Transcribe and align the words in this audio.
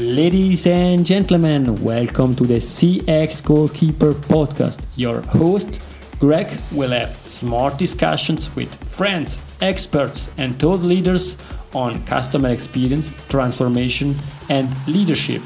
Ladies 0.00 0.66
and 0.66 1.04
gentlemen, 1.04 1.84
welcome 1.84 2.34
to 2.36 2.44
the 2.44 2.54
CX 2.56 3.44
Goalkeeper 3.44 4.14
podcast. 4.14 4.80
Your 4.96 5.20
host, 5.20 5.78
Greg, 6.18 6.58
will 6.72 6.92
have 6.92 7.14
smart 7.26 7.76
discussions 7.76 8.48
with 8.56 8.74
friends, 8.90 9.38
experts, 9.60 10.30
and 10.38 10.58
thought 10.58 10.80
leaders 10.80 11.36
on 11.74 12.02
customer 12.06 12.48
experience, 12.48 13.12
transformation, 13.28 14.16
and 14.48 14.70
leadership. 14.88 15.42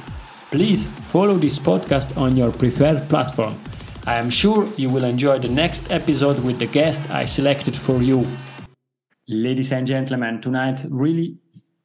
Please 0.52 0.86
follow 1.11 1.34
this 1.34 1.59
podcast 1.59 2.16
on 2.16 2.36
your 2.36 2.52
preferred 2.52 3.09
platform. 3.09 3.59
I 4.07 4.18
am 4.18 4.30
sure 4.30 4.68
you 4.77 4.89
will 4.89 5.02
enjoy 5.02 5.41
the 5.41 5.48
next 5.48 5.91
episode 5.91 6.39
with 6.45 6.61
the 6.61 6.66
guest 6.66 7.02
I 7.11 7.25
selected 7.25 7.77
for 7.77 8.00
you. 8.02 8.25
Ladies 9.27 9.73
and 9.73 9.84
gentlemen, 9.84 10.41
tonight 10.41 10.80
really 10.89 11.39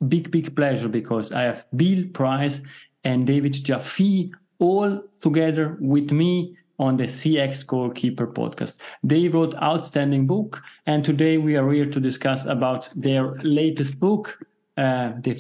big, 0.08 0.32
big 0.32 0.56
pleasure 0.56 0.90
because 0.90 1.32
I 1.32 1.44
have 1.44 1.66
Bill 1.76 2.06
Price 2.14 2.62
and 3.04 3.26
David 3.26 3.54
Jaffe 3.54 4.32
all 4.60 5.02
together 5.20 5.78
with 5.80 6.12
me 6.12 6.56
on 6.80 6.96
the 6.96 7.04
CX 7.04 7.66
Goalkeeper 7.68 8.28
podcast. 8.28 8.78
They 9.04 9.28
wrote 9.28 9.54
outstanding 9.56 10.26
book, 10.26 10.62
and 10.86 11.04
today 11.04 11.38
we 11.38 11.58
are 11.58 11.70
here 11.72 11.90
to 11.90 12.00
discuss 12.00 12.46
about 12.46 12.90
their 12.96 13.34
latest 13.44 14.00
book, 14.00 14.40
uh, 14.78 15.12
the 15.22 15.36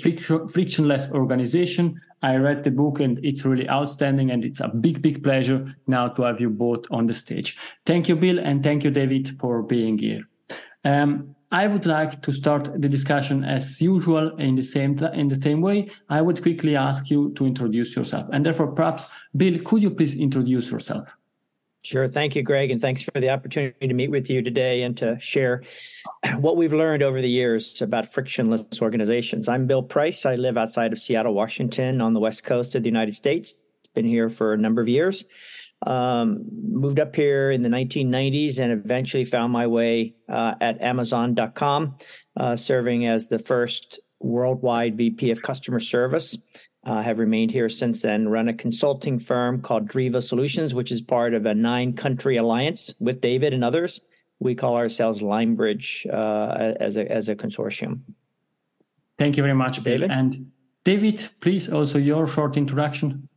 frictionless 0.51 1.09
organization. 1.11 1.99
I 2.21 2.35
read 2.35 2.65
the 2.65 2.71
book 2.71 2.99
and 2.99 3.17
it's 3.23 3.45
really 3.45 3.69
outstanding, 3.69 4.31
and 4.31 4.43
it's 4.43 4.59
a 4.59 4.67
big, 4.67 5.01
big 5.01 5.23
pleasure 5.23 5.73
now 5.87 6.09
to 6.09 6.23
have 6.23 6.41
you 6.41 6.49
both 6.49 6.85
on 6.91 7.07
the 7.07 7.13
stage. 7.13 7.57
Thank 7.85 8.09
you, 8.09 8.17
Bill, 8.17 8.39
and 8.39 8.61
thank 8.61 8.83
you, 8.83 8.91
David, 8.91 9.39
for 9.39 9.63
being 9.63 9.97
here. 9.97 10.27
Um, 10.83 11.35
I 11.51 11.65
would 11.65 11.87
like 11.87 12.21
to 12.21 12.31
start 12.31 12.69
the 12.79 12.87
discussion 12.87 13.43
as 13.43 13.81
usual 13.81 14.35
in 14.37 14.55
the 14.55 14.61
same 14.61 14.99
in 15.13 15.29
the 15.29 15.39
same 15.39 15.61
way. 15.61 15.89
I 16.07 16.21
would 16.21 16.41
quickly 16.41 16.75
ask 16.75 17.09
you 17.09 17.33
to 17.35 17.45
introduce 17.45 17.95
yourself, 17.95 18.27
and 18.31 18.45
therefore, 18.45 18.67
perhaps, 18.67 19.07
Bill, 19.35 19.57
could 19.59 19.81
you 19.81 19.89
please 19.89 20.13
introduce 20.13 20.69
yourself? 20.69 21.09
Sure. 21.81 22.07
Thank 22.07 22.35
you, 22.35 22.43
Greg, 22.43 22.71
and 22.71 22.81
thanks 22.81 23.01
for 23.01 23.19
the 23.19 23.29
opportunity 23.29 23.87
to 23.87 23.93
meet 23.93 24.11
with 24.11 24.29
you 24.29 24.41
today 24.41 24.83
and 24.83 24.97
to 24.97 25.17
share 25.19 25.63
what 26.35 26.57
we've 26.57 26.73
learned 26.73 27.01
over 27.01 27.21
the 27.21 27.29
years 27.29 27.81
about 27.81 28.11
frictionless 28.11 28.81
organizations. 28.81 29.47
I'm 29.47 29.65
Bill 29.65 29.81
Price. 29.81 30.25
I 30.25 30.35
live 30.35 30.57
outside 30.57 30.91
of 30.91 30.99
Seattle, 30.99 31.33
Washington, 31.33 32.01
on 32.01 32.13
the 32.13 32.19
west 32.19 32.43
coast 32.43 32.75
of 32.75 32.83
the 32.83 32.89
United 32.89 33.15
States. 33.15 33.55
Been 33.95 34.05
here 34.05 34.29
for 34.29 34.53
a 34.53 34.57
number 34.57 34.81
of 34.81 34.89
years. 34.89 35.25
Um, 35.85 36.45
moved 36.51 36.99
up 36.99 37.15
here 37.15 37.51
in 37.51 37.61
the 37.61 37.69
1990s 37.69 38.59
and 38.59 38.71
eventually 38.71 39.23
found 39.23 39.53
my 39.53 39.67
way 39.67 40.15
uh, 40.27 40.55
at 40.59 40.81
Amazon.com, 40.81 41.95
uh, 42.35 42.55
serving 42.55 43.07
as 43.07 43.27
the 43.27 43.39
first 43.39 43.99
worldwide 44.19 44.97
VP 44.97 45.31
of 45.31 45.41
customer 45.41 45.79
service. 45.79 46.37
I 46.83 46.99
uh, 46.99 47.03
have 47.03 47.19
remained 47.19 47.51
here 47.51 47.69
since 47.69 48.01
then, 48.01 48.27
run 48.29 48.47
a 48.47 48.53
consulting 48.53 49.19
firm 49.19 49.61
called 49.61 49.87
Driva 49.87 50.21
Solutions, 50.21 50.73
which 50.73 50.91
is 50.91 51.01
part 51.01 51.33
of 51.33 51.45
a 51.45 51.53
nine 51.53 51.93
country 51.93 52.37
alliance 52.37 52.93
with 52.99 53.21
David 53.21 53.53
and 53.53 53.63
others. 53.63 54.01
We 54.39 54.55
call 54.55 54.75
ourselves 54.75 55.21
Limebridge 55.21 56.05
uh, 56.11 56.73
as, 56.79 56.97
a, 56.97 57.09
as 57.09 57.29
a 57.29 57.35
consortium. 57.35 58.01
Thank 59.17 59.37
you 59.37 59.43
very 59.43 59.55
much, 59.55 59.83
David. 59.83 60.09
And 60.11 60.51
David, 60.85 61.27
please 61.41 61.69
also 61.69 61.99
your 61.99 62.25
short 62.25 62.57
introduction. 62.57 63.28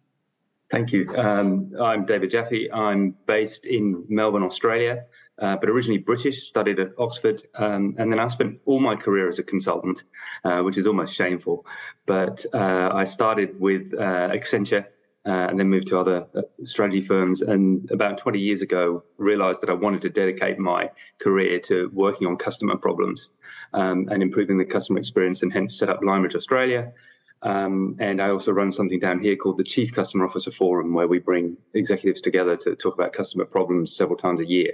Thank 0.73 0.91
you. 0.91 1.07
Um, 1.19 1.71
I'm 1.79 2.07
David 2.07 2.31
Jaffe. 2.31 2.73
I'm 2.73 3.15
based 3.27 3.67
in 3.67 4.07
Melbourne, 4.09 4.43
Australia, 4.43 5.05
uh, 5.39 5.57
but 5.57 5.69
originally 5.69 5.99
British, 5.99 6.45
studied 6.45 6.81
at 6.81 6.93
Oxford, 6.97 7.47
um, 7.57 7.95
and 7.99 8.11
then 8.11 8.19
I 8.19 8.27
spent 8.29 8.59
all 8.65 8.81
my 8.81 8.97
career 8.97 9.29
as 9.29 9.39
a 9.39 9.43
consultant, 9.43 10.05
uh, 10.45 10.63
which 10.63 10.79
is 10.79 10.87
almost 10.87 11.15
shameful. 11.15 11.67
But 12.07 12.47
uh, 12.55 12.89
I 12.91 13.05
started 13.05 13.61
with 13.61 13.93
uh, 13.93 14.31
Accenture 14.31 14.87
uh, 15.27 15.49
and 15.51 15.61
then 15.61 15.69
moved 15.69 15.89
to 15.89 15.99
other 15.99 16.27
uh, 16.35 16.41
strategy 16.65 17.03
firms. 17.03 17.43
And 17.43 17.91
about 17.91 18.17
20 18.17 18.41
years 18.41 18.63
ago, 18.63 19.05
realized 19.19 19.61
that 19.61 19.69
I 19.69 19.75
wanted 19.75 20.01
to 20.03 20.09
dedicate 20.09 20.59
my 20.59 20.91
career 21.21 21.61
to 21.61 21.91
working 21.93 22.27
on 22.27 22.37
customer 22.39 22.79
problems 22.79 23.29
um, 23.75 24.09
and 24.11 24.23
improving 24.23 24.57
the 24.57 24.65
customer 24.65 24.99
experience, 24.99 25.43
and 25.43 25.53
hence 25.53 25.79
set 25.79 25.91
up 25.91 26.01
Limebridge 26.01 26.35
Australia. 26.35 26.93
Um, 27.43 27.97
and 27.99 28.23
I 28.23 28.31
also 28.31 28.53
run 28.53 28.71
something 28.71 29.01
down 29.01 29.21
here 29.21 29.37
called 29.37 29.59
the 29.59 29.65
Chief 29.65 29.93
Customer 29.93 30.25
Officer 30.25 30.51
Forum, 30.51 30.95
where 30.95 31.09
we 31.09 31.19
bring 31.19 31.57
executives 31.75 32.21
together 32.21 32.57
to 32.59 32.77
talk 32.77 32.95
about 32.95 33.13
customer 33.13 33.45
problems 33.45 33.95
several 33.95 34.17
times 34.17 34.41
a 34.41 34.47
year. 34.47 34.73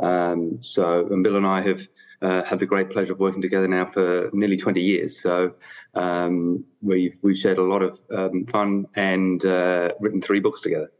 Um, 0.00 0.58
so, 0.60 1.06
and 1.06 1.22
Bill 1.22 1.36
and 1.36 1.46
I 1.46 1.62
have 1.62 1.86
uh, 2.22 2.42
had 2.44 2.58
the 2.58 2.66
great 2.66 2.90
pleasure 2.90 3.12
of 3.12 3.20
working 3.20 3.40
together 3.40 3.68
now 3.68 3.86
for 3.86 4.28
nearly 4.32 4.56
20 4.56 4.80
years. 4.80 5.20
So, 5.20 5.54
um, 5.94 6.64
we've 6.82 7.16
we've 7.22 7.38
shared 7.38 7.58
a 7.58 7.64
lot 7.64 7.82
of 7.82 7.98
um, 8.12 8.46
fun 8.46 8.86
and 8.94 9.44
uh, 9.44 9.90
written 10.00 10.20
three 10.20 10.40
books 10.40 10.60
together. 10.60 10.90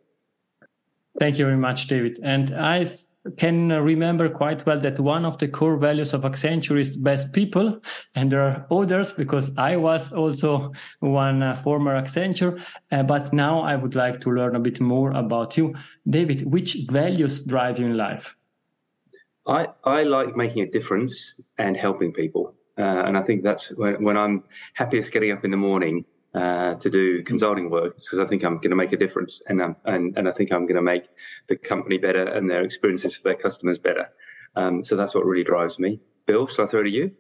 Thank 1.19 1.39
you 1.39 1.45
very 1.45 1.57
much, 1.57 1.89
David. 1.89 2.21
And 2.23 2.55
I 2.55 2.93
can 3.37 3.69
remember 3.69 4.29
quite 4.29 4.65
well 4.65 4.81
that 4.81 4.99
one 4.99 5.25
of 5.25 5.39
the 5.39 5.49
core 5.49 5.77
values 5.77 6.15
of 6.15 6.23
Accenture 6.23 6.81
is 6.81 6.97
best 6.97 7.33
people, 7.33 7.81
and 8.15 8.33
there 8.33 8.43
are 8.43 8.67
others 8.71 9.13
because 9.13 9.51
I 9.59 9.77
was 9.77 10.13
also 10.13 10.73
one 11.01 11.43
uh, 11.43 11.57
former 11.57 12.01
Accenture. 12.01 12.63
Uh, 12.91 13.03
but 13.03 13.33
now 13.33 13.61
I 13.61 13.77
would 13.77 13.95
like 13.95 14.21
to 14.23 14.31
learn 14.31 14.57
a 14.57 14.61
bit 14.61 14.81
more 14.81 15.13
about 15.13 15.57
you, 15.57 15.75
David. 16.09 16.51
Which 16.51 16.77
values 16.91 17.43
drive 17.43 17.79
you 17.79 17.87
in 17.87 17.97
life? 17.97 18.35
I 19.47 19.69
I 19.85 20.05
like 20.05 20.37
making 20.37 20.63
a 20.63 20.71
difference 20.71 21.35
and 21.59 21.77
helping 21.77 22.13
people, 22.13 22.55
uh, 22.79 23.05
and 23.07 23.19
I 23.19 23.23
think 23.23 23.43
that's 23.43 23.69
when, 23.71 24.03
when 24.03 24.17
I'm 24.17 24.45
happiest 24.75 25.13
getting 25.13 25.33
up 25.33 25.45
in 25.45 25.51
the 25.51 25.57
morning 25.57 26.05
uh, 26.35 26.75
to 26.75 26.91
do 26.91 27.23
consulting 27.25 27.71
work 27.71 27.97
because 27.97 28.19
I 28.19 28.27
think 28.27 28.45
I'm 28.45 28.57
going 28.57 28.71
to 28.71 28.77
make 28.77 28.93
a 28.93 28.97
difference, 28.97 29.43
and 29.49 29.61
um, 29.61 29.77
and 29.85 30.17
and 30.17 30.29
I 30.29 30.33
think 30.33 30.53
I'm 30.53 30.67
going 30.67 30.77
to 30.77 30.83
make 30.83 31.09
the 31.49 31.57
company 31.57 31.99
better 31.99 32.25
and 32.25 32.49
their 32.49 32.63
experiences 32.63 33.17
for 33.17 33.25
their 33.25 33.35
customers 33.35 33.79
better. 33.79 34.11
Um, 34.57 34.85
so 34.85 34.97
that's 34.97 35.15
what 35.15 35.25
really 35.25 35.45
drives 35.45 35.79
me. 35.79 36.01
Bill, 36.27 36.47
shall 36.47 36.67
I 36.67 36.69
throw 36.69 36.81
it 36.81 36.85
to 36.85 36.91
you? 36.91 37.13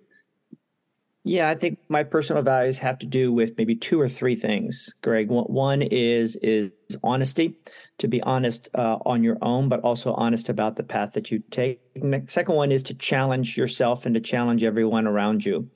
Yeah, 1.23 1.51
I 1.51 1.55
think 1.55 1.79
my 1.89 2.03
personal 2.03 2.43
values 2.43 2.79
have 2.79 2.99
to 3.01 3.07
do 3.07 3.31
with 3.31 3.59
maybe 3.59 3.77
two 3.77 4.01
or 4.01 4.09
three 4.09 4.37
things, 4.37 4.95
Greg. 5.03 5.29
One 5.29 5.83
is 5.83 6.37
is 6.37 6.71
honesty, 7.05 7.57
to 7.99 8.09
be 8.09 8.23
honest 8.23 8.71
uh, 8.75 8.97
on 9.05 9.23
your 9.23 9.37
own, 9.43 9.69
but 9.69 9.81
also 9.81 10.15
honest 10.15 10.49
about 10.49 10.77
the 10.77 10.83
path 10.83 11.13
that 11.13 11.31
you 11.31 11.43
take. 11.51 11.81
Second 12.27 12.55
one 12.55 12.73
is 12.73 12.83
to 12.85 12.95
challenge 12.95 13.59
yourself 13.59 14.07
and 14.07 14.15
to 14.15 14.21
challenge 14.21 14.65
everyone 14.65 15.07
around 15.07 15.45
you. 15.45 15.69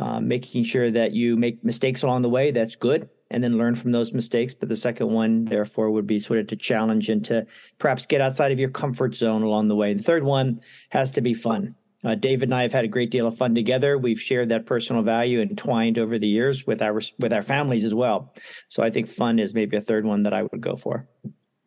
Uh, 0.00 0.20
making 0.20 0.62
sure 0.62 0.92
that 0.92 1.12
you 1.12 1.36
make 1.36 1.64
mistakes 1.64 2.04
along 2.04 2.22
the 2.22 2.28
way. 2.28 2.52
That's 2.52 2.76
good. 2.76 3.08
And 3.32 3.42
then 3.42 3.58
learn 3.58 3.74
from 3.74 3.90
those 3.90 4.12
mistakes. 4.12 4.54
But 4.54 4.68
the 4.68 4.76
second 4.76 5.10
one, 5.10 5.44
therefore, 5.44 5.90
would 5.90 6.06
be 6.06 6.20
sort 6.20 6.38
of 6.38 6.46
to 6.46 6.56
challenge 6.56 7.08
and 7.08 7.24
to 7.24 7.44
perhaps 7.78 8.06
get 8.06 8.20
outside 8.20 8.52
of 8.52 8.60
your 8.60 8.70
comfort 8.70 9.16
zone 9.16 9.42
along 9.42 9.66
the 9.66 9.74
way. 9.74 9.92
The 9.94 10.02
third 10.02 10.22
one 10.22 10.60
has 10.90 11.10
to 11.12 11.20
be 11.20 11.34
fun. 11.34 11.74
Uh, 12.04 12.14
David 12.14 12.44
and 12.44 12.54
I 12.54 12.62
have 12.62 12.72
had 12.72 12.84
a 12.84 12.88
great 12.88 13.10
deal 13.10 13.26
of 13.26 13.36
fun 13.36 13.56
together. 13.56 13.98
We've 13.98 14.20
shared 14.20 14.50
that 14.50 14.66
personal 14.66 15.02
value 15.02 15.40
entwined 15.40 15.98
over 15.98 16.16
the 16.16 16.28
years 16.28 16.64
with 16.64 16.80
our 16.80 17.00
with 17.18 17.32
our 17.32 17.42
families 17.42 17.84
as 17.84 17.92
well. 17.92 18.32
So 18.68 18.84
I 18.84 18.90
think 18.90 19.08
fun 19.08 19.40
is 19.40 19.52
maybe 19.52 19.76
a 19.76 19.80
third 19.80 20.06
one 20.06 20.22
that 20.22 20.32
I 20.32 20.44
would 20.44 20.60
go 20.60 20.76
for. 20.76 21.08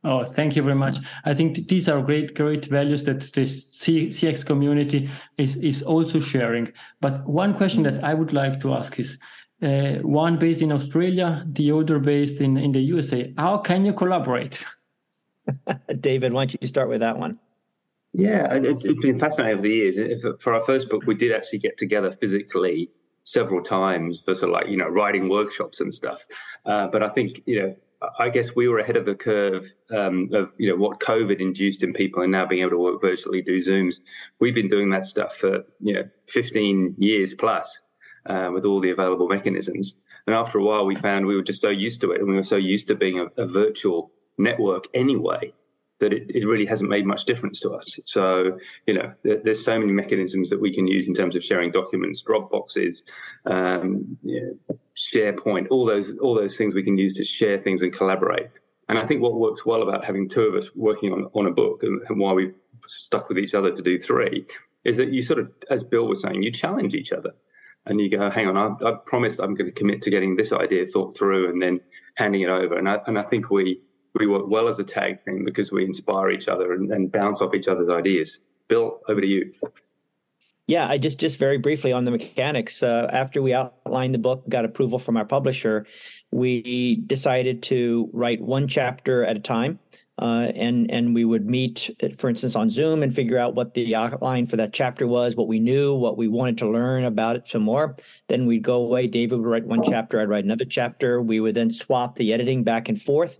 Oh, 0.04 0.26
thank 0.26 0.56
you 0.56 0.64
very 0.64 0.76
much. 0.76 0.98
I 1.26 1.34
think 1.36 1.68
these 1.68 1.88
are 1.88 2.02
great, 2.02 2.36
great 2.36 2.66
values 2.66 3.04
that 3.04 3.32
this 3.34 3.70
CX 3.70 4.46
community 4.46 5.10
is, 5.38 5.58
is 5.58 5.84
also 5.84 6.20
sharing. 6.20 6.74
But 7.02 7.28
one 7.28 7.54
question 7.54 7.84
that 7.84 8.04
I 8.04 8.16
would 8.16 8.34
like 8.34 8.60
to 8.62 8.74
ask 8.74 9.00
is, 9.00 9.18
uh, 9.62 10.00
one 10.02 10.40
based 10.40 10.64
in 10.64 10.72
Australia, 10.72 11.46
the 11.48 11.72
other 11.72 12.00
based 12.00 12.42
in, 12.42 12.58
in 12.58 12.72
the 12.72 12.80
USA. 12.80 13.32
How 13.38 13.60
can 13.60 13.86
you 13.86 13.94
collaborate? 13.94 14.64
David, 16.00 16.34
why 16.34 16.46
don't 16.46 16.58
you 16.60 16.68
start 16.68 16.90
with 16.90 17.02
that 17.02 17.20
one? 17.20 17.38
Yeah, 18.14 18.54
it's, 18.56 18.84
it's 18.84 19.00
been 19.00 19.20
fascinating 19.20 19.60
over 19.60 19.62
the 19.62 19.70
years. 19.70 20.26
For 20.40 20.54
our 20.54 20.64
first 20.64 20.90
book, 20.90 21.04
we 21.06 21.14
did 21.14 21.32
actually 21.32 21.60
get 21.60 21.78
together 21.78 22.12
physically 22.12 22.90
several 23.24 23.62
times 23.62 24.22
for 24.26 24.34
sort 24.34 24.50
of 24.50 24.54
like, 24.54 24.68
you 24.68 24.78
know, 24.78 24.88
writing 24.88 25.30
workshops 25.30 25.80
and 25.80 25.94
stuff. 25.94 26.26
Uh, 26.66 26.88
but 26.88 27.04
I 27.04 27.10
think, 27.10 27.42
you 27.46 27.62
know, 27.62 27.76
I 28.18 28.30
guess 28.30 28.56
we 28.56 28.68
were 28.68 28.80
ahead 28.80 28.98
of 28.98 29.06
the 29.06 29.14
curve 29.16 29.74
um, 29.92 30.30
of 30.34 30.54
you 30.58 30.70
know 30.70 30.76
what 30.76 31.00
COVID 31.00 31.40
induced 31.40 31.84
in 31.84 31.94
people, 31.94 32.24
and 32.24 32.32
now 32.32 32.46
being 32.46 32.62
able 32.62 32.72
to 32.72 32.78
work 32.78 33.02
virtually, 33.02 33.42
do 33.42 33.60
Zooms. 33.60 33.98
We've 34.40 34.56
been 34.56 34.70
doing 34.70 34.90
that 34.90 35.06
stuff 35.06 35.36
for 35.36 35.64
you 35.80 35.94
know 35.94 36.10
15 36.28 36.96
years 36.98 37.34
plus 37.34 37.80
uh, 38.26 38.50
with 38.54 38.66
all 38.66 38.82
the 38.82 38.90
available 38.90 39.28
mechanisms. 39.28 39.96
And 40.26 40.36
after 40.36 40.60
a 40.60 40.64
while, 40.64 40.86
we 40.86 40.96
found 40.96 41.26
we 41.26 41.36
were 41.36 41.44
just 41.44 41.62
so 41.62 41.70
used 41.70 42.02
to 42.02 42.12
it, 42.12 42.22
and 42.22 42.30
we 42.30 42.36
were 42.36 42.44
so 42.44 42.56
used 42.56 42.88
to 42.88 42.96
being 42.96 43.20
a, 43.20 43.26
a 43.42 43.46
virtual 43.46 44.12
network 44.38 44.88
anyway 44.94 45.54
that 46.02 46.12
it, 46.12 46.30
it 46.36 46.46
really 46.46 46.66
hasn't 46.66 46.90
made 46.90 47.06
much 47.06 47.24
difference 47.26 47.60
to 47.62 47.70
us. 47.72 47.88
So, 48.06 48.58
you 48.88 48.94
know, 48.94 49.14
there, 49.24 49.40
there's 49.44 49.64
so 49.64 49.80
many 49.80 49.94
mechanisms 49.94 50.50
that 50.50 50.62
we 50.62 50.76
can 50.76 50.86
use 50.86 51.08
in 51.08 51.16
terms 51.16 51.36
of 51.36 51.44
sharing 51.44 51.72
documents, 51.72 52.22
Dropboxes, 52.22 52.96
um, 53.46 54.18
you 54.22 54.60
SharePoint, 55.14 55.68
all 55.72 55.86
those 55.86 56.08
all 56.20 56.36
those 56.36 56.58
things 56.58 56.76
we 56.76 56.84
can 56.84 56.98
use 56.98 57.16
to 57.16 57.24
share 57.24 57.58
things 57.58 57.82
and 57.82 57.92
collaborate. 57.94 58.50
And 58.90 59.00
I 59.00 59.06
think 59.08 59.22
what 59.22 59.36
works 59.36 59.66
well 59.66 59.84
about 59.84 60.04
having 60.04 60.28
two 60.28 60.42
of 60.42 60.54
us 60.54 60.68
working 60.76 61.14
on, 61.14 61.22
on 61.34 61.46
a 61.48 61.52
book 61.52 61.84
and, 61.84 62.02
and 62.10 62.20
why 62.20 62.34
we've 62.34 62.54
stuck 62.88 63.30
with 63.30 63.38
each 63.38 63.54
other 63.54 63.72
to 63.72 63.82
do 63.82 63.98
three 63.98 64.46
is 64.84 64.98
that 64.98 65.14
you 65.14 65.22
sort 65.24 65.40
of, 65.40 65.50
as 65.70 65.84
Bill 65.84 66.08
was 66.08 66.22
saying, 66.22 66.44
you 66.44 66.52
challenge 66.52 66.94
each 66.94 67.14
other 67.14 67.32
and 67.86 68.02
you 68.02 68.10
go, 68.10 68.30
hang 68.30 68.48
on, 68.48 68.58
I, 68.58 68.90
I 68.90 68.92
promised 69.06 69.40
I'm 69.40 69.56
going 69.56 69.72
to 69.74 69.80
commit 69.80 70.02
to 70.04 70.10
getting 70.10 70.36
this 70.36 70.52
idea 70.52 70.86
thought 70.86 71.16
through, 71.18 71.50
and 71.50 71.62
then 71.62 71.80
handing 72.16 72.42
it 72.42 72.50
over. 72.50 72.78
And 72.78 72.88
I, 72.90 73.00
and 73.08 73.18
I 73.18 73.24
think 73.24 73.50
we 73.50 73.80
we 74.16 74.28
work 74.28 74.48
well 74.48 74.68
as 74.68 74.80
a 74.80 74.84
tag 74.84 75.24
team 75.26 75.46
because 75.46 75.72
we 75.72 75.86
inspire 75.86 76.32
each 76.32 76.48
other 76.48 76.74
and, 76.74 76.92
and 76.92 77.12
bounce 77.12 77.40
off 77.42 77.54
each 77.54 77.68
other's 77.68 77.90
ideas. 77.90 78.38
Bill, 78.68 79.00
over 79.08 79.22
to 79.22 79.28
you. 79.28 79.54
Yeah, 80.68 80.88
I 80.88 80.98
just 80.98 81.20
just 81.20 81.38
very 81.38 81.58
briefly 81.58 81.92
on 81.92 82.06
the 82.06 82.12
mechanics. 82.12 82.82
Uh, 82.82 83.10
after 83.12 83.42
we 83.42 83.54
outlined 83.54 84.14
the 84.14 84.20
book, 84.20 84.48
got 84.48 84.64
approval 84.64 85.00
from 85.00 85.18
our 85.18 85.26
publisher, 85.26 85.86
we 86.32 86.96
decided 87.08 87.64
to 87.64 88.10
write 88.14 88.42
one 88.42 88.68
chapter 88.68 89.26
at 89.26 89.36
a 89.36 89.40
time. 89.40 89.80
Uh, 90.22 90.52
and 90.56 90.92
and 90.92 91.16
we 91.16 91.26
would 91.26 91.48
meet, 91.48 91.90
for 92.18 92.30
instance, 92.30 92.56
on 92.56 92.70
Zoom 92.70 93.02
and 93.02 93.14
figure 93.14 93.40
out 93.40 93.56
what 93.56 93.74
the 93.74 93.96
outline 93.96 94.46
for 94.46 94.56
that 94.56 94.72
chapter 94.72 95.08
was, 95.08 95.36
what 95.36 95.48
we 95.48 95.60
knew, 95.60 95.96
what 95.96 96.16
we 96.16 96.28
wanted 96.28 96.60
to 96.60 96.70
learn 96.70 97.06
about 97.06 97.36
it 97.36 97.48
some 97.48 97.64
more. 97.64 97.96
Then 98.28 98.46
we'd 98.46 98.62
go 98.62 98.76
away. 98.76 99.08
David 99.08 99.40
would 99.40 99.48
write 99.48 99.66
one 99.66 99.82
chapter, 99.84 100.22
I'd 100.22 100.30
write 100.30 100.46
another 100.46 100.66
chapter. 100.66 101.22
We 101.22 101.40
would 101.40 101.56
then 101.56 101.72
swap 101.72 102.18
the 102.18 102.34
editing 102.34 102.64
back 102.64 102.88
and 102.88 103.02
forth, 103.02 103.40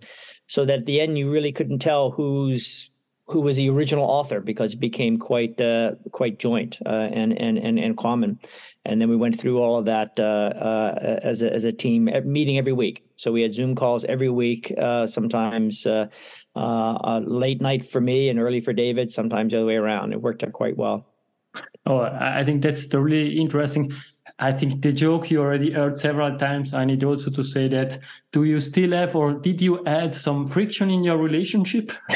so 0.52 0.66
that 0.66 0.80
at 0.80 0.84
the 0.84 1.00
end 1.00 1.16
you 1.16 1.30
really 1.30 1.50
couldn't 1.50 1.78
tell 1.78 2.10
who's 2.10 2.90
who 3.26 3.40
was 3.40 3.56
the 3.56 3.70
original 3.70 4.04
author 4.04 4.38
because 4.38 4.74
it 4.74 4.80
became 4.80 5.16
quite 5.16 5.58
uh, 5.58 5.92
quite 6.10 6.38
joint 6.38 6.76
uh, 6.84 7.08
and, 7.10 7.32
and 7.40 7.56
and 7.56 7.78
and 7.78 7.96
common. 7.96 8.38
And 8.84 9.00
then 9.00 9.08
we 9.08 9.16
went 9.16 9.40
through 9.40 9.62
all 9.62 9.78
of 9.78 9.86
that 9.86 10.20
uh, 10.20 10.52
uh 10.68 11.20
as 11.22 11.40
a 11.40 11.50
as 11.50 11.64
a 11.64 11.72
team, 11.72 12.10
meeting 12.24 12.58
every 12.58 12.74
week. 12.74 13.02
So 13.16 13.32
we 13.32 13.40
had 13.40 13.54
Zoom 13.54 13.74
calls 13.74 14.04
every 14.04 14.28
week, 14.28 14.70
uh, 14.76 15.06
sometimes 15.06 15.86
uh, 15.86 16.08
late 16.54 17.62
night 17.62 17.82
for 17.82 18.02
me 18.02 18.28
and 18.28 18.38
early 18.38 18.60
for 18.60 18.74
David, 18.74 19.10
sometimes 19.10 19.52
the 19.52 19.58
other 19.58 19.66
way 19.66 19.76
around. 19.76 20.12
It 20.12 20.20
worked 20.20 20.44
out 20.44 20.52
quite 20.52 20.76
well. 20.76 21.06
Oh, 21.86 22.00
I 22.00 22.44
think 22.44 22.62
that's 22.62 22.92
really 22.92 23.40
interesting. 23.40 23.94
I 24.42 24.50
think 24.50 24.82
the 24.82 24.92
joke 24.92 25.30
you 25.30 25.40
already 25.40 25.70
heard 25.70 26.00
several 26.00 26.36
times. 26.36 26.74
I 26.74 26.84
need 26.84 27.04
also 27.04 27.30
to 27.30 27.44
say 27.44 27.68
that 27.68 27.96
do 28.32 28.42
you 28.42 28.58
still 28.58 28.90
have 28.90 29.14
or 29.14 29.34
did 29.34 29.62
you 29.62 29.86
add 29.86 30.16
some 30.16 30.48
friction 30.48 30.90
in 30.90 31.04
your 31.04 31.16
relationship? 31.16 31.92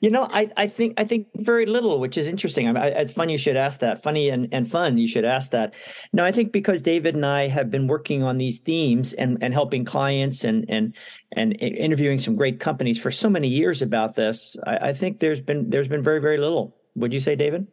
you 0.00 0.10
know, 0.10 0.26
I, 0.30 0.50
I 0.56 0.68
think 0.68 0.98
I 0.98 1.04
think 1.04 1.26
very 1.36 1.66
little, 1.66 2.00
which 2.00 2.16
is 2.16 2.26
interesting. 2.26 2.74
I, 2.74 2.80
I, 2.80 2.86
it's 3.02 3.12
funny 3.12 3.32
you 3.32 3.38
should 3.38 3.58
ask 3.58 3.80
that. 3.80 4.02
Funny 4.02 4.30
and, 4.30 4.48
and 4.52 4.70
fun 4.70 4.96
you 4.96 5.06
should 5.06 5.26
ask 5.26 5.50
that. 5.50 5.74
No, 6.14 6.24
I 6.24 6.32
think 6.32 6.50
because 6.50 6.80
David 6.80 7.14
and 7.14 7.26
I 7.26 7.48
have 7.48 7.70
been 7.70 7.86
working 7.86 8.22
on 8.22 8.38
these 8.38 8.58
themes 8.58 9.12
and, 9.12 9.36
and 9.42 9.52
helping 9.52 9.84
clients 9.84 10.44
and 10.44 10.64
and 10.70 10.94
and 11.32 11.60
interviewing 11.60 12.18
some 12.18 12.36
great 12.36 12.58
companies 12.58 12.98
for 12.98 13.10
so 13.10 13.28
many 13.28 13.48
years 13.48 13.82
about 13.82 14.14
this, 14.14 14.56
I, 14.66 14.88
I 14.88 14.92
think 14.94 15.20
there's 15.20 15.42
been 15.42 15.68
there's 15.68 15.88
been 15.88 16.02
very 16.02 16.22
very 16.22 16.38
little. 16.38 16.74
Would 16.94 17.12
you 17.12 17.20
say, 17.20 17.36
David? 17.36 17.66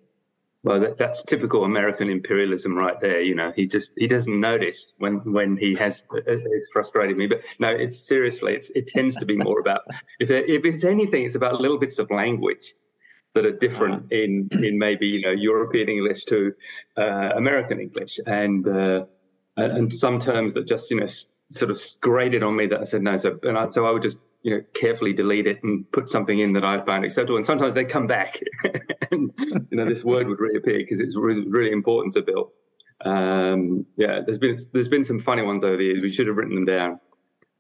Well, 0.64 0.82
that, 0.82 0.98
that's 0.98 1.24
typical 1.24 1.64
American 1.64 2.10
imperialism 2.10 2.76
right 2.76 3.00
there. 3.00 3.22
You 3.22 3.34
know, 3.34 3.54
he 3.56 3.66
just 3.66 3.92
he 3.96 4.08
doesn't 4.08 4.40
notice 4.40 4.92
when 4.98 5.20
when 5.32 5.56
he 5.56 5.74
has 5.76 6.04
it's 6.12 6.68
frustrated 6.74 7.16
me. 7.16 7.28
But 7.28 7.42
no, 7.60 7.70
it's 7.70 8.06
seriously, 8.06 8.56
it's, 8.56 8.70
it 8.76 8.88
tends 8.88 9.16
to 9.18 9.26
be 9.26 9.38
more 9.38 9.60
about 9.66 9.82
if 10.20 10.28
there, 10.28 10.44
if 10.44 10.66
it's 10.66 10.84
anything, 10.84 11.24
it's 11.24 11.36
about 11.36 11.62
little 11.62 11.80
bits 11.80 11.98
of 11.98 12.12
language 12.12 12.74
that 13.36 13.46
are 13.46 13.52
different 13.52 13.94
uh-huh. 13.94 14.08
in 14.12 14.50
in 14.52 14.78
maybe 14.78 15.08
you 15.08 15.22
know 15.22 15.32
European 15.32 15.88
English 15.88 16.26
to 16.26 16.54
uh, 16.98 17.32
American 17.36 17.80
English, 17.80 18.20
and 18.26 18.68
uh, 18.68 19.06
and 19.56 19.94
some 19.94 20.20
terms 20.20 20.54
that 20.54 20.68
just 20.68 20.92
you 20.92 21.00
know 21.00 21.08
sort 21.52 21.72
of 21.72 21.80
grated 22.02 22.44
on 22.44 22.56
me 22.56 22.68
that 22.68 22.82
I 22.82 22.84
said 22.84 23.02
no. 23.02 23.16
So 23.16 23.40
and 23.44 23.58
I, 23.58 23.70
so 23.70 23.86
I 23.86 23.92
would 23.92 24.02
just 24.02 24.18
you 24.42 24.56
know 24.56 24.62
carefully 24.74 25.14
delete 25.14 25.48
it 25.48 25.60
and 25.64 25.90
put 25.92 26.10
something 26.10 26.40
in 26.40 26.54
that 26.54 26.64
I 26.64 26.84
found 26.86 27.06
acceptable. 27.06 27.38
And 27.38 27.46
sometimes 27.46 27.74
they 27.74 27.86
come 27.86 28.08
back, 28.08 28.40
and 29.12 29.32
you 29.38 29.78
know 29.78 29.86
this 29.86 30.04
word 30.04 30.28
would 30.28 30.40
reappear 30.40 30.80
because 30.80 31.00
it's 31.00 31.16
really, 31.16 31.48
really 31.48 31.72
important 31.72 32.14
to 32.16 32.22
Bill. 32.22 32.52
Um, 33.02 33.86
yeah, 33.98 34.20
there's 34.26 34.38
been 34.38 34.58
there's 34.74 34.88
been 34.88 35.04
some 35.04 35.20
funny 35.20 35.42
ones 35.42 35.64
over 35.64 35.78
the 35.78 35.86
years. 35.86 36.02
We 36.02 36.12
should 36.12 36.28
have 36.28 36.36
written 36.36 36.56
them 36.56 36.66
down. 36.66 37.00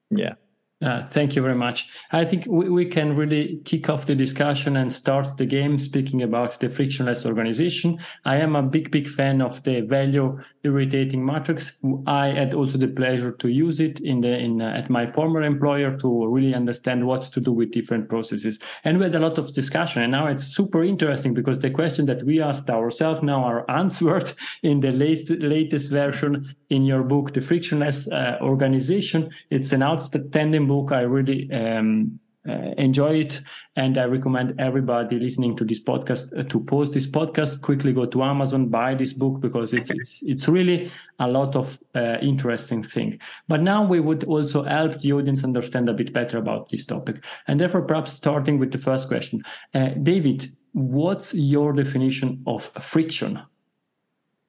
Yeah. 0.09 0.33
Uh, 0.81 1.05
thank 1.07 1.35
you 1.35 1.41
very 1.41 1.55
much. 1.55 1.89
I 2.13 2.23
think 2.23 2.45
we, 2.47 2.69
we 2.69 2.85
can 2.85 3.13
really 3.13 3.59
kick 3.65 3.89
off 3.89 4.05
the 4.05 4.15
discussion 4.15 4.77
and 4.77 4.93
start 4.93 5.35
the 5.35 5.45
game 5.45 5.77
speaking 5.77 6.23
about 6.23 6.57
the 6.61 6.69
frictionless 6.69 7.25
organization. 7.25 7.99
I 8.23 8.37
am 8.37 8.55
a 8.55 8.63
big, 8.63 8.89
big 8.89 9.09
fan 9.09 9.41
of 9.41 9.61
the 9.63 9.81
value 9.81 10.39
irritating 10.63 11.25
matrix. 11.25 11.73
I 12.07 12.27
had 12.27 12.53
also 12.53 12.77
the 12.77 12.87
pleasure 12.87 13.33
to 13.33 13.49
use 13.49 13.81
it 13.81 13.99
in 13.99 14.21
the 14.21 14.37
in 14.37 14.61
uh, 14.61 14.69
at 14.69 14.89
my 14.89 15.05
former 15.05 15.43
employer 15.43 15.97
to 15.97 16.27
really 16.27 16.55
understand 16.55 17.05
what 17.05 17.23
to 17.23 17.41
do 17.41 17.51
with 17.51 17.71
different 17.71 18.07
processes. 18.07 18.57
And 18.85 18.99
we 18.99 19.03
had 19.03 19.15
a 19.15 19.19
lot 19.19 19.37
of 19.37 19.53
discussion. 19.53 20.01
And 20.03 20.13
now 20.13 20.27
it's 20.27 20.45
super 20.45 20.81
interesting 20.81 21.33
because 21.33 21.59
the 21.59 21.71
question 21.71 22.05
that 22.05 22.23
we 22.23 22.41
asked 22.41 22.69
ourselves 22.69 23.21
now 23.21 23.43
are 23.43 23.69
answered 23.79 24.31
in 24.63 24.79
the 24.79 24.91
latest 24.91 25.41
latest 25.41 25.91
version 25.91 26.55
in 26.69 26.85
your 26.85 27.03
book, 27.03 27.33
The 27.33 27.41
Frictionless 27.41 28.07
uh, 28.09 28.37
Organization. 28.41 29.29
It's 29.49 29.73
an 29.73 29.83
outstanding 29.83 30.68
book. 30.69 30.91
I 30.91 31.01
really 31.01 31.51
um, 31.51 32.19
uh, 32.47 32.73
enjoy 32.77 33.19
it, 33.25 33.41
and 33.75 33.97
I 33.97 34.05
recommend 34.05 34.59
everybody 34.59 35.19
listening 35.19 35.57
to 35.57 35.65
this 35.65 35.79
podcast 35.79 36.25
uh, 36.37 36.43
to 36.43 36.59
pause 36.71 36.89
this 36.89 37.05
podcast. 37.05 37.61
Quickly 37.61 37.91
go 37.93 38.05
to 38.05 38.23
Amazon, 38.23 38.69
buy 38.69 38.95
this 38.95 39.13
book 39.13 39.41
because 39.41 39.73
it's 39.73 39.91
it's, 39.91 40.19
it's 40.21 40.47
really 40.47 40.91
a 41.19 41.27
lot 41.27 41.55
of 41.55 41.77
uh, 41.95 42.17
interesting 42.21 42.81
thing. 42.83 43.19
But 43.47 43.61
now 43.61 43.85
we 43.85 43.99
would 43.99 44.23
also 44.23 44.63
help 44.63 45.01
the 45.01 45.13
audience 45.13 45.43
understand 45.43 45.89
a 45.89 45.93
bit 45.93 46.13
better 46.13 46.37
about 46.37 46.69
this 46.69 46.85
topic, 46.85 47.23
and 47.47 47.59
therefore 47.59 47.81
perhaps 47.81 48.13
starting 48.13 48.59
with 48.59 48.71
the 48.71 48.77
first 48.77 49.07
question, 49.09 49.43
uh, 49.73 49.89
David, 50.01 50.55
what's 50.73 51.33
your 51.33 51.73
definition 51.73 52.41
of 52.47 52.63
friction? 52.81 53.39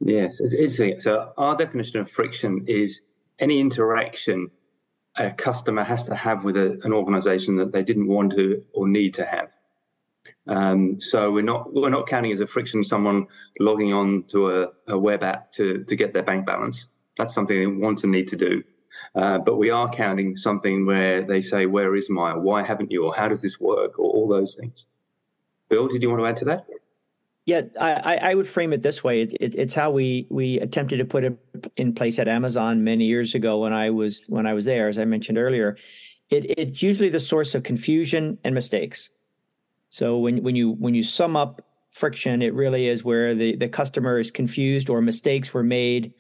Yes, 0.01 0.41
it's 0.41 0.55
interesting. 0.55 1.01
So 1.01 1.33
our 1.37 1.57
definition 1.57 2.01
of 2.01 2.11
friction 2.11 2.65
is 2.67 3.01
any 3.39 3.61
interaction 3.61 4.49
a 5.17 5.31
customer 5.31 5.85
has 5.85 6.03
to 6.05 6.15
have 6.15 6.45
with 6.45 6.57
a, 6.57 6.81
an 6.85 6.93
organization 6.93 7.57
that 7.57 7.73
they 7.73 7.83
didn't 7.83 8.07
want 8.07 8.33
to 8.33 8.65
or 8.73 8.89
need 8.89 9.15
to 9.15 9.25
have. 9.25 9.51
Um, 10.47 10.99
so 10.99 11.31
we're 11.31 11.43
not 11.43 11.73
we're 11.73 11.91
not 11.91 12.07
counting 12.07 12.33
as 12.33 12.41
a 12.41 12.47
friction 12.47 12.83
someone 12.83 13.27
logging 13.59 13.93
on 13.93 14.25
to 14.29 14.51
a, 14.51 14.69
a, 14.89 14.99
web 14.99 15.23
app 15.23 15.53
to 15.53 15.85
to 15.85 15.97
get 15.97 16.13
their 16.13 16.23
bank 16.23 16.47
balance. 16.47 16.87
That's 17.19 17.35
something 17.35 17.59
they 17.59 17.67
want 17.67 17.99
to 18.01 18.07
need 18.07 18.29
to 18.29 18.37
do. 18.37 18.63
Uh, 19.15 19.39
but 19.39 19.57
we 19.57 19.71
are 19.71 19.91
counting 19.91 20.37
something 20.37 20.87
where 20.87 21.23
they 21.23 21.41
say, 21.41 21.67
"Where 21.67 21.95
is 21.95 22.09
my? 22.09 22.35
Why 22.35 22.63
haven't 22.63 22.91
you? 22.91 23.05
Or 23.05 23.15
how 23.15 23.29
does 23.29 23.43
this 23.43 23.61
work? 23.61 23.99
Or 23.99 24.11
all 24.11 24.29
those 24.29 24.55
things." 24.55 24.87
Bill, 25.69 25.89
did 25.89 26.03
you 26.03 26.11
want 26.11 26.21
to 26.21 26.27
add 26.27 26.37
to 26.39 26.45
that? 26.47 26.67
Yeah, 27.47 27.63
I, 27.81 28.17
I 28.17 28.35
would 28.35 28.47
frame 28.47 28.73
it 28.73 28.83
this 28.83 29.03
way. 29.03 29.23
It, 29.23 29.35
it, 29.41 29.55
it's 29.57 29.75
how 29.75 29.91
we 29.91 30.27
we 30.31 30.61
attempted 30.61 30.99
to 30.99 31.05
put 31.05 31.25
it 31.25 31.39
in 31.77 31.95
place 31.95 32.19
at 32.19 32.29
Amazon 32.29 32.85
many 32.85 33.05
years 33.05 33.35
ago 33.35 33.59
when 33.59 33.73
I 33.73 33.91
was 33.91 34.27
when 34.29 34.47
I 34.47 34.55
was 34.55 34.65
there, 34.65 34.89
as 34.89 34.99
I 34.99 35.05
mentioned 35.05 35.39
earlier. 35.39 35.77
It, 36.29 36.59
it's 36.59 36.83
usually 36.83 37.09
the 37.09 37.21
source 37.21 37.55
of 37.55 37.63
confusion 37.63 38.39
and 38.45 38.55
mistakes. 38.55 39.11
So 39.91 40.19
when 40.19 40.43
when 40.43 40.57
you 40.57 40.73
when 40.73 40.95
you 40.95 41.03
sum 41.03 41.37
up 41.37 41.63
friction, 41.91 42.43
it 42.43 42.55
really 42.55 42.89
is 42.89 43.05
where 43.05 43.35
the 43.35 43.57
the 43.57 43.69
customer 43.69 44.19
is 44.19 44.31
confused 44.31 44.89
or 44.89 45.01
mistakes 45.01 45.53
were 45.53 45.65
made 45.65 46.13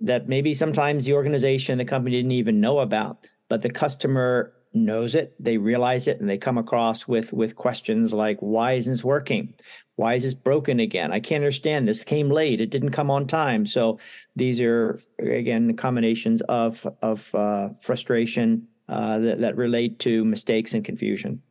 that 0.00 0.28
maybe 0.28 0.52
sometimes 0.52 1.06
the 1.06 1.14
organization, 1.14 1.78
the 1.78 1.84
company 1.84 2.16
didn't 2.16 2.32
even 2.32 2.60
know 2.60 2.80
about, 2.80 3.26
but 3.48 3.62
the 3.62 3.70
customer 3.70 4.52
knows 4.76 5.14
it, 5.14 5.34
they 5.40 5.58
realize 5.58 6.06
it, 6.06 6.20
and 6.20 6.28
they 6.28 6.38
come 6.38 6.58
across 6.58 7.08
with 7.08 7.32
with 7.32 7.56
questions 7.56 8.12
like, 8.12 8.38
"Why 8.40 8.72
isn't 8.74 8.92
this 8.92 9.04
working? 9.04 9.54
Why 9.96 10.14
is 10.14 10.24
this 10.24 10.34
broken 10.34 10.78
again? 10.80 11.12
I 11.12 11.20
can't 11.20 11.42
understand. 11.42 11.88
This 11.88 12.04
came 12.04 12.30
late. 12.30 12.60
It 12.60 12.70
didn't 12.70 12.90
come 12.90 13.10
on 13.10 13.26
time." 13.26 13.66
So 13.66 13.98
these 14.36 14.60
are 14.60 15.00
again 15.18 15.76
combinations 15.76 16.42
of 16.42 16.86
of 17.02 17.34
uh, 17.34 17.70
frustration 17.80 18.68
uh, 18.88 19.18
that, 19.18 19.40
that 19.40 19.56
relate 19.56 19.98
to 20.00 20.24
mistakes 20.24 20.74
and 20.74 20.84
confusion. 20.84 21.42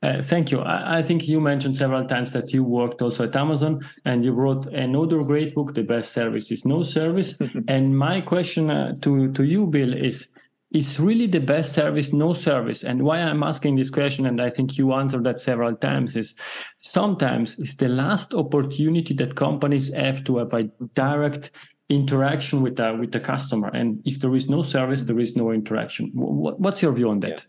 Uh, 0.00 0.22
thank 0.22 0.52
you. 0.52 0.60
I, 0.60 0.98
I, 0.98 1.02
think 1.02 1.26
you 1.26 1.40
mentioned 1.40 1.76
several 1.76 2.06
times 2.06 2.32
that 2.32 2.52
you 2.52 2.62
worked 2.62 3.02
also 3.02 3.24
at 3.24 3.34
Amazon 3.34 3.80
and 4.04 4.24
you 4.24 4.30
wrote 4.32 4.66
another 4.66 5.24
great 5.24 5.56
book, 5.56 5.74
The 5.74 5.82
Best 5.82 6.12
Service 6.12 6.52
is 6.52 6.64
No 6.64 6.84
Service. 6.84 7.36
and 7.68 7.98
my 7.98 8.20
question 8.20 8.70
uh, 8.70 8.94
to, 9.02 9.32
to 9.32 9.42
you, 9.42 9.66
Bill, 9.66 9.92
is 9.92 10.28
is 10.70 11.00
really 11.00 11.26
the 11.26 11.40
best 11.40 11.72
service 11.72 12.12
no 12.12 12.32
service. 12.34 12.84
And 12.84 13.02
why 13.02 13.18
i'm 13.18 13.42
asking 13.42 13.76
this 13.76 13.90
question 13.90 14.26
and 14.26 14.40
i 14.40 14.50
think 14.50 14.76
you 14.76 14.92
answered 14.92 15.24
that 15.24 15.40
several 15.40 15.74
times 15.76 16.16
is 16.16 16.34
sometimes 16.80 17.58
it's 17.58 17.76
the 17.76 17.88
last 17.88 18.34
opportunity 18.34 19.14
that 19.14 19.34
companies 19.34 19.92
have 19.94 20.24
to 20.24 20.38
have 20.38 20.52
a 20.52 20.64
direct 20.94 21.50
interaction 21.88 22.62
with 22.62 22.76
the 22.76 22.96
with 22.98 23.12
the 23.12 23.20
customer. 23.20 23.68
And 23.68 24.02
if 24.04 24.20
there 24.20 24.34
is 24.34 24.48
no 24.48 24.62
service 24.62 25.02
there 25.02 25.18
is 25.18 25.36
no 25.36 25.50
interaction. 25.52 26.10
What, 26.14 26.60
what's 26.60 26.82
your 26.82 26.92
view 26.92 27.08
on 27.10 27.20
that? 27.20 27.44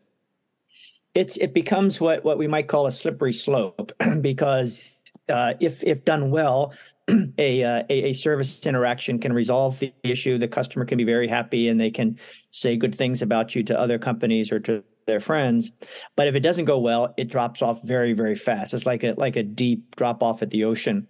It's 1.16 1.38
it 1.38 1.54
becomes 1.54 2.00
what 2.00 2.24
what 2.24 2.38
we 2.38 2.48
might 2.48 2.68
call 2.68 2.88
a 2.88 2.92
slippery 2.92 3.34
slope 3.34 3.92
because 4.22 5.02
uh, 5.28 5.54
if 5.60 5.84
if 5.84 6.06
done 6.06 6.32
well, 6.32 6.74
a, 7.38 7.64
uh, 7.64 7.84
a, 7.90 8.10
a 8.10 8.14
service 8.14 8.66
interaction 8.66 9.20
can 9.20 9.34
resolve 9.34 9.80
the 9.80 9.94
issue. 10.04 10.38
The 10.38 10.48
customer 10.48 10.86
can 10.86 10.98
be 10.98 11.04
very 11.04 11.28
happy, 11.28 11.68
and 11.68 11.80
they 11.80 11.92
can 11.92 12.20
say 12.52 12.76
good 12.76 12.96
things 12.96 13.22
about 13.22 13.56
you 13.56 13.64
to 13.64 13.80
other 13.80 14.00
companies 14.00 14.52
or 14.52 14.60
to 14.62 14.84
their 15.08 15.20
friends. 15.20 15.72
But 16.16 16.28
if 16.28 16.36
it 16.36 16.42
doesn't 16.42 16.66
go 16.66 16.80
well, 16.80 17.14
it 17.18 17.30
drops 17.30 17.62
off 17.62 17.84
very 17.84 18.14
very 18.14 18.36
fast. 18.36 18.74
It's 18.74 18.86
like 18.86 19.04
a 19.04 19.14
like 19.18 19.36
a 19.36 19.44
deep 19.44 19.96
drop 19.96 20.24
off 20.24 20.42
at 20.42 20.52
the 20.52 20.64
ocean. 20.64 21.08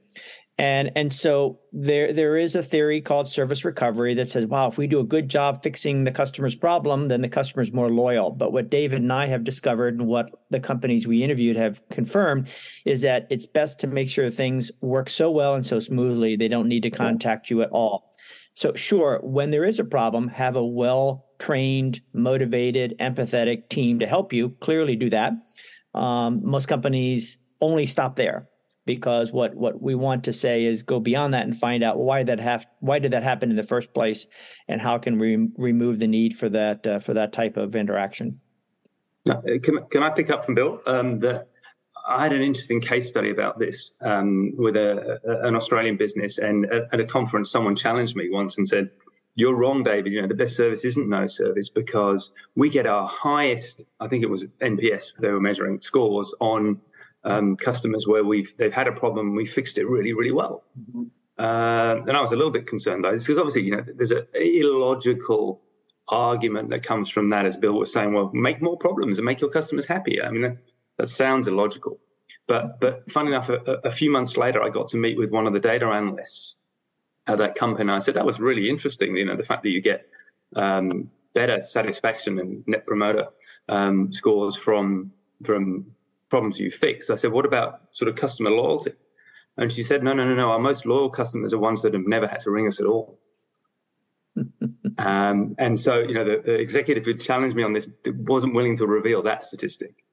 And 0.60 0.92
and 0.98 1.12
so 1.14 1.58
there 1.72 2.12
there 2.12 2.36
is 2.36 2.54
a 2.54 2.62
theory 2.62 3.00
called 3.00 3.30
service 3.30 3.64
recovery 3.64 4.14
that 4.16 4.30
says, 4.30 4.46
wow, 4.46 4.68
if 4.68 4.78
we 4.78 4.88
do 4.88 5.00
a 5.00 5.06
good 5.06 5.30
job 5.30 5.64
fixing 5.64 6.04
the 6.04 6.12
customer's 6.12 6.54
problem, 6.54 7.08
then 7.08 7.22
the 7.22 7.30
customer's 7.30 7.72
more 7.72 7.90
loyal. 7.90 8.30
But 8.30 8.52
what 8.52 8.70
David 8.70 9.02
and 9.02 9.14
I 9.14 9.28
have 9.28 9.46
discovered 9.46 9.94
and 9.94 10.06
what 10.06 10.26
the 10.50 10.60
companies 10.60 11.08
we 11.08 11.24
interviewed 11.24 11.56
have 11.56 11.82
confirmed 11.88 12.50
is 12.84 13.02
that 13.04 13.26
it's 13.30 13.46
best 13.46 13.80
to 13.80 13.88
make 13.88 14.10
sure 14.10 14.30
things 14.30 14.70
work 14.82 15.10
so 15.10 15.32
well 15.32 15.56
and 15.56 15.66
so 15.66 15.80
smoothly 15.80 16.36
they 16.36 16.50
don't 16.50 16.68
need 16.68 16.84
to 16.84 16.92
contact 16.92 17.50
you 17.50 17.62
at 17.62 17.70
all. 17.72 18.14
So 18.54 18.74
sure, 18.74 19.22
when 19.24 19.52
there 19.52 19.64
is 19.64 19.80
a 19.80 19.86
problem, 19.86 20.28
have 20.28 20.58
a 20.58 20.66
well 20.66 21.28
trained, 21.40 22.02
motivated, 22.12 22.96
empathetic 23.00 23.70
team 23.70 24.00
to 24.00 24.08
help 24.08 24.34
you. 24.34 24.50
Clearly 24.60 24.98
do 24.98 25.10
that. 25.12 25.32
Um, 25.94 26.42
most 26.44 26.68
companies 26.68 27.38
only 27.62 27.86
stop 27.86 28.18
there 28.18 28.50
because 28.86 29.32
what 29.32 29.56
what 29.56 29.82
we 29.82 29.96
want 29.96 30.24
to 30.24 30.34
say 30.34 30.66
is 30.66 30.84
go 30.84 31.00
beyond 31.00 31.34
that 31.34 31.46
and 31.46 31.58
find 31.58 31.84
out 31.84 31.98
why 31.98 32.24
that 32.24 32.40
have 32.40 32.66
why 32.80 33.00
did 33.00 33.12
that 33.12 33.24
happen 33.24 33.50
in 33.50 33.56
the 33.56 33.64
first 33.64 33.94
place 33.94 34.28
and 34.68 34.82
how 34.82 34.98
can 34.98 35.20
we 35.20 35.50
remove 35.58 36.00
the 36.00 36.08
need 36.08 36.36
for 36.36 36.50
that 36.50 36.86
uh, 36.88 37.00
for 37.00 37.14
that 37.14 37.32
type 37.32 37.58
of 37.58 37.76
interaction 37.76 38.40
uh, 39.30 39.42
can, 39.62 39.80
can 39.92 40.04
i 40.04 40.10
pick 40.10 40.30
up 40.30 40.46
from 40.46 40.56
bill 40.56 40.82
um, 40.88 41.20
that 41.20 41.50
I 42.10 42.24
had 42.24 42.34
an 42.34 42.42
interesting 42.42 42.82
case 42.82 43.08
study 43.08 43.30
about 43.30 43.60
this 43.60 43.92
um, 44.02 44.54
with 44.58 44.76
a, 44.76 45.20
a, 45.24 45.48
an 45.48 45.56
Australian 45.56 45.96
business, 45.96 46.40
and 46.40 46.66
at, 46.66 46.92
at, 46.92 47.00
a 47.00 47.06
conference, 47.06 47.52
someone 47.52 47.76
challenged 47.76 48.16
me 48.16 48.30
once 48.32 48.58
and 48.58 48.68
said, 48.68 48.90
"You're 49.36 49.54
wrong, 49.54 49.84
David. 49.84 50.12
You 50.14 50.24
know 50.24 50.28
the 50.28 50.34
best 50.34 50.56
service 50.56 50.84
isn't 50.86 51.08
no 51.08 51.28
service 51.28 51.70
because 51.70 52.32
we 52.56 52.70
get 52.70 52.88
our 52.88 53.08
highest, 53.08 53.86
I 54.00 54.08
think 54.08 54.24
it 54.24 54.30
was 54.30 54.46
NPS 54.60 55.12
they 55.20 55.30
were 55.30 55.40
measuring 55.40 55.82
scores 55.82 56.34
on 56.40 56.82
um, 57.24 57.56
customers 57.56 58.08
where 58.08 58.24
we've 58.24 58.56
they've 58.58 58.74
had 58.74 58.88
a 58.88 58.92
problem, 58.92 59.36
we 59.36 59.46
fixed 59.46 59.78
it 59.78 59.88
really, 59.88 60.14
really 60.14 60.32
well. 60.32 60.64
Mm-hmm. 60.80 61.04
Uh, 61.38 62.02
and 62.06 62.12
I 62.12 62.22
was 62.22 62.34
a 62.34 62.36
little 62.36 62.52
bit 62.52 62.68
concerned 62.68 63.02
by 63.02 63.14
this 63.14 63.24
because 63.24 63.38
obviously, 63.38 63.64
you 63.64 63.72
know, 63.72 63.86
there's 63.96 64.12
an 64.12 64.26
illogical 64.36 65.62
argument 66.10 66.70
that 66.72 66.84
comes 66.84 67.10
from 67.10 67.30
that, 67.30 67.46
as 67.46 67.56
Bill 67.56 67.74
was 67.74 67.94
saying. 67.94 68.14
Well, 68.14 68.30
make 68.34 68.62
more 68.62 68.78
problems 68.78 69.18
and 69.18 69.26
make 69.26 69.40
your 69.40 69.50
customers 69.50 69.86
happier. 69.86 70.26
I 70.26 70.32
mean, 70.32 70.42
that, 70.42 70.58
that 70.98 71.10
sounds 71.10 71.48
illogical. 71.48 72.00
But 72.48 72.80
but 72.80 73.10
fun 73.10 73.28
enough, 73.28 73.50
a, 73.50 73.60
a, 73.86 73.92
few 73.92 74.12
months 74.12 74.36
later, 74.36 74.62
I 74.62 74.70
got 74.70 74.88
to 74.90 74.98
meet 74.98 75.18
with 75.18 75.32
one 75.32 75.46
of 75.48 75.54
the 75.54 75.60
data 75.60 75.86
analysts 75.86 76.56
at 77.28 77.38
that 77.38 77.56
company. 77.56 77.84
And 77.84 77.92
I 77.92 78.00
said 78.00 78.16
that 78.16 78.26
was 78.26 78.40
really 78.40 78.70
interesting. 78.70 79.16
You 79.16 79.26
know, 79.26 79.38
the 79.38 79.44
fact 79.44 79.64
that 79.64 79.70
you 79.70 79.82
get 79.82 80.10
um, 80.56 81.10
better 81.34 81.62
satisfaction 81.64 82.40
and 82.40 82.68
net 82.68 82.88
promoter 82.88 83.28
um, 83.70 84.12
scores 84.12 84.56
from 84.56 85.12
from 85.44 85.86
problems 86.30 86.60
you 86.60 86.72
fix. 86.72 87.10
I 87.10 87.16
said, 87.16 87.32
what 87.32 87.46
about 87.46 87.82
sort 87.92 88.10
of 88.10 88.16
customer 88.16 88.50
loyalty? 88.50 88.94
And 89.58 89.72
she 89.72 89.84
said, 89.84 90.04
no, 90.04 90.14
no, 90.14 90.26
no, 90.26 90.36
no. 90.36 90.52
Our 90.52 90.60
most 90.60 90.86
loyal 90.86 91.10
customers 91.10 91.54
are 91.54 91.58
ones 91.58 91.82
that 91.82 91.94
have 91.94 92.08
never 92.08 92.28
had 92.28 92.40
to 92.40 92.52
ring 92.52 92.68
us 92.68 92.80
at 92.80 92.86
all. 92.86 93.20
um, 94.98 95.56
and 95.58 95.78
so, 95.80 96.00
you 96.00 96.14
know, 96.14 96.24
the, 96.24 96.42
the, 96.46 96.54
executive 96.54 97.04
who 97.04 97.16
challenged 97.16 97.56
me 97.56 97.64
on 97.64 97.74
this 97.74 97.90
wasn't 98.06 98.54
willing 98.54 98.78
to 98.78 98.88
reveal 98.88 99.22
that 99.24 99.44
statistic. 99.44 100.04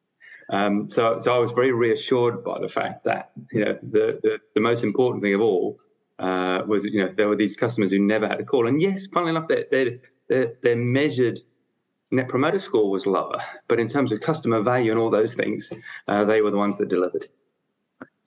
Um, 0.52 0.88
so, 0.88 1.18
so 1.20 1.34
I 1.34 1.38
was 1.38 1.52
very 1.52 1.72
reassured 1.72 2.42
by 2.42 2.58
the 2.60 2.68
fact 2.68 3.04
that, 3.04 3.30
you 3.52 3.64
know, 3.64 3.78
the, 3.82 4.18
the, 4.22 4.38
the 4.54 4.60
most 4.60 4.84
important 4.84 5.22
thing 5.22 5.34
of 5.34 5.40
all 5.40 5.78
uh, 6.18 6.62
was, 6.66 6.84
you 6.84 7.04
know, 7.04 7.12
there 7.16 7.28
were 7.28 7.36
these 7.36 7.54
customers 7.54 7.90
who 7.90 7.98
never 7.98 8.26
had 8.26 8.40
a 8.40 8.44
call. 8.44 8.66
And 8.66 8.80
yes, 8.80 9.06
funnily 9.06 9.30
enough, 9.30 9.48
they're, 9.48 9.66
they're, 9.70 9.98
they're, 10.28 10.52
they're 10.62 10.76
measured– 10.76 11.40
net 12.10 12.28
promoter 12.28 12.58
score 12.58 12.90
was 12.90 13.06
lower, 13.06 13.38
but 13.68 13.80
in 13.80 13.88
terms 13.88 14.12
of 14.12 14.20
customer 14.20 14.62
value 14.62 14.90
and 14.90 15.00
all 15.00 15.10
those 15.10 15.34
things, 15.34 15.72
uh, 16.08 16.24
they 16.24 16.40
were 16.40 16.50
the 16.50 16.56
ones 16.56 16.78
that 16.78 16.88
delivered. 16.88 17.28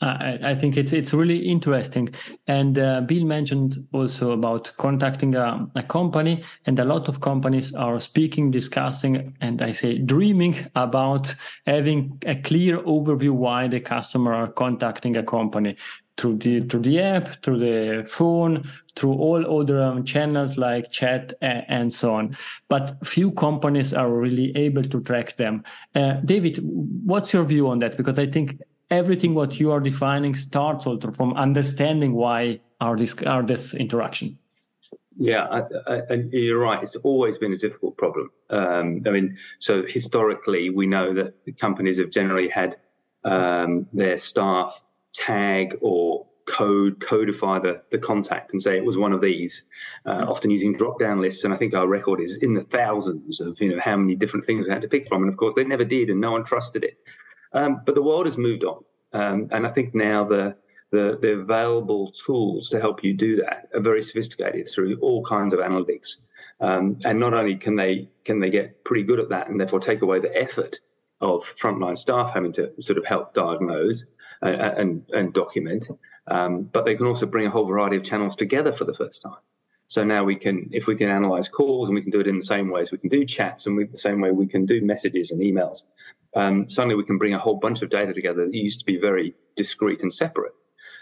I, 0.01 0.39
I 0.43 0.55
think 0.55 0.77
it's 0.77 0.93
it's 0.93 1.13
really 1.13 1.39
interesting, 1.39 2.09
and 2.47 2.79
uh, 2.79 3.01
Bill 3.01 3.25
mentioned 3.25 3.85
also 3.91 4.31
about 4.31 4.71
contacting 4.77 5.35
a, 5.35 5.67
a, 5.75 5.83
company, 5.83 6.41
and 6.65 6.79
a 6.79 6.85
lot 6.85 7.09
of 7.09 7.19
companies 7.19 7.73
are 7.73 7.99
speaking, 7.99 8.49
discussing, 8.49 9.35
and 9.41 9.61
I 9.61 9.71
say 9.71 9.97
dreaming 9.97 10.55
about 10.75 11.35
having 11.65 12.17
a 12.25 12.35
clear 12.35 12.77
overview 12.83 13.31
why 13.31 13.67
the 13.67 13.81
customer 13.81 14.33
are 14.33 14.47
contacting 14.47 15.17
a 15.17 15.23
company 15.23 15.75
through 16.19 16.37
the 16.37 16.61
through 16.67 16.81
the 16.81 16.99
app, 16.99 17.41
through 17.43 17.59
the 17.59 18.03
phone, 18.07 18.69
through 18.95 19.13
all 19.13 19.61
other 19.61 19.81
um, 19.81 20.03
channels 20.03 20.57
like 20.57 20.91
chat 20.91 21.33
and, 21.41 21.65
and, 21.69 21.93
so 21.93 22.13
on. 22.13 22.35
But 22.67 23.05
few 23.07 23.31
companies 23.31 23.93
are 23.93 24.11
really 24.11 24.55
able 24.55 24.83
to 24.83 25.01
track 25.01 25.37
them. 25.37 25.63
Uh, 25.95 26.15
David, 26.25 26.59
what's 26.61 27.31
your 27.31 27.45
view 27.45 27.69
on 27.69 27.79
that? 27.79 27.95
Because 27.95 28.19
I 28.19 28.27
think 28.27 28.61
everything 28.91 29.33
what 29.33 29.59
you 29.59 29.71
are 29.71 29.79
defining 29.79 30.35
starts 30.35 30.85
also 30.85 31.11
from 31.11 31.33
understanding 31.35 32.13
why 32.13 32.59
are 32.81 32.97
this 32.97 33.15
are 33.25 33.43
this 33.43 33.73
interaction. 33.73 34.37
Yeah, 35.21 35.63
I, 35.87 36.01
I, 36.09 36.15
you're 36.31 36.59
right. 36.59 36.81
It's 36.81 36.95
always 36.97 37.37
been 37.37 37.51
a 37.51 37.57
difficult 37.57 37.97
problem. 37.97 38.31
Um, 38.49 39.01
I 39.05 39.09
mean, 39.09 39.37
so 39.59 39.83
historically, 39.85 40.69
we 40.69 40.85
know 40.85 41.13
that 41.13 41.33
companies 41.59 41.99
have 41.99 42.09
generally 42.09 42.47
had 42.47 42.77
um, 43.25 43.87
their 43.91 44.17
staff 44.17 44.81
tag 45.13 45.77
or 45.81 46.08
code 46.49 46.99
codify 46.99 47.59
the, 47.59 47.81
the 47.91 47.97
contact 47.97 48.51
and 48.51 48.61
say 48.61 48.75
it 48.75 48.83
was 48.83 48.97
one 48.97 49.13
of 49.13 49.21
these 49.21 49.63
uh, 50.05 50.25
often 50.27 50.49
using 50.49 50.73
drop 50.73 50.99
down 50.99 51.21
lists. 51.21 51.43
And 51.43 51.53
i 51.53 51.57
think 51.57 51.73
our 51.73 51.87
record 51.87 52.19
is 52.19 52.37
in 52.37 52.53
the 52.55 52.61
thousands 52.61 53.39
of 53.39 53.61
you 53.61 53.69
know 53.69 53.81
how 53.81 53.95
many 53.95 54.15
different 54.15 54.45
things 54.45 54.65
they 54.65 54.73
had 54.73 54.81
to 54.81 54.87
pick 54.87 55.07
from. 55.07 55.21
And 55.21 55.31
of 55.31 55.37
course 55.37 55.53
they 55.55 55.63
never 55.63 55.85
did 55.85 56.09
and 56.09 56.19
no 56.19 56.31
one 56.31 56.43
trusted 56.43 56.83
it. 56.83 56.97
Um, 57.53 57.81
but 57.85 57.95
the 57.95 58.01
world 58.01 58.25
has 58.25 58.37
moved 58.37 58.63
on. 58.63 58.83
Um, 59.11 59.47
and 59.51 59.65
i 59.65 59.71
think 59.71 59.95
now 59.95 60.23
the, 60.23 60.55
the 60.91 61.17
the 61.21 61.33
available 61.39 62.11
tools 62.11 62.69
to 62.69 62.79
help 62.79 63.03
you 63.03 63.13
do 63.13 63.37
that 63.37 63.67
are 63.73 63.81
very 63.81 64.01
sophisticated 64.01 64.69
through 64.69 64.97
all 65.01 65.23
kinds 65.23 65.53
of 65.53 65.59
analytics. 65.59 66.17
Um, 66.61 66.99
and 67.05 67.19
not 67.19 67.33
only 67.33 67.55
can 67.55 67.75
they 67.75 68.09
can 68.25 68.39
they 68.39 68.49
get 68.49 68.83
pretty 68.83 69.03
good 69.03 69.19
at 69.19 69.29
that 69.29 69.49
and 69.49 69.59
therefore 69.59 69.79
take 69.79 70.01
away 70.01 70.19
the 70.19 70.35
effort 70.35 70.79
of 71.21 71.43
frontline 71.61 71.97
staff 71.97 72.33
having 72.33 72.53
to 72.53 72.71
sort 72.81 72.97
of 72.97 73.05
help 73.05 73.33
diagnose 73.33 74.03
and, 74.41 75.03
and 75.11 75.33
document. 75.33 75.87
Um, 76.27 76.63
but 76.63 76.85
they 76.85 76.95
can 76.95 77.07
also 77.07 77.25
bring 77.25 77.47
a 77.47 77.49
whole 77.49 77.65
variety 77.65 77.97
of 77.97 78.03
channels 78.03 78.35
together 78.35 78.71
for 78.71 78.85
the 78.85 78.93
first 78.93 79.21
time. 79.21 79.41
So 79.87 80.03
now 80.03 80.23
we 80.23 80.35
can, 80.35 80.69
if 80.71 80.85
we 80.85 80.95
can 80.95 81.09
analyze 81.09 81.49
calls 81.49 81.89
and 81.89 81.95
we 81.95 82.03
can 82.03 82.11
do 82.11 82.19
it 82.19 82.27
in 82.27 82.37
the 82.37 82.45
same 82.45 82.69
ways, 82.69 82.91
we 82.91 82.99
can 82.99 83.09
do 83.09 83.25
chats 83.25 83.65
and 83.65 83.75
we, 83.75 83.85
the 83.85 83.97
same 83.97 84.21
way 84.21 84.29
we 84.29 84.45
can 84.45 84.65
do 84.65 84.81
messages 84.85 85.31
and 85.31 85.41
emails, 85.41 85.81
um, 86.35 86.69
suddenly 86.69 86.95
we 86.95 87.03
can 87.03 87.17
bring 87.17 87.33
a 87.33 87.39
whole 87.39 87.55
bunch 87.55 87.81
of 87.81 87.89
data 87.89 88.13
together 88.13 88.45
that 88.45 88.53
used 88.53 88.79
to 88.79 88.85
be 88.85 88.99
very 88.99 89.33
discrete 89.55 90.01
and 90.01 90.13
separate. 90.13 90.53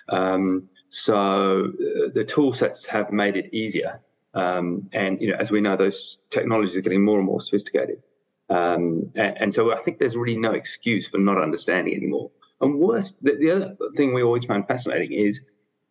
Um, 0.10 0.70
so 0.90 1.66
uh, 1.66 2.10
the 2.14 2.24
tool 2.24 2.54
sets 2.54 2.86
have 2.86 3.12
made 3.12 3.36
it 3.36 3.54
easier. 3.54 4.00
Um, 4.34 4.90
and, 4.94 5.20
you 5.22 5.32
know, 5.32 5.38
as 5.38 5.52
we 5.52 5.60
know, 5.60 5.76
those 5.76 6.20
technologies 6.30 6.78
are 6.78 6.82
getting 6.82 7.04
more 7.04 7.18
and 7.18 7.26
more 7.26 7.42
sophisticated. 7.42 8.02
Um, 8.50 9.12
and, 9.16 9.38
and, 9.38 9.54
so 9.54 9.74
I 9.74 9.80
think 9.80 10.00
there's 10.00 10.16
really 10.16 10.38
no 10.38 10.52
excuse 10.52 11.08
for 11.08 11.18
not 11.18 11.42
understanding 11.42 11.94
anymore. 11.94 12.32
And 12.62 12.80
worst, 12.80 13.24
the, 13.24 13.36
the 13.36 13.52
other 13.52 13.76
thing 13.96 14.14
we 14.14 14.24
always 14.24 14.46
found 14.46 14.68
fascinating 14.68 15.14
is 15.14 15.42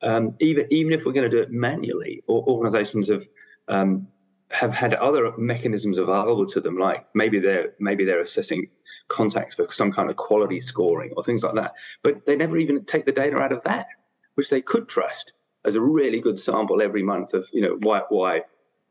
um, 0.02 0.34
even 0.40 0.66
even 0.70 0.92
if 0.92 1.04
we're 1.04 1.12
going 1.12 1.30
to 1.30 1.36
do 1.36 1.42
it 1.42 1.50
manually, 1.50 2.22
or 2.26 2.44
organisations 2.46 3.08
have 3.08 3.26
um, 3.68 4.08
have 4.50 4.72
had 4.72 4.94
other 4.94 5.32
mechanisms 5.36 5.98
available 5.98 6.46
to 6.46 6.60
them, 6.60 6.78
like 6.78 7.06
maybe 7.14 7.38
they're 7.38 7.74
maybe 7.78 8.04
they're 8.04 8.20
assessing 8.20 8.68
contacts 9.08 9.54
for 9.54 9.70
some 9.70 9.92
kind 9.92 10.10
of 10.10 10.16
quality 10.16 10.60
scoring 10.60 11.12
or 11.16 11.22
things 11.22 11.42
like 11.42 11.54
that, 11.54 11.72
but 12.02 12.26
they 12.26 12.36
never 12.36 12.56
even 12.56 12.84
take 12.84 13.06
the 13.06 13.12
data 13.12 13.36
out 13.36 13.52
of 13.52 13.62
that, 13.62 13.86
which 14.34 14.50
they 14.50 14.60
could 14.60 14.88
trust 14.88 15.32
as 15.64 15.74
a 15.74 15.80
really 15.80 16.20
good 16.20 16.38
sample 16.38 16.82
every 16.82 17.02
month 17.02 17.32
of 17.34 17.48
you 17.52 17.60
know 17.60 17.76
why 17.80 18.02
why 18.08 18.42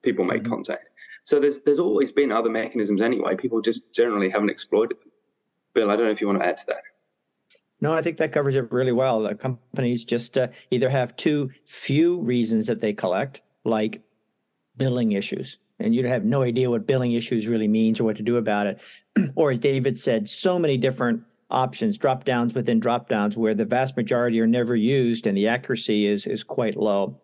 people 0.01 0.25
make 0.25 0.44
mm-hmm. 0.44 0.53
contact. 0.53 0.89
So 1.24 1.39
there's 1.39 1.60
there's 1.60 1.79
always 1.79 2.12
been 2.12 2.32
other 2.32 2.50
mechanisms 2.50 3.01
anyway. 3.01 3.36
People 3.36 3.62
just 3.62 3.94
generally 3.94 4.29
haven't 4.29 4.50
exploited 4.50 4.98
them. 5.00 5.12
Bill, 5.74 5.91
I 5.91 5.96
don't 5.96 6.05
know 6.05 6.12
if 6.12 6.22
you 6.22 6.27
want 6.27 6.39
to 6.39 6.46
add 6.46 6.58
to 6.58 6.65
that. 6.67 6.84
No, 7.82 7.94
I 7.94 8.01
think 8.01 8.17
that 8.17 8.32
covers 8.32 8.55
it 8.55 8.72
really 8.72 8.91
well. 8.91 9.22
The 9.22 9.36
companies 9.36 10.03
just 10.05 10.38
uh, 10.38 10.48
either 10.72 10.89
have 10.89 11.15
too 11.15 11.51
few 11.65 12.22
reasons 12.22 12.67
that 12.67 12.79
they 12.79 12.94
collect, 12.94 13.41
like 13.63 14.01
billing 14.77 15.12
issues, 15.12 15.60
and 15.79 15.94
you 15.94 16.08
have 16.08 16.24
no 16.24 16.41
idea 16.41 16.70
what 16.70 16.88
billing 16.88 17.12
issues 17.12 17.48
really 17.48 17.67
means 17.67 18.00
or 18.00 18.05
what 18.05 18.17
to 18.17 18.24
do 18.24 18.38
about 18.38 18.67
it. 18.67 18.79
or 19.36 19.51
as 19.51 19.60
David 19.60 20.00
said, 20.00 20.29
so 20.29 20.58
many 20.58 20.77
different 20.77 21.22
options, 21.51 21.98
drop 21.98 22.24
downs 22.24 22.53
within 22.53 22.79
drop 22.79 23.10
downs, 23.10 23.38
where 23.38 23.53
the 23.53 23.65
vast 23.65 23.98
majority 23.98 24.39
are 24.39 24.48
never 24.48 24.75
used 24.75 25.27
and 25.27 25.38
the 25.38 25.48
accuracy 25.48 26.08
is 26.08 26.27
is 26.27 26.44
quite 26.44 26.77
low. 26.77 27.20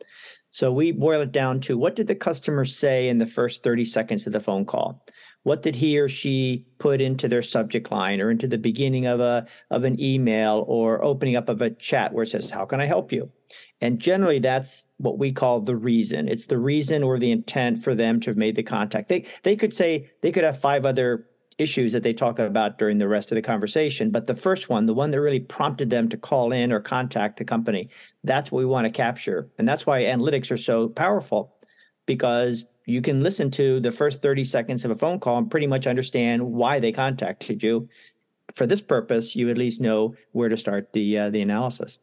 So 0.50 0.72
we 0.72 0.92
boil 0.92 1.22
it 1.22 1.32
down 1.32 1.62
to 1.62 1.78
what 1.78 1.96
did 1.96 2.08
the 2.08 2.16
customer 2.16 2.66
say 2.66 3.08
in 3.08 3.20
the 3.20 3.26
first 3.26 3.64
30 3.64 3.86
seconds 3.86 4.28
of 4.28 4.34
the 4.34 4.40
phone 4.42 4.66
call? 4.66 5.06
What 5.44 5.64
did 5.64 5.76
he 5.76 6.00
or 6.00 6.08
she 6.08 6.66
put 6.78 7.02
into 7.02 7.28
their 7.28 7.42
subject 7.42 7.92
line 7.92 8.22
or 8.22 8.30
into 8.30 8.48
the 8.48 8.58
beginning 8.58 9.06
of 9.06 9.20
a 9.20 9.46
of 9.70 9.84
an 9.84 10.00
email 10.00 10.66
or 10.68 11.04
opening 11.04 11.36
up 11.36 11.50
of 11.50 11.62
a 11.62 11.70
chat 11.70 12.14
where 12.14 12.24
it 12.24 12.30
says 12.30 12.50
how 12.50 12.66
can 12.66 12.82
i 12.82 12.86
help 12.86 13.12
you 13.12 13.32
and 13.82 14.00
generally 14.00 14.40
that's 14.40 14.86
what 14.98 15.18
we 15.18 15.32
call 15.32 15.60
the 15.60 15.76
reason 15.76 16.28
it's 16.28 16.48
the 16.48 16.60
reason 16.60 17.04
or 17.04 17.20
the 17.20 17.32
intent 17.32 17.84
for 17.84 17.96
them 17.96 18.20
to 18.20 18.30
have 18.30 18.38
made 18.38 18.56
the 18.56 18.64
contact 18.64 19.08
they 19.08 19.26
they 19.44 19.56
could 19.56 19.74
say 19.74 20.10
they 20.22 20.32
could 20.32 20.44
have 20.44 20.60
five 20.60 20.86
other 20.86 21.28
issues 21.62 21.94
that 21.94 22.04
they 22.04 22.14
talk 22.14 22.40
about 22.40 22.78
during 22.78 22.98
the 22.98 23.08
rest 23.08 23.32
of 23.32 23.36
the 23.36 23.42
conversation. 23.42 24.12
But 24.12 24.26
the 24.26 24.34
first 24.34 24.70
one, 24.70 24.86
the 24.86 24.94
one 24.94 25.12
that 25.12 25.22
really 25.22 25.40
prompted 25.40 25.90
them 25.90 26.10
to 26.10 26.18
call 26.18 26.52
in 26.52 26.72
or 26.72 26.80
contact 26.80 27.38
the 27.38 27.46
company, 27.46 27.90
that's 28.24 28.52
what 28.52 28.60
we 28.60 28.66
want 28.66 28.86
to 28.86 28.92
capture. 28.92 29.50
And 29.58 29.68
that's 29.68 29.86
why 29.86 30.02
analytics 30.02 30.52
are 30.52 30.58
so 30.58 30.90
powerful 30.90 31.56
because 32.06 32.66
you 32.86 33.02
can 33.02 33.22
listen 33.22 33.52
to 33.52 33.80
the 33.80 33.92
first 33.92 34.22
30 34.22 34.44
seconds 34.44 34.86
of 34.86 34.92
a 34.92 34.96
phone 34.96 35.20
call 35.20 35.38
and 35.38 35.52
pretty 35.52 35.68
much 35.68 35.88
understand 35.88 36.42
why 36.42 36.80
they 36.80 36.92
contacted 36.92 37.62
you. 37.64 37.88
For 38.54 38.66
this 38.66 38.82
purpose, 38.82 39.36
you 39.36 39.50
at 39.50 39.58
least 39.58 39.82
know 39.82 40.16
where 40.32 40.50
to 40.50 40.58
start 40.58 40.92
the 40.94 41.18
uh, 41.18 41.30
the 41.30 41.42
analysis. 41.42 42.00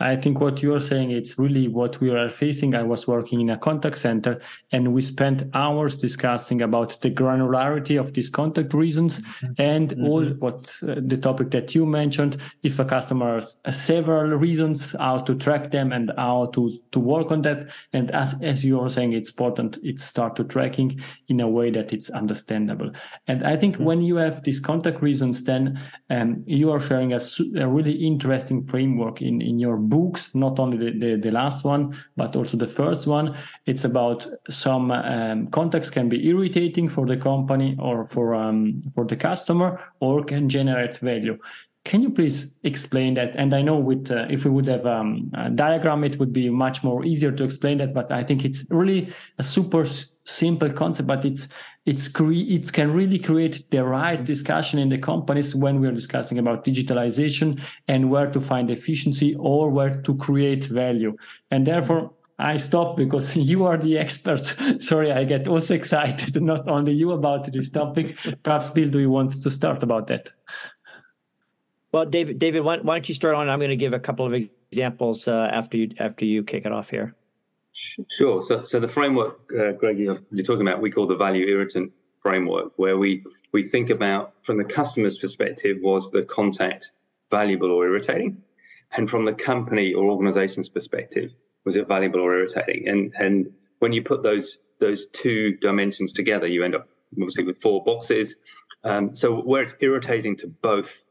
I 0.00 0.14
think 0.14 0.40
what 0.40 0.62
you're 0.62 0.80
saying 0.80 1.10
it's 1.10 1.38
really 1.38 1.66
what 1.66 2.00
we 2.00 2.10
are 2.10 2.28
facing. 2.28 2.74
I 2.74 2.84
was 2.84 3.08
working 3.08 3.40
in 3.40 3.50
a 3.50 3.58
contact 3.58 3.98
center 3.98 4.40
and 4.70 4.92
we 4.94 5.02
spent 5.02 5.42
hours 5.54 5.96
discussing 5.96 6.62
about 6.62 7.00
the 7.00 7.10
granularity 7.10 7.98
of 7.98 8.12
these 8.12 8.30
contact 8.30 8.74
reasons 8.74 9.18
mm-hmm. 9.18 9.52
and 9.58 9.90
mm-hmm. 9.90 10.04
all 10.04 10.24
what 10.38 10.72
uh, 10.82 10.96
the 11.04 11.16
topic 11.16 11.50
that 11.50 11.74
you 11.74 11.84
mentioned. 11.84 12.36
If 12.62 12.78
a 12.78 12.84
customer 12.84 13.40
has 13.64 13.76
several 13.76 14.36
reasons, 14.36 14.94
how 15.00 15.18
to 15.18 15.34
track 15.34 15.72
them 15.72 15.90
and 15.92 16.12
how 16.16 16.46
to 16.54 16.70
to 16.92 17.00
work 17.00 17.32
on 17.32 17.42
that. 17.42 17.68
And 17.92 18.12
as 18.12 18.36
as 18.40 18.64
you 18.64 18.80
are 18.80 18.88
saying, 18.88 19.14
it's 19.14 19.30
important 19.30 19.78
it 19.82 19.98
start 20.00 20.36
to 20.36 20.44
tracking 20.44 21.00
in 21.26 21.40
a 21.40 21.48
way 21.48 21.70
that 21.70 21.92
it's 21.92 22.10
understandable. 22.10 22.92
And 23.26 23.44
I 23.44 23.56
think 23.56 23.74
mm-hmm. 23.74 23.84
when 23.84 24.02
you 24.02 24.16
have 24.16 24.44
these 24.44 24.60
contact 24.60 25.02
reasons, 25.02 25.42
then 25.42 25.80
um, 26.10 26.44
you 26.46 26.70
are 26.70 26.80
sharing 26.80 27.14
a, 27.14 27.20
a 27.56 27.66
really 27.66 27.94
interesting 28.06 28.62
framework 28.62 29.22
in 29.22 29.42
in 29.42 29.58
your 29.58 29.87
books, 29.88 30.30
not 30.34 30.58
only 30.58 30.76
the, 30.76 30.98
the, 30.98 31.16
the, 31.16 31.30
last 31.30 31.64
one, 31.64 31.96
but 32.16 32.36
also 32.36 32.56
the 32.56 32.68
first 32.68 33.06
one. 33.06 33.36
It's 33.66 33.84
about 33.84 34.26
some 34.50 34.90
um, 34.90 35.48
context 35.48 35.92
can 35.92 36.08
be 36.08 36.26
irritating 36.28 36.88
for 36.88 37.06
the 37.06 37.16
company 37.16 37.76
or 37.78 38.04
for 38.04 38.34
um, 38.34 38.80
for 38.94 39.04
the 39.04 39.16
customer, 39.16 39.80
or 40.00 40.24
can 40.24 40.48
generate 40.48 40.98
value. 40.98 41.38
Can 41.84 42.02
you 42.02 42.10
please 42.10 42.52
explain 42.64 43.14
that? 43.14 43.34
And 43.36 43.54
I 43.54 43.62
know 43.62 43.76
with 43.78 44.10
uh, 44.10 44.26
if 44.28 44.44
we 44.44 44.50
would 44.50 44.66
have 44.66 44.84
um, 44.84 45.30
a 45.34 45.48
diagram, 45.48 46.04
it 46.04 46.18
would 46.18 46.32
be 46.32 46.50
much 46.50 46.84
more 46.84 47.04
easier 47.04 47.32
to 47.32 47.44
explain 47.44 47.78
that. 47.78 47.94
But 47.94 48.10
I 48.10 48.24
think 48.24 48.44
it's 48.44 48.64
really 48.68 49.10
a 49.38 49.42
super 49.42 49.86
simple 50.24 50.70
concept, 50.70 51.06
but 51.06 51.24
it's 51.24 51.48
it's 51.88 52.06
cre- 52.06 52.46
it 52.56 52.70
can 52.70 52.92
really 52.92 53.18
create 53.18 53.70
the 53.70 53.82
right 53.82 54.22
discussion 54.22 54.78
in 54.78 54.90
the 54.90 54.98
companies 54.98 55.54
when 55.54 55.80
we're 55.80 55.98
discussing 56.02 56.38
about 56.38 56.62
digitalization 56.62 57.58
and 57.88 58.10
where 58.10 58.30
to 58.30 58.40
find 58.40 58.70
efficiency 58.70 59.34
or 59.36 59.70
where 59.70 59.94
to 60.02 60.14
create 60.16 60.64
value. 60.64 61.16
And 61.50 61.66
therefore, 61.66 62.12
I 62.38 62.58
stop 62.58 62.96
because 62.96 63.34
you 63.52 63.64
are 63.64 63.78
the 63.78 63.96
experts. 63.96 64.54
Sorry, 64.86 65.10
I 65.10 65.24
get 65.24 65.48
also 65.48 65.74
excited, 65.80 66.40
not 66.42 66.68
only 66.68 66.92
you 66.92 67.12
about 67.12 67.50
this 67.50 67.70
topic. 67.70 68.16
Perhaps, 68.42 68.70
Bill, 68.70 68.90
do 68.90 68.98
you 68.98 69.10
want 69.10 69.42
to 69.42 69.50
start 69.50 69.82
about 69.82 70.08
that? 70.08 70.30
Well, 71.90 72.04
David, 72.04 72.38
David, 72.38 72.64
why, 72.64 72.76
why 72.78 72.96
don't 72.96 73.08
you 73.08 73.14
start 73.14 73.34
on? 73.34 73.48
I'm 73.48 73.60
going 73.60 73.70
to 73.70 73.76
give 73.76 73.94
a 73.94 73.98
couple 73.98 74.26
of 74.26 74.34
examples 74.34 75.26
uh, 75.26 75.48
after 75.50 75.78
you 75.78 75.88
after 75.98 76.26
you 76.26 76.44
kick 76.44 76.66
it 76.66 76.72
off 76.72 76.90
here. 76.90 77.14
Sure. 78.08 78.42
So, 78.44 78.64
so 78.64 78.80
the 78.80 78.88
framework, 78.88 79.40
uh, 79.58 79.72
Greg, 79.72 79.98
you're, 79.98 80.18
talking 80.44 80.62
about, 80.62 80.80
we 80.80 80.90
call 80.90 81.06
the 81.06 81.16
value 81.16 81.46
irritant 81.46 81.92
framework, 82.20 82.72
where 82.76 82.98
we 82.98 83.24
we 83.52 83.64
think 83.64 83.90
about 83.90 84.34
from 84.42 84.58
the 84.58 84.64
customer's 84.64 85.18
perspective, 85.18 85.78
was 85.80 86.10
the 86.10 86.22
contact 86.22 86.90
valuable 87.30 87.70
or 87.70 87.86
irritating, 87.86 88.42
and 88.92 89.08
from 89.08 89.24
the 89.24 89.32
company 89.32 89.94
or 89.94 90.10
organization's 90.10 90.68
perspective, 90.68 91.32
was 91.64 91.76
it 91.76 91.86
valuable 91.86 92.20
or 92.20 92.34
irritating? 92.34 92.88
And 92.88 93.12
and 93.18 93.52
when 93.78 93.92
you 93.92 94.02
put 94.02 94.22
those 94.22 94.58
those 94.80 95.06
two 95.08 95.56
dimensions 95.56 96.12
together, 96.12 96.46
you 96.46 96.64
end 96.64 96.74
up 96.74 96.88
obviously 97.12 97.44
with 97.44 97.60
four 97.60 97.82
boxes. 97.84 98.36
Um, 98.84 99.14
so 99.14 99.40
where 99.40 99.62
it's 99.62 99.74
irritating 99.80 100.36
to 100.36 100.46
both 100.46 101.04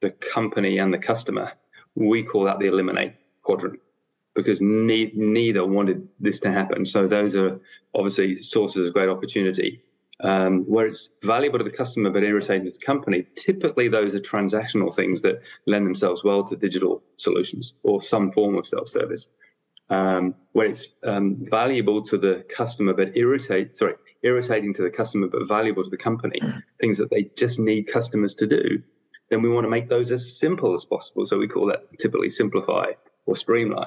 the 0.00 0.10
company 0.10 0.78
and 0.78 0.92
the 0.92 0.98
customer, 0.98 1.52
we 1.94 2.22
call 2.22 2.44
that 2.44 2.58
the 2.58 2.66
eliminate 2.66 3.14
quadrant 3.42 3.78
because 4.34 4.60
ne- 4.60 5.12
neither 5.14 5.66
wanted 5.66 6.08
this 6.20 6.40
to 6.40 6.52
happen. 6.52 6.86
So 6.86 7.06
those 7.06 7.34
are 7.34 7.60
obviously 7.94 8.40
sources 8.42 8.86
of 8.86 8.92
great 8.92 9.08
opportunity. 9.08 9.82
Um, 10.20 10.62
where 10.66 10.86
it's 10.86 11.08
valuable 11.24 11.58
to 11.58 11.64
the 11.64 11.70
customer 11.70 12.08
but 12.08 12.22
irritating 12.22 12.64
to 12.66 12.70
the 12.70 12.78
company, 12.78 13.26
typically 13.34 13.88
those 13.88 14.14
are 14.14 14.20
transactional 14.20 14.94
things 14.94 15.20
that 15.22 15.42
lend 15.66 15.84
themselves 15.84 16.22
well 16.22 16.44
to 16.44 16.54
digital 16.54 17.02
solutions 17.16 17.74
or 17.82 18.00
some 18.00 18.30
form 18.30 18.56
of 18.56 18.64
self-service. 18.64 19.26
Um, 19.90 20.36
where 20.52 20.68
it's 20.68 20.86
um, 21.02 21.38
valuable 21.40 22.02
to 22.02 22.16
the 22.16 22.44
customer 22.48 22.94
but 22.94 23.16
irritate, 23.16 23.76
sorry, 23.76 23.94
irritating 24.22 24.72
to 24.74 24.82
the 24.82 24.90
customer 24.90 25.26
but 25.26 25.46
valuable 25.48 25.82
to 25.82 25.90
the 25.90 25.96
company, 25.96 26.40
things 26.80 26.98
that 26.98 27.10
they 27.10 27.24
just 27.36 27.58
need 27.58 27.88
customers 27.88 28.34
to 28.36 28.46
do, 28.46 28.80
then 29.28 29.42
we 29.42 29.48
want 29.48 29.64
to 29.64 29.70
make 29.70 29.88
those 29.88 30.12
as 30.12 30.38
simple 30.38 30.72
as 30.72 30.84
possible. 30.84 31.26
So 31.26 31.36
we 31.36 31.48
call 31.48 31.66
that 31.66 31.88
typically 31.98 32.30
simplify 32.30 32.92
or 33.26 33.34
streamline. 33.34 33.86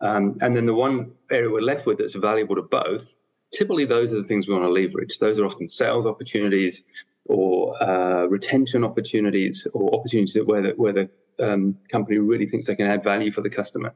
Um, 0.00 0.34
and 0.40 0.56
then 0.56 0.66
the 0.66 0.74
one 0.74 1.12
area 1.30 1.50
we're 1.50 1.60
left 1.60 1.86
with 1.86 1.98
that's 1.98 2.14
valuable 2.14 2.56
to 2.56 2.62
both, 2.62 3.16
typically 3.52 3.84
those 3.84 4.12
are 4.12 4.16
the 4.16 4.24
things 4.24 4.46
we 4.46 4.54
want 4.54 4.64
to 4.64 4.70
leverage. 4.70 5.18
Those 5.18 5.38
are 5.38 5.44
often 5.44 5.68
sales 5.68 6.06
opportunities 6.06 6.82
or 7.26 7.80
uh, 7.82 8.24
retention 8.24 8.82
opportunities 8.84 9.66
or 9.72 9.94
opportunities 9.94 10.38
where 10.44 10.62
the, 10.62 10.70
where 10.70 10.92
the 10.92 11.10
um, 11.38 11.76
company 11.90 12.18
really 12.18 12.46
thinks 12.46 12.66
they 12.66 12.76
can 12.76 12.86
add 12.86 13.04
value 13.04 13.30
for 13.30 13.40
the 13.42 13.50
customer. 13.50 13.92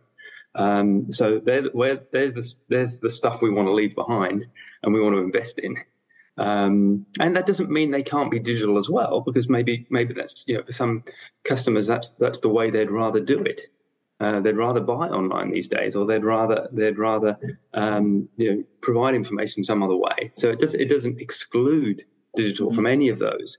Um, 0.56 1.10
so 1.10 1.40
there's, 1.44 1.70
the, 1.72 2.54
there's 2.68 2.98
the 3.00 3.10
stuff 3.10 3.42
we 3.42 3.50
want 3.50 3.66
to 3.66 3.72
leave 3.72 3.94
behind 3.94 4.46
and 4.82 4.94
we 4.94 5.00
want 5.00 5.16
to 5.16 5.20
invest 5.20 5.58
in. 5.58 5.76
Um, 6.36 7.06
and 7.20 7.36
that 7.36 7.46
doesn't 7.46 7.70
mean 7.70 7.90
they 7.90 8.02
can't 8.02 8.30
be 8.30 8.38
digital 8.38 8.76
as 8.76 8.88
well, 8.90 9.20
because 9.20 9.48
maybe 9.48 9.86
maybe 9.88 10.14
that's 10.14 10.44
you 10.48 10.56
know 10.56 10.64
for 10.64 10.72
some 10.72 11.04
customers 11.44 11.86
that's 11.86 12.10
that's 12.18 12.40
the 12.40 12.48
way 12.48 12.70
they'd 12.70 12.90
rather 12.90 13.20
do 13.20 13.40
it. 13.42 13.68
Uh, 14.24 14.40
they'd 14.40 14.56
rather 14.56 14.80
buy 14.80 15.06
online 15.08 15.50
these 15.50 15.68
days, 15.68 15.94
or 15.94 16.06
they'd 16.06 16.24
rather 16.24 16.66
they'd 16.72 16.96
rather 16.96 17.36
um, 17.74 18.26
you 18.38 18.50
know 18.50 18.64
provide 18.80 19.14
information 19.14 19.62
some 19.62 19.82
other 19.82 19.96
way. 19.96 20.32
So 20.34 20.48
it 20.50 20.58
does 20.58 20.72
it 20.72 20.88
doesn't 20.88 21.20
exclude 21.20 22.04
digital 22.34 22.72
from 22.72 22.86
any 22.86 23.10
of 23.10 23.18
those, 23.18 23.58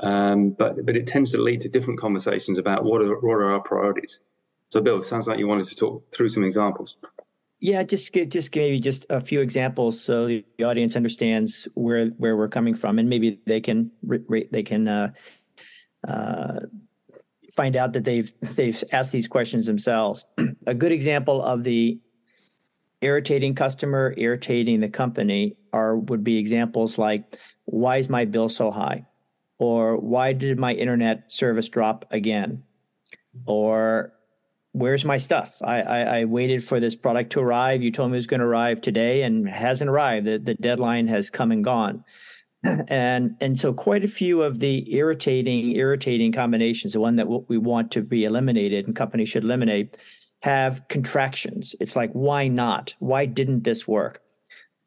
um, 0.00 0.50
but 0.50 0.84
but 0.84 0.96
it 0.96 1.06
tends 1.06 1.32
to 1.32 1.38
lead 1.38 1.62
to 1.62 1.68
different 1.70 1.98
conversations 1.98 2.58
about 2.58 2.84
what 2.84 3.00
are 3.00 3.18
what 3.20 3.36
are 3.36 3.52
our 3.52 3.60
priorities. 3.60 4.20
So, 4.68 4.82
Bill, 4.82 5.00
it 5.00 5.06
sounds 5.06 5.26
like 5.26 5.38
you 5.38 5.48
wanted 5.48 5.66
to 5.68 5.76
talk 5.76 6.14
through 6.14 6.28
some 6.28 6.44
examples. 6.44 6.98
Yeah, 7.60 7.82
just 7.82 8.12
just 8.28 8.54
maybe 8.54 8.80
just 8.80 9.06
a 9.08 9.20
few 9.20 9.40
examples 9.40 9.98
so 9.98 10.26
the 10.26 10.44
audience 10.62 10.94
understands 10.94 11.66
where 11.72 12.08
where 12.18 12.36
we're 12.36 12.48
coming 12.48 12.74
from, 12.74 12.98
and 12.98 13.08
maybe 13.08 13.40
they 13.46 13.62
can 13.62 13.90
they 14.50 14.62
can 14.62 14.88
uh, 14.88 15.12
uh, 16.06 16.60
find 17.54 17.76
out 17.76 17.92
that 17.92 18.04
they've 18.04 18.32
they've 18.40 18.82
asked 18.92 19.12
these 19.12 19.28
questions 19.28 19.66
themselves. 19.66 20.24
a 20.66 20.74
good 20.74 20.92
example 20.92 21.42
of 21.42 21.64
the 21.64 22.00
irritating 23.00 23.54
customer, 23.54 24.14
irritating 24.16 24.80
the 24.80 24.88
company 24.88 25.56
are 25.72 25.96
would 25.96 26.24
be 26.24 26.38
examples 26.38 26.98
like 26.98 27.38
why 27.64 27.98
is 27.98 28.08
my 28.08 28.24
bill 28.24 28.48
so 28.48 28.70
high? 28.70 29.06
Or 29.58 29.96
why 29.96 30.32
did 30.32 30.58
my 30.58 30.72
internet 30.72 31.32
service 31.32 31.68
drop 31.68 32.04
again? 32.10 32.64
Or 33.46 34.12
where's 34.72 35.04
my 35.04 35.18
stuff? 35.18 35.56
I, 35.62 35.82
I, 35.82 36.00
I, 36.00 36.24
waited 36.24 36.64
for 36.64 36.80
this 36.80 36.96
product 36.96 37.32
to 37.32 37.40
arrive. 37.40 37.80
You 37.82 37.92
told 37.92 38.10
me 38.10 38.16
it 38.16 38.18
was 38.18 38.26
going 38.26 38.40
to 38.40 38.46
arrive 38.46 38.80
today 38.80 39.22
and 39.22 39.48
hasn't 39.48 39.88
arrived. 39.88 40.26
The, 40.26 40.38
the 40.38 40.54
deadline 40.54 41.06
has 41.06 41.30
come 41.30 41.52
and 41.52 41.62
gone 41.62 42.04
and 42.88 43.36
and 43.40 43.58
so 43.58 43.72
quite 43.72 44.04
a 44.04 44.08
few 44.08 44.42
of 44.42 44.60
the 44.60 44.94
irritating 44.94 45.74
irritating 45.74 46.30
combinations 46.30 46.92
the 46.92 47.00
one 47.00 47.16
that 47.16 47.26
we 47.48 47.58
want 47.58 47.90
to 47.90 48.02
be 48.02 48.24
eliminated 48.24 48.86
and 48.86 48.94
companies 48.94 49.28
should 49.28 49.42
eliminate 49.42 49.96
have 50.42 50.86
contractions. 50.88 51.74
It's 51.80 51.96
like 51.96 52.10
why 52.12 52.48
not? 52.48 52.94
Why 52.98 53.26
didn't 53.26 53.64
this 53.64 53.86
work? 53.86 54.22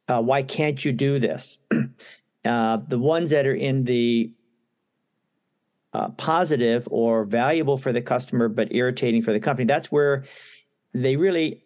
Uh, 0.08 0.22
why 0.22 0.44
can't 0.44 0.84
you 0.84 0.92
do 0.92 1.20
this? 1.20 1.60
Uh, 2.46 2.78
the 2.88 3.00
ones 3.00 3.32
that 3.32 3.48
are 3.48 3.56
in 3.56 3.86
the 3.86 4.32
uh, 5.94 6.10
positive 6.10 6.88
or 6.92 7.26
valuable 7.26 7.76
for 7.76 7.92
the 7.92 8.04
customer 8.04 8.48
but 8.48 8.72
irritating 8.72 9.24
for 9.24 9.34
the 9.34 9.40
company 9.40 9.66
that's 9.66 9.92
where 9.92 10.24
they 10.94 11.16
really 11.16 11.64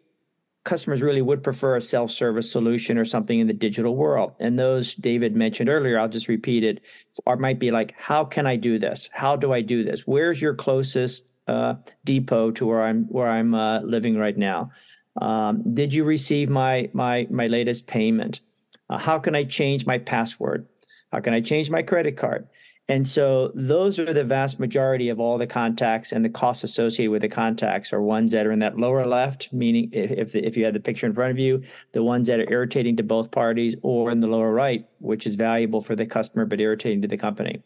customers 0.63 1.02
really 1.02 1.22
would 1.22 1.43
prefer 1.43 1.76
a 1.76 1.82
self-service 1.82 2.52
solution 2.52 2.98
or 2.98 3.06
something 3.06 3.39
in 3.39 3.48
the 3.48 3.54
digital 3.54 3.95
world. 3.95 4.34
And 4.39 4.60
those 4.60 4.95
David 4.95 5.36
mentioned 5.36 5.69
earlier, 5.69 6.00
I'll 6.00 6.10
just 6.10 6.28
repeat 6.28 6.63
it, 6.63 6.82
or 7.26 7.38
might 7.38 7.60
be 7.60 7.72
like, 7.72 7.95
how 7.98 8.26
can 8.26 8.45
I 8.45 8.56
do 8.56 8.78
this? 8.78 9.10
How 9.12 9.36
do 9.36 9.54
I 9.54 9.62
do 9.62 9.84
this? 9.84 10.06
Where's 10.06 10.41
your 10.41 10.54
closest 10.54 11.26
uh, 11.48 11.76
depot 12.06 12.52
to 12.52 12.65
where 12.65 12.84
I'm 12.84 13.06
where 13.06 13.30
I'm 13.30 13.56
uh, 13.56 13.82
living 13.82 14.17
right 14.17 14.38
now? 14.38 14.72
Um, 15.19 15.74
did 15.74 15.93
you 15.93 16.04
receive 16.04 16.50
my 16.50 16.89
my 16.93 17.28
my 17.30 17.48
latest 17.48 17.88
payment? 17.88 18.41
Uh, 18.89 18.98
how 18.98 19.19
can 19.19 19.36
I 19.36 19.43
change 19.43 19.86
my 19.86 19.98
password? 19.98 20.67
How 21.12 21.19
can 21.19 21.34
I 21.34 21.41
change 21.41 21.69
my 21.69 21.82
credit 21.82 22.17
card? 22.17 22.48
And 22.89 23.08
so 23.08 23.52
those 23.54 23.99
are 23.99 24.12
the 24.12 24.23
vast 24.23 24.60
majority 24.60 25.10
of 25.10 25.19
all 25.19 25.38
the 25.38 25.45
contacts 25.45 26.12
and 26.12 26.25
the 26.25 26.30
costs 26.30 26.63
associated 26.63 27.12
with 27.12 27.21
the 27.21 27.30
contacts 27.30 27.93
are 27.93 28.02
ones 28.02 28.32
that 28.32 28.47
are 28.47 28.52
in 28.52 28.60
that 28.60 28.80
lower 28.80 29.06
left, 29.06 29.54
meaning 29.54 29.91
if, 29.93 30.36
if 30.36 30.58
you 30.58 30.65
have 30.65 30.73
the 30.73 30.80
picture 30.80 31.06
in 31.06 31.13
front 31.13 31.30
of 31.30 31.38
you, 31.38 31.62
the 31.91 32.02
ones 32.02 32.28
that 32.28 32.39
are 32.39 32.52
irritating 32.52 32.97
to 32.97 33.04
both 33.04 33.30
parties, 33.30 33.75
or 33.84 34.10
in 34.10 34.21
the 34.21 34.28
lower 34.28 34.52
right, 34.52 34.88
which 34.97 35.28
is 35.28 35.36
valuable 35.36 35.82
for 35.82 35.95
the 35.95 36.08
customer 36.08 36.45
but 36.45 36.60
irritating 36.60 36.99
to 37.04 37.08
the 37.08 37.15
company. 37.15 37.62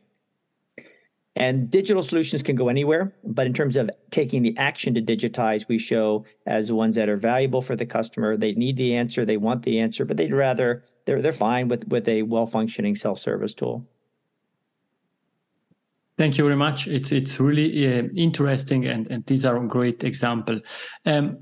And 1.38 1.69
digital 1.71 2.03
solutions 2.03 2.43
can 2.43 2.57
go 2.57 2.67
anywhere, 2.67 3.13
but 3.23 3.47
in 3.47 3.53
terms 3.53 3.77
of 3.77 3.89
taking 4.12 4.43
the 4.43 4.55
action 4.57 4.93
to 4.93 5.01
digitize, 5.01 5.69
we 5.69 5.77
show 5.77 6.25
as 6.45 6.67
the 6.67 6.75
ones 6.75 6.97
that 6.97 7.07
are 7.07 7.15
valuable 7.15 7.62
for 7.62 7.77
the 7.77 7.86
customer. 7.86 8.36
They 8.36 8.51
need 8.51 8.75
the 8.75 8.93
answer, 8.93 9.23
they 9.23 9.38
want 9.38 9.63
the 9.63 9.79
answer, 9.79 10.03
but 10.03 10.17
they'd 10.17 10.33
rather 10.33 10.83
they're 11.05 11.21
they're 11.21 11.31
fine 11.31 11.69
with 11.69 11.88
with 11.88 12.09
a 12.09 12.23
well 12.23 12.45
functioning 12.45 12.95
self 12.95 13.19
service 13.19 13.53
tool. 13.53 13.88
Thank 16.23 16.38
you 16.38 16.45
very 16.45 16.55
much. 16.55 16.88
It's 16.88 17.12
it's 17.12 17.38
really 17.38 17.86
uh, 17.86 18.03
interesting, 18.15 18.86
and, 18.86 19.07
and 19.12 19.25
these 19.25 19.45
are 19.45 19.62
a 19.62 19.67
great 19.67 20.05
example. 20.05 20.62
Um, 21.05 21.39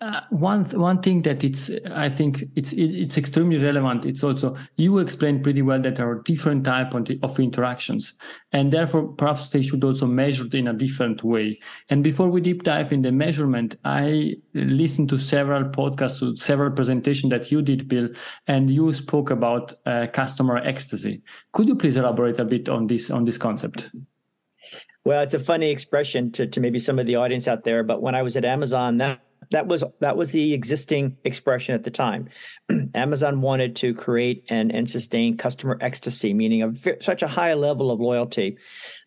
uh, 0.00 0.20
one 0.30 0.64
one 0.64 1.00
thing 1.00 1.22
that 1.22 1.44
it's 1.44 1.70
I 1.92 2.08
think 2.08 2.42
it's 2.56 2.72
it, 2.72 2.90
it's 3.02 3.16
extremely 3.16 3.58
relevant. 3.58 4.04
It's 4.04 4.24
also 4.24 4.56
you 4.74 4.98
explained 4.98 5.44
pretty 5.44 5.62
well 5.62 5.80
that 5.82 5.94
there 5.94 6.10
are 6.10 6.22
different 6.24 6.64
type 6.64 6.92
of 7.22 7.38
interactions, 7.38 8.14
and 8.50 8.72
therefore 8.72 9.06
perhaps 9.12 9.50
they 9.50 9.62
should 9.62 9.84
also 9.84 10.06
measured 10.06 10.56
in 10.56 10.66
a 10.66 10.74
different 10.74 11.22
way. 11.22 11.60
And 11.88 12.02
before 12.02 12.28
we 12.28 12.40
deep 12.40 12.64
dive 12.64 12.92
in 12.92 13.02
the 13.02 13.12
measurement, 13.12 13.76
I 13.84 14.34
listened 14.54 15.08
to 15.10 15.18
several 15.18 15.70
podcasts, 15.70 16.18
to 16.18 16.34
several 16.34 16.72
presentations 16.72 17.30
that 17.30 17.52
you 17.52 17.62
did, 17.62 17.86
Bill, 17.86 18.08
and 18.48 18.68
you 18.70 18.92
spoke 18.92 19.30
about 19.30 19.72
uh, 19.86 20.08
customer 20.12 20.56
ecstasy. 20.56 21.22
Could 21.52 21.68
you 21.68 21.76
please 21.76 21.96
elaborate 21.96 22.40
a 22.40 22.44
bit 22.44 22.68
on 22.68 22.88
this 22.88 23.08
on 23.08 23.24
this 23.24 23.38
concept? 23.38 23.88
Well, 25.06 25.22
it's 25.22 25.34
a 25.34 25.38
funny 25.38 25.70
expression 25.70 26.32
to, 26.32 26.48
to 26.48 26.60
maybe 26.60 26.80
some 26.80 26.98
of 26.98 27.06
the 27.06 27.14
audience 27.14 27.46
out 27.46 27.62
there, 27.62 27.84
but 27.84 28.02
when 28.02 28.16
I 28.16 28.22
was 28.22 28.36
at 28.36 28.44
Amazon, 28.44 28.96
that 28.96 29.20
that 29.52 29.68
was 29.68 29.84
that 30.00 30.16
was 30.16 30.32
the 30.32 30.52
existing 30.52 31.16
expression 31.22 31.76
at 31.76 31.84
the 31.84 31.92
time. 31.92 32.28
Amazon 32.94 33.40
wanted 33.40 33.76
to 33.76 33.94
create 33.94 34.42
and 34.50 34.72
and 34.72 34.90
sustain 34.90 35.36
customer 35.36 35.78
ecstasy, 35.80 36.34
meaning 36.34 36.64
a 36.64 37.00
such 37.00 37.22
a 37.22 37.28
high 37.28 37.54
level 37.54 37.92
of 37.92 38.00
loyalty 38.00 38.58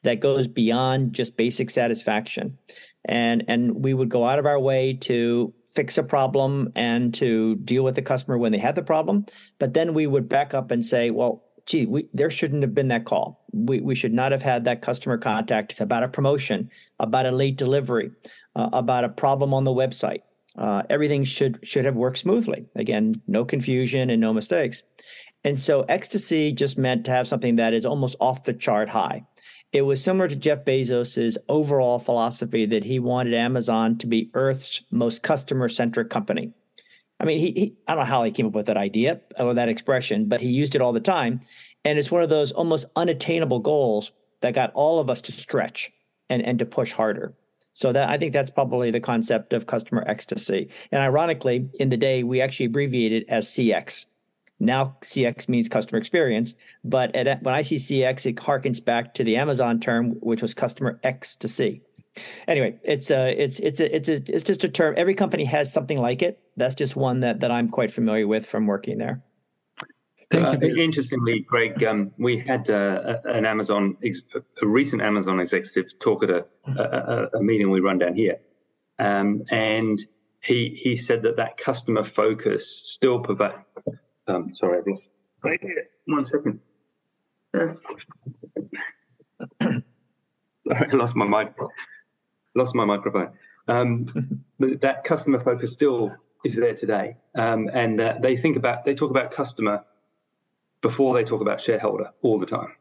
that 0.03 0.21
goes 0.21 0.47
beyond 0.47 1.11
just 1.11 1.35
basic 1.35 1.69
satisfaction. 1.69 2.57
And 3.03 3.43
and 3.49 3.83
we 3.83 3.93
would 3.93 4.07
go 4.07 4.25
out 4.25 4.39
of 4.39 4.45
our 4.45 4.57
way 4.57 4.93
to 5.01 5.53
fix 5.75 5.97
a 5.97 6.03
problem 6.03 6.71
and 6.75 7.13
to 7.15 7.55
deal 7.57 7.83
with 7.83 7.95
the 7.95 8.01
customer 8.01 8.37
when 8.37 8.53
they 8.53 8.57
had 8.57 8.75
the 8.75 8.83
problem, 8.83 9.25
but 9.59 9.73
then 9.73 9.93
we 9.93 10.07
would 10.07 10.29
back 10.29 10.53
up 10.53 10.71
and 10.71 10.85
say, 10.85 11.11
well, 11.11 11.43
gee, 11.69 11.85
we, 11.85 12.09
there 12.13 12.29
shouldn't 12.29 12.63
have 12.63 12.75
been 12.75 12.89
that 12.89 13.05
call. 13.05 13.45
We, 13.53 13.79
we 13.79 13.95
should 13.95 14.13
not 14.13 14.31
have 14.31 14.41
had 14.41 14.65
that 14.65 14.81
customer 14.81 15.17
contact. 15.17 15.71
It's 15.71 15.81
about 15.81 16.03
a 16.03 16.07
promotion, 16.07 16.69
about 16.99 17.25
a 17.25 17.31
late 17.31 17.57
delivery, 17.57 18.11
uh, 18.55 18.69
about 18.73 19.05
a 19.05 19.09
problem 19.09 19.53
on 19.53 19.63
the 19.63 19.71
website 19.71 20.21
uh, 20.59 20.83
everything 20.89 21.23
should 21.23 21.59
should 21.63 21.85
have 21.85 21.95
worked 21.95 22.17
smoothly. 22.17 22.65
Again, 22.75 23.21
no 23.27 23.45
confusion 23.45 24.09
and 24.09 24.19
no 24.19 24.33
mistakes. 24.33 24.83
And 25.43 25.59
so 25.59 25.83
ecstasy 25.83 26.51
just 26.51 26.77
meant 26.77 27.05
to 27.05 27.11
have 27.11 27.27
something 27.27 27.55
that 27.55 27.73
is 27.73 27.85
almost 27.85 28.17
off 28.19 28.43
the 28.43 28.53
chart 28.53 28.89
high. 28.89 29.25
It 29.71 29.83
was 29.83 30.03
similar 30.03 30.27
to 30.27 30.35
Jeff 30.35 30.65
Bezos's 30.65 31.37
overall 31.47 31.99
philosophy 31.99 32.65
that 32.65 32.83
he 32.83 32.99
wanted 32.99 33.35
Amazon 33.35 33.97
to 33.99 34.07
be 34.07 34.31
Earth's 34.33 34.83
most 34.91 35.23
customer 35.23 35.69
centric 35.69 36.09
company. 36.09 36.51
I 37.19 37.25
mean, 37.25 37.39
he, 37.39 37.51
he, 37.51 37.75
I 37.87 37.95
don't 37.95 38.03
know 38.03 38.09
how 38.09 38.23
he 38.23 38.31
came 38.31 38.45
up 38.45 38.53
with 38.53 38.67
that 38.67 38.77
idea 38.77 39.19
uh, 39.39 39.45
or 39.45 39.53
that 39.53 39.69
expression, 39.69 40.27
but 40.27 40.41
he 40.41 40.49
used 40.49 40.75
it 40.75 40.81
all 40.81 40.93
the 40.93 40.99
time. 40.99 41.41
And 41.83 41.99
it's 41.99 42.11
one 42.11 42.23
of 42.23 42.29
those 42.29 42.51
almost 42.51 42.85
unattainable 42.95 43.59
goals 43.59 44.11
that 44.41 44.53
got 44.53 44.71
all 44.73 44.99
of 44.99 45.09
us 45.09 45.21
to 45.21 45.31
stretch 45.31 45.91
and, 46.29 46.41
and 46.41 46.59
to 46.59 46.65
push 46.65 46.91
harder. 46.91 47.33
So 47.73 47.93
that 47.93 48.09
I 48.09 48.17
think 48.17 48.33
that's 48.33 48.49
probably 48.49 48.91
the 48.91 48.99
concept 48.99 49.53
of 49.53 49.67
customer 49.67 50.03
ecstasy. 50.07 50.69
And 50.91 51.01
ironically, 51.01 51.69
in 51.79 51.89
the 51.89 51.97
day 51.97 52.23
we 52.23 52.41
actually 52.41 52.65
abbreviated 52.67 53.25
as 53.29 53.47
CX. 53.47 54.05
Now 54.59 54.97
CX 55.01 55.47
means 55.47 55.69
customer 55.69 55.97
experience, 55.97 56.55
but 56.83 57.15
at, 57.15 57.41
when 57.41 57.55
I 57.55 57.61
see 57.61 57.77
CX, 57.77 58.25
it 58.25 58.35
harkens 58.35 58.83
back 58.83 59.13
to 59.13 59.23
the 59.23 59.37
Amazon 59.37 59.79
term, 59.79 60.11
which 60.19 60.41
was 60.41 60.53
customer 60.53 60.99
ecstasy. 61.03 61.81
Anyway, 62.47 62.79
it's 62.83 63.11
a, 63.11 63.31
it's 63.31 63.59
it's 63.59 63.79
a, 63.79 63.95
it's 63.95 64.09
a, 64.09 64.13
it's 64.27 64.43
just 64.43 64.63
a 64.63 64.69
term. 64.69 64.95
Every 64.97 65.15
company 65.15 65.45
has 65.45 65.71
something 65.71 65.99
like 65.99 66.21
it. 66.21 66.39
That's 66.57 66.75
just 66.75 66.95
one 66.95 67.21
that 67.21 67.39
that 67.41 67.51
I'm 67.51 67.69
quite 67.69 67.91
familiar 67.91 68.27
with 68.27 68.45
from 68.45 68.67
working 68.67 68.97
there. 68.97 69.23
Thank 70.31 70.61
you. 70.61 70.69
Uh, 70.69 70.83
interestingly, 70.83 71.39
Greg, 71.39 71.83
um, 71.83 72.11
we 72.19 72.37
had 72.37 72.69
uh, 72.69 73.17
an 73.25 73.45
Amazon, 73.45 73.97
a 74.61 74.67
recent 74.67 75.01
Amazon 75.01 75.39
executive 75.39 75.97
talk 75.99 76.23
at 76.23 76.29
a, 76.29 76.45
a, 76.67 77.37
a 77.39 77.41
meeting 77.41 77.71
we 77.71 77.79
run 77.79 77.97
down 77.97 78.13
here, 78.13 78.37
um, 78.99 79.43
and 79.49 79.99
he 80.41 80.79
he 80.81 80.95
said 80.95 81.23
that 81.23 81.35
that 81.37 81.57
customer 81.57 82.03
focus 82.03 82.81
still 82.83 83.19
provides. 83.19 83.55
Um, 84.27 84.53
sorry, 84.53 84.77
I've 84.79 84.87
lost. 84.87 85.09
Right 85.43 85.59
here. 85.61 85.87
One 86.05 86.25
second. 86.25 86.59
Uh, 87.53 87.73
sorry, 89.61 89.83
I 90.69 90.95
lost 90.95 91.15
my 91.15 91.25
mic. 91.25 91.53
Lost 92.59 92.75
my 92.75 92.85
microphone. 92.85 93.31
Um, 93.67 94.43
but 94.59 94.81
that 94.81 95.03
customer 95.03 95.39
focus 95.39 95.71
still 95.71 96.11
is 96.43 96.55
there 96.55 96.75
today, 96.75 97.17
um, 97.35 97.69
and 97.73 97.99
uh, 97.99 98.15
they 98.21 98.35
think 98.35 98.57
about 98.57 98.83
they 98.83 98.93
talk 98.93 99.11
about 99.11 99.31
customer 99.31 99.83
before 100.81 101.15
they 101.15 101.23
talk 101.23 101.41
about 101.41 101.61
shareholder 101.61 102.11
all 102.21 102.39
the 102.39 102.45
time, 102.45 102.73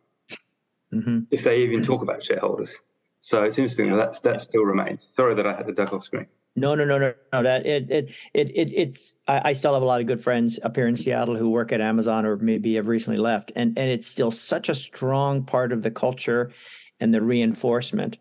mm-hmm. 0.92 1.20
if 1.30 1.44
they 1.44 1.62
even 1.62 1.82
talk 1.82 2.02
about 2.02 2.24
shareholders. 2.24 2.76
So 3.20 3.42
it's 3.42 3.58
interesting 3.58 3.90
that 3.90 3.96
that's, 3.96 4.20
that 4.20 4.40
still 4.40 4.62
remains. 4.62 5.02
Sorry 5.04 5.34
that 5.34 5.46
I 5.46 5.54
had 5.54 5.66
to 5.66 5.72
duck 5.72 5.92
off 5.92 6.04
screen. 6.04 6.26
No, 6.54 6.74
no, 6.74 6.84
no, 6.84 6.98
no, 6.98 7.14
no. 7.32 7.42
That 7.42 7.66
it, 7.66 7.90
it, 7.90 8.10
it, 8.34 8.50
it 8.50 8.72
it's. 8.74 9.16
I, 9.26 9.50
I, 9.50 9.52
still 9.52 9.74
have 9.74 9.82
a 9.82 9.86
lot 9.86 10.00
of 10.00 10.06
good 10.06 10.22
friends 10.22 10.58
up 10.62 10.74
here 10.74 10.88
in 10.88 10.96
Seattle 10.96 11.36
who 11.36 11.50
work 11.50 11.72
at 11.72 11.80
Amazon 11.80 12.26
or 12.26 12.36
maybe 12.36 12.74
have 12.74 12.88
recently 12.88 13.18
left, 13.18 13.52
and 13.54 13.78
and 13.78 13.90
it's 13.90 14.08
still 14.08 14.30
such 14.32 14.68
a 14.68 14.74
strong 14.74 15.44
part 15.44 15.72
of 15.72 15.82
the 15.82 15.90
culture 15.90 16.50
and 16.98 17.14
the 17.14 17.22
reinforcement, 17.22 18.18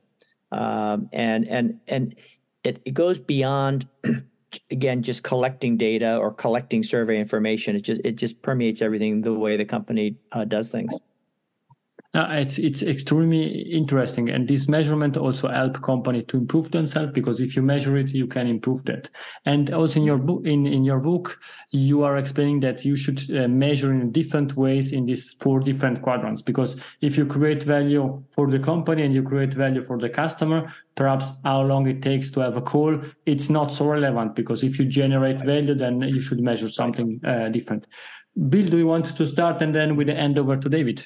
um, 0.52 1.10
and 1.12 1.48
and 1.48 1.80
and 1.88 2.16
it, 2.64 2.82
it 2.86 2.94
goes 2.94 3.20
beyond 3.20 3.88
again 4.72 5.04
just 5.04 5.24
collecting 5.24 5.78
data 5.78 6.18
or 6.18 6.34
collecting 6.34 6.84
survey 6.84 7.20
information. 7.20 7.76
It 7.76 7.82
just 7.82 8.02
it 8.04 8.16
just 8.16 8.42
permeates 8.42 8.82
everything 8.82 9.22
the 9.22 9.34
way 9.34 9.58
the 9.58 9.66
company 9.66 10.18
uh, 10.32 10.46
does 10.46 10.70
things 10.70 10.94
uh, 12.14 12.28
it's 12.32 12.58
it's 12.58 12.82
extremely 12.84 13.62
interesting, 13.72 14.30
and 14.30 14.48
this 14.48 14.70
measurement 14.70 15.18
also 15.18 15.50
help 15.50 15.82
company 15.82 16.24
to 16.24 16.38
improve 16.38 16.72
themselves 16.72 17.12
because 17.14 17.42
if 17.42 17.56
you 17.56 17.62
measure 17.62 17.98
it, 17.98 18.14
you 18.14 18.28
can 18.28 18.48
improve 18.48 18.84
that. 18.86 19.10
And 19.46 19.74
also 19.74 20.00
in 20.00 20.06
your 20.06 20.18
book, 20.18 20.42
in, 20.46 20.66
in 20.66 20.86
your 20.86 21.00
book, 21.00 21.38
you 21.72 22.04
are 22.04 22.18
explaining 22.18 22.62
that 22.62 22.86
you 22.86 22.96
should 22.96 23.20
uh, 23.36 23.48
measure 23.48 23.92
in 23.92 24.12
different 24.12 24.56
ways 24.56 24.94
in 24.94 25.06
these 25.06 25.32
four 25.32 25.60
different 25.60 26.02
quadrants. 26.02 26.42
Because 26.42 26.80
if 27.02 27.18
you 27.18 27.26
create 27.26 27.64
value 27.64 28.24
for 28.30 28.50
the 28.50 28.60
company 28.60 29.04
and 29.04 29.14
you 29.14 29.22
create 29.22 29.54
value 29.54 29.82
for 29.82 30.00
the 30.00 30.10
customer, 30.10 30.74
perhaps 30.96 31.26
how 31.44 31.62
long 31.62 31.88
it 31.88 32.02
takes 32.02 32.32
to 32.32 32.40
have 32.40 32.56
a 32.56 32.62
call, 32.62 33.00
it's 33.26 33.50
not 33.50 33.72
so 33.72 33.86
relevant 33.86 34.34
because 34.34 34.64
if 34.64 34.80
you 34.80 34.86
generate 34.86 35.42
value, 35.42 35.76
then 35.76 36.02
you 36.02 36.22
should 36.22 36.40
measure 36.40 36.70
something 36.70 37.20
uh, 37.26 37.50
different. 37.50 37.86
Bill, 38.50 38.68
do 38.68 38.78
you 38.78 38.88
want 38.88 39.06
to 39.06 39.28
start 39.28 39.62
and 39.62 39.76
then 39.76 39.96
with 39.96 40.08
the 40.08 40.16
end 40.16 40.40
over 40.40 40.56
to 40.56 40.70
David? 40.70 41.06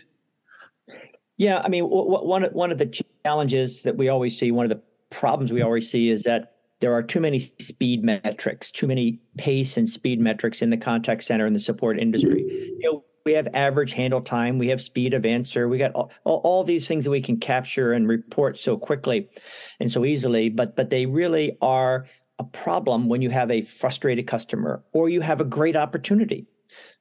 Yeah, 1.42 1.60
I 1.66 1.70
mean, 1.70 1.86
one 1.86 2.44
one 2.54 2.72
of 2.72 2.78
the 2.78 3.04
challenges 3.26 3.82
that 3.82 3.98
we 3.98 4.10
always 4.10 4.38
see, 4.38 4.52
one 4.52 4.64
of 4.64 4.70
the 4.70 4.80
problems 5.10 5.52
we 5.52 5.64
always 5.64 5.90
see, 5.90 6.12
is 6.12 6.22
that 6.22 6.54
there 6.82 6.94
are 6.94 7.02
too 7.02 7.20
many 7.20 7.40
speed 7.40 8.04
metrics, 8.04 8.70
too 8.70 8.86
many 8.86 9.20
pace 9.40 9.76
and 9.76 9.90
speed 9.90 10.20
metrics 10.20 10.62
in 10.62 10.70
the 10.70 10.78
contact 10.78 11.24
center 11.24 11.48
and 11.48 11.56
the 11.56 11.60
support 11.60 11.98
industry. 11.98 12.44
You 12.44 12.80
know, 12.84 13.04
we 13.26 13.32
have 13.32 13.48
average 13.56 13.94
handle 13.94 14.22
time, 14.22 14.60
we 14.60 14.68
have 14.68 14.84
speed 14.84 15.16
of 15.16 15.26
answer, 15.26 15.68
we 15.68 15.80
got 15.80 15.94
all, 15.94 16.12
all 16.26 16.64
these 16.64 16.88
things 16.88 17.06
that 17.06 17.10
we 17.10 17.22
can 17.22 17.40
capture 17.40 17.92
and 17.92 18.08
report 18.08 18.60
so 18.60 18.78
quickly 18.78 19.28
and 19.80 19.92
so 19.92 20.06
easily, 20.06 20.48
but 20.48 20.76
but 20.76 20.92
they 20.92 21.08
really 21.08 21.58
are 21.60 22.06
a 22.38 22.44
problem 22.44 23.10
when 23.10 23.24
you 23.24 23.32
have 23.32 23.50
a 23.50 23.64
frustrated 23.64 24.28
customer 24.28 24.84
or 24.94 25.10
you 25.10 25.22
have 25.22 25.42
a 25.42 25.46
great 25.46 25.76
opportunity. 25.76 26.46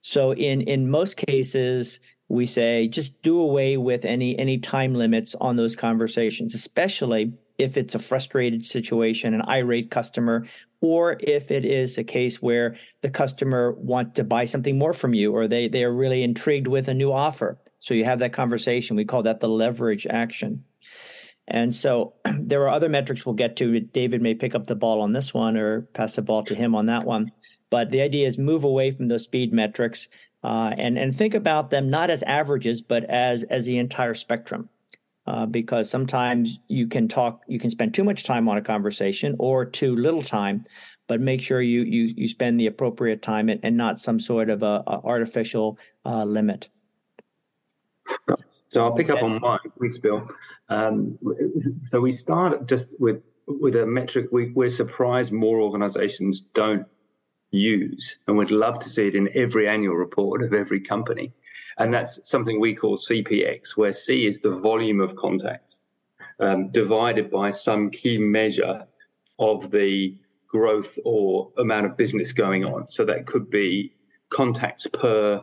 So 0.00 0.32
in 0.32 0.62
in 0.62 0.90
most 0.90 1.18
cases, 1.18 2.00
we 2.30 2.46
say 2.46 2.88
just 2.88 3.20
do 3.22 3.38
away 3.40 3.76
with 3.76 4.04
any 4.04 4.38
any 4.38 4.58
time 4.58 4.94
limits 4.94 5.34
on 5.40 5.56
those 5.56 5.76
conversations 5.76 6.54
especially 6.54 7.32
if 7.58 7.76
it's 7.76 7.94
a 7.94 7.98
frustrated 7.98 8.64
situation 8.64 9.34
an 9.34 9.42
irate 9.42 9.90
customer 9.90 10.46
or 10.80 11.16
if 11.20 11.50
it 11.50 11.64
is 11.64 11.98
a 11.98 12.04
case 12.04 12.40
where 12.40 12.76
the 13.02 13.10
customer 13.10 13.72
want 13.72 14.14
to 14.14 14.24
buy 14.24 14.44
something 14.44 14.78
more 14.78 14.92
from 14.92 15.14
you 15.14 15.34
or 15.34 15.46
they 15.46 15.68
they 15.68 15.84
are 15.84 15.92
really 15.92 16.22
intrigued 16.22 16.66
with 16.66 16.88
a 16.88 16.94
new 16.94 17.12
offer. 17.12 17.58
So 17.78 17.94
you 17.94 18.04
have 18.04 18.18
that 18.20 18.32
conversation. 18.32 18.96
We 18.96 19.04
call 19.04 19.22
that 19.24 19.40
the 19.40 19.48
leverage 19.48 20.06
action. 20.06 20.64
And 21.46 21.74
so 21.74 22.14
there 22.38 22.62
are 22.62 22.70
other 22.70 22.88
metrics 22.88 23.26
we'll 23.26 23.34
get 23.34 23.56
to. 23.56 23.80
David 23.80 24.22
may 24.22 24.34
pick 24.34 24.54
up 24.54 24.66
the 24.66 24.74
ball 24.74 25.00
on 25.00 25.12
this 25.12 25.34
one 25.34 25.56
or 25.56 25.82
pass 25.82 26.16
the 26.16 26.22
ball 26.22 26.44
to 26.44 26.54
him 26.54 26.74
on 26.74 26.86
that 26.86 27.04
one. 27.04 27.32
But 27.68 27.90
the 27.90 28.02
idea 28.02 28.26
is 28.26 28.38
move 28.38 28.64
away 28.64 28.90
from 28.90 29.06
those 29.06 29.24
speed 29.24 29.52
metrics 29.52 30.08
uh, 30.42 30.72
and 30.76 30.98
and 30.98 31.14
think 31.14 31.34
about 31.34 31.70
them 31.70 31.90
not 31.90 32.10
as 32.10 32.22
averages, 32.22 32.80
but 32.82 33.04
as 33.04 33.42
as 33.44 33.66
the 33.66 33.78
entire 33.78 34.14
spectrum. 34.14 34.68
Uh, 35.26 35.46
because 35.46 35.88
sometimes 35.88 36.58
you 36.66 36.88
can 36.88 37.06
talk, 37.06 37.42
you 37.46 37.58
can 37.58 37.70
spend 37.70 37.94
too 37.94 38.02
much 38.02 38.24
time 38.24 38.48
on 38.48 38.56
a 38.56 38.62
conversation 38.62 39.36
or 39.38 39.64
too 39.64 39.94
little 39.94 40.22
time, 40.22 40.64
but 41.06 41.20
make 41.20 41.42
sure 41.42 41.60
you 41.60 41.82
you 41.82 42.12
you 42.16 42.26
spend 42.26 42.58
the 42.58 42.66
appropriate 42.66 43.22
time 43.22 43.48
and, 43.48 43.60
and 43.62 43.76
not 43.76 44.00
some 44.00 44.18
sort 44.18 44.50
of 44.50 44.62
a, 44.62 44.82
a 44.86 45.00
artificial 45.04 45.78
uh, 46.06 46.24
limit. 46.24 46.68
So 48.70 48.82
I'll 48.82 48.92
pick 48.92 49.10
up 49.10 49.22
on 49.22 49.40
mine. 49.40 49.58
Thanks, 49.80 49.98
Bill. 49.98 50.28
Um, 50.68 51.18
so 51.90 52.00
we 52.00 52.12
start 52.12 52.66
just 52.66 52.86
with 52.98 53.22
with 53.46 53.76
a 53.76 53.84
metric 53.84 54.28
we, 54.32 54.50
we're 54.50 54.68
surprised 54.68 55.32
more 55.32 55.60
organizations 55.60 56.40
don't 56.40 56.86
use, 57.50 58.18
and 58.26 58.36
we'd 58.36 58.50
love 58.50 58.78
to 58.80 58.88
see 58.88 59.08
it 59.08 59.14
in 59.14 59.28
every 59.34 59.68
annual 59.68 59.94
report 59.94 60.42
of 60.42 60.52
every 60.52 60.80
company. 60.80 61.32
And 61.78 61.92
that's 61.92 62.20
something 62.28 62.60
we 62.60 62.74
call 62.74 62.96
CPX, 62.96 63.76
where 63.76 63.92
C 63.92 64.26
is 64.26 64.40
the 64.40 64.56
volume 64.56 65.00
of 65.00 65.16
contacts 65.16 65.78
um, 66.38 66.70
divided 66.70 67.30
by 67.30 67.50
some 67.50 67.90
key 67.90 68.18
measure 68.18 68.86
of 69.38 69.70
the 69.70 70.16
growth 70.46 70.98
or 71.04 71.50
amount 71.58 71.86
of 71.86 71.96
business 71.96 72.32
going 72.32 72.64
on. 72.64 72.90
So 72.90 73.04
that 73.04 73.26
could 73.26 73.50
be 73.50 73.94
contacts 74.28 74.86
per 74.92 75.42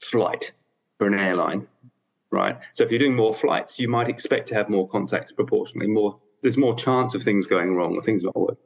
flight 0.00 0.52
for 0.98 1.06
an 1.06 1.14
airline 1.14 1.66
right? 2.34 2.58
So 2.72 2.84
if 2.84 2.90
you're 2.90 2.98
doing 2.98 3.14
more 3.14 3.32
flights, 3.32 3.78
you 3.78 3.88
might 3.88 4.08
expect 4.08 4.48
to 4.48 4.54
have 4.54 4.68
more 4.68 4.88
contacts 4.88 5.32
proportionally. 5.32 5.86
More, 5.86 6.18
there's 6.42 6.58
more 6.58 6.74
chance 6.74 7.14
of 7.14 7.22
things 7.22 7.46
going 7.46 7.74
wrong 7.74 7.94
or 7.94 8.02
things 8.02 8.24
not 8.24 8.36
working. 8.36 8.56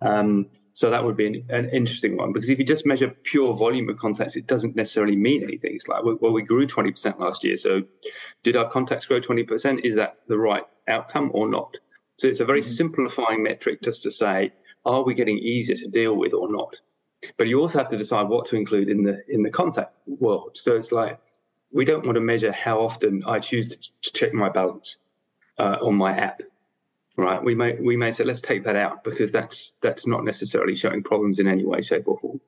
Um, 0.00 0.46
so 0.74 0.90
that 0.90 1.04
would 1.04 1.16
be 1.16 1.26
an, 1.28 1.46
an, 1.50 1.70
interesting 1.70 2.16
one 2.16 2.32
because 2.32 2.50
if 2.50 2.58
you 2.58 2.64
just 2.64 2.84
measure 2.84 3.08
pure 3.22 3.54
volume 3.54 3.88
of 3.88 3.96
contacts, 3.96 4.34
it 4.34 4.48
doesn't 4.48 4.74
necessarily 4.74 5.14
mean 5.14 5.44
anything. 5.44 5.70
It's 5.76 5.86
like, 5.86 6.02
well, 6.02 6.32
we 6.32 6.42
grew 6.42 6.66
20% 6.66 7.20
last 7.20 7.44
year. 7.44 7.56
So 7.56 7.82
did 8.42 8.56
our 8.56 8.68
contacts 8.68 9.06
grow 9.06 9.20
20%? 9.20 9.84
Is 9.84 9.94
that 9.94 10.16
the 10.26 10.36
right 10.36 10.64
outcome 10.88 11.30
or 11.32 11.48
not? 11.48 11.76
So 12.18 12.26
it's 12.26 12.40
a 12.40 12.44
very 12.44 12.60
mm-hmm. 12.60 12.72
simplifying 12.72 13.44
metric 13.44 13.82
just 13.82 14.02
to 14.02 14.10
say, 14.10 14.52
are 14.84 15.04
we 15.04 15.14
getting 15.14 15.38
easier 15.38 15.76
to 15.76 15.88
deal 15.88 16.16
with 16.16 16.34
or 16.34 16.50
not? 16.50 16.80
But 17.36 17.46
you 17.46 17.60
also 17.60 17.78
have 17.78 17.88
to 17.88 17.96
decide 17.96 18.28
what 18.28 18.46
to 18.46 18.56
include 18.56 18.88
in 18.88 19.04
the 19.04 19.22
in 19.28 19.44
the 19.44 19.50
contact 19.50 19.94
world. 20.06 20.56
So 20.60 20.74
it's 20.76 20.90
like, 20.90 21.20
we 21.72 21.84
don't 21.84 22.04
want 22.04 22.16
to 22.16 22.20
measure 22.20 22.52
how 22.52 22.80
often 22.80 23.22
I 23.26 23.38
choose 23.38 23.76
to 23.76 24.12
check 24.12 24.34
my 24.34 24.48
balance 24.48 24.98
uh, 25.58 25.76
on 25.80 25.94
my 25.94 26.16
app. 26.16 26.42
Right? 27.16 27.42
We 27.42 27.54
may 27.54 27.74
we 27.80 27.96
may 27.96 28.10
say 28.10 28.24
let's 28.24 28.40
take 28.40 28.64
that 28.64 28.76
out 28.76 29.04
because 29.04 29.30
that's 29.30 29.74
that's 29.80 30.06
not 30.06 30.24
necessarily 30.24 30.74
showing 30.74 31.02
problems 31.02 31.38
in 31.38 31.46
any 31.46 31.64
way, 31.64 31.80
shape, 31.80 32.08
or 32.08 32.18
form. 32.18 32.40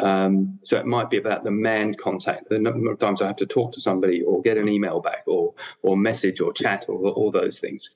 Um, 0.00 0.58
so 0.64 0.76
it 0.78 0.86
might 0.86 1.10
be 1.10 1.18
about 1.18 1.44
the 1.44 1.52
manned 1.52 1.98
contact, 1.98 2.48
the 2.48 2.58
number 2.58 2.90
of 2.90 2.98
times 2.98 3.22
I 3.22 3.28
have 3.28 3.36
to 3.36 3.46
talk 3.46 3.72
to 3.72 3.80
somebody 3.80 4.22
or 4.22 4.42
get 4.42 4.58
an 4.58 4.68
email 4.68 5.00
back 5.00 5.22
or 5.26 5.54
or 5.82 5.96
message 5.96 6.40
or 6.40 6.52
chat 6.52 6.86
or 6.88 7.10
all 7.10 7.30
those 7.30 7.60
things. 7.60 7.90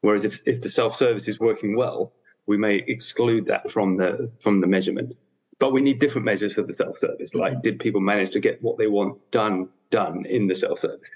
Whereas 0.00 0.24
if, 0.24 0.40
if 0.46 0.62
the 0.62 0.70
self 0.70 0.96
service 0.96 1.28
is 1.28 1.38
working 1.38 1.76
well, 1.76 2.12
we 2.46 2.56
may 2.56 2.76
exclude 2.86 3.46
that 3.46 3.70
from 3.70 3.98
the 3.98 4.30
from 4.40 4.62
the 4.62 4.66
measurement. 4.66 5.16
But 5.58 5.72
we 5.74 5.82
need 5.82 5.98
different 5.98 6.24
measures 6.24 6.54
for 6.54 6.62
the 6.62 6.72
self 6.72 6.98
service. 6.98 7.34
Like, 7.34 7.60
did 7.60 7.78
people 7.80 8.00
manage 8.00 8.30
to 8.30 8.40
get 8.40 8.62
what 8.62 8.78
they 8.78 8.86
want 8.86 9.18
done 9.30 9.68
done 9.90 10.24
in 10.26 10.46
the 10.46 10.54
self 10.54 10.80
service. 10.80 11.10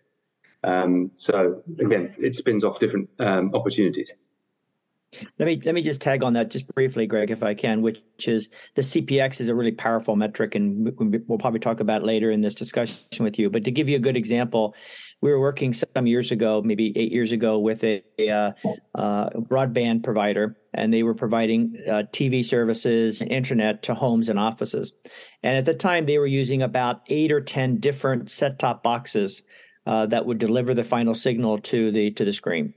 Um, 0.62 1.10
so 1.14 1.62
again, 1.78 2.14
it 2.18 2.34
spins 2.36 2.64
off 2.64 2.80
different 2.80 3.08
um, 3.18 3.54
opportunities. 3.54 4.10
Let 5.38 5.46
me 5.46 5.60
let 5.64 5.74
me 5.74 5.82
just 5.82 6.00
tag 6.00 6.22
on 6.22 6.32
that 6.34 6.50
just 6.50 6.66
briefly, 6.68 7.06
Greg, 7.06 7.30
if 7.30 7.42
I 7.42 7.54
can. 7.54 7.82
Which 7.82 7.98
is 8.26 8.48
the 8.74 8.82
CPX 8.82 9.40
is 9.40 9.48
a 9.48 9.54
really 9.54 9.72
powerful 9.72 10.16
metric, 10.16 10.54
and 10.54 10.92
we'll 11.26 11.38
probably 11.38 11.60
talk 11.60 11.80
about 11.80 12.04
later 12.04 12.30
in 12.30 12.40
this 12.40 12.54
discussion 12.54 12.98
with 13.20 13.38
you. 13.38 13.50
But 13.50 13.64
to 13.64 13.70
give 13.70 13.88
you 13.88 13.96
a 13.96 14.00
good 14.00 14.16
example, 14.16 14.74
we 15.20 15.30
were 15.30 15.40
working 15.40 15.72
some 15.72 16.06
years 16.06 16.32
ago, 16.32 16.62
maybe 16.62 16.92
eight 16.96 17.12
years 17.12 17.32
ago, 17.32 17.58
with 17.58 17.82
a, 17.84 18.02
a, 18.18 18.54
uh, 18.94 19.30
broadband 19.30 20.02
provider, 20.02 20.56
and 20.74 20.92
they 20.92 21.02
were 21.02 21.14
providing 21.14 21.76
uh, 21.88 22.02
TV 22.12 22.44
services 22.44 23.22
internet 23.22 23.82
to 23.84 23.94
homes 23.94 24.28
and 24.28 24.38
offices. 24.38 24.92
And 25.42 25.56
at 25.56 25.64
the 25.64 25.74
time, 25.74 26.06
they 26.06 26.18
were 26.18 26.26
using 26.26 26.62
about 26.62 27.02
eight 27.08 27.32
or 27.32 27.40
ten 27.40 27.78
different 27.78 28.30
set-top 28.30 28.82
boxes 28.82 29.42
uh, 29.86 30.06
that 30.06 30.26
would 30.26 30.38
deliver 30.38 30.74
the 30.74 30.84
final 30.84 31.14
signal 31.14 31.58
to 31.58 31.90
the 31.90 32.10
to 32.12 32.24
the 32.24 32.32
screen. 32.32 32.74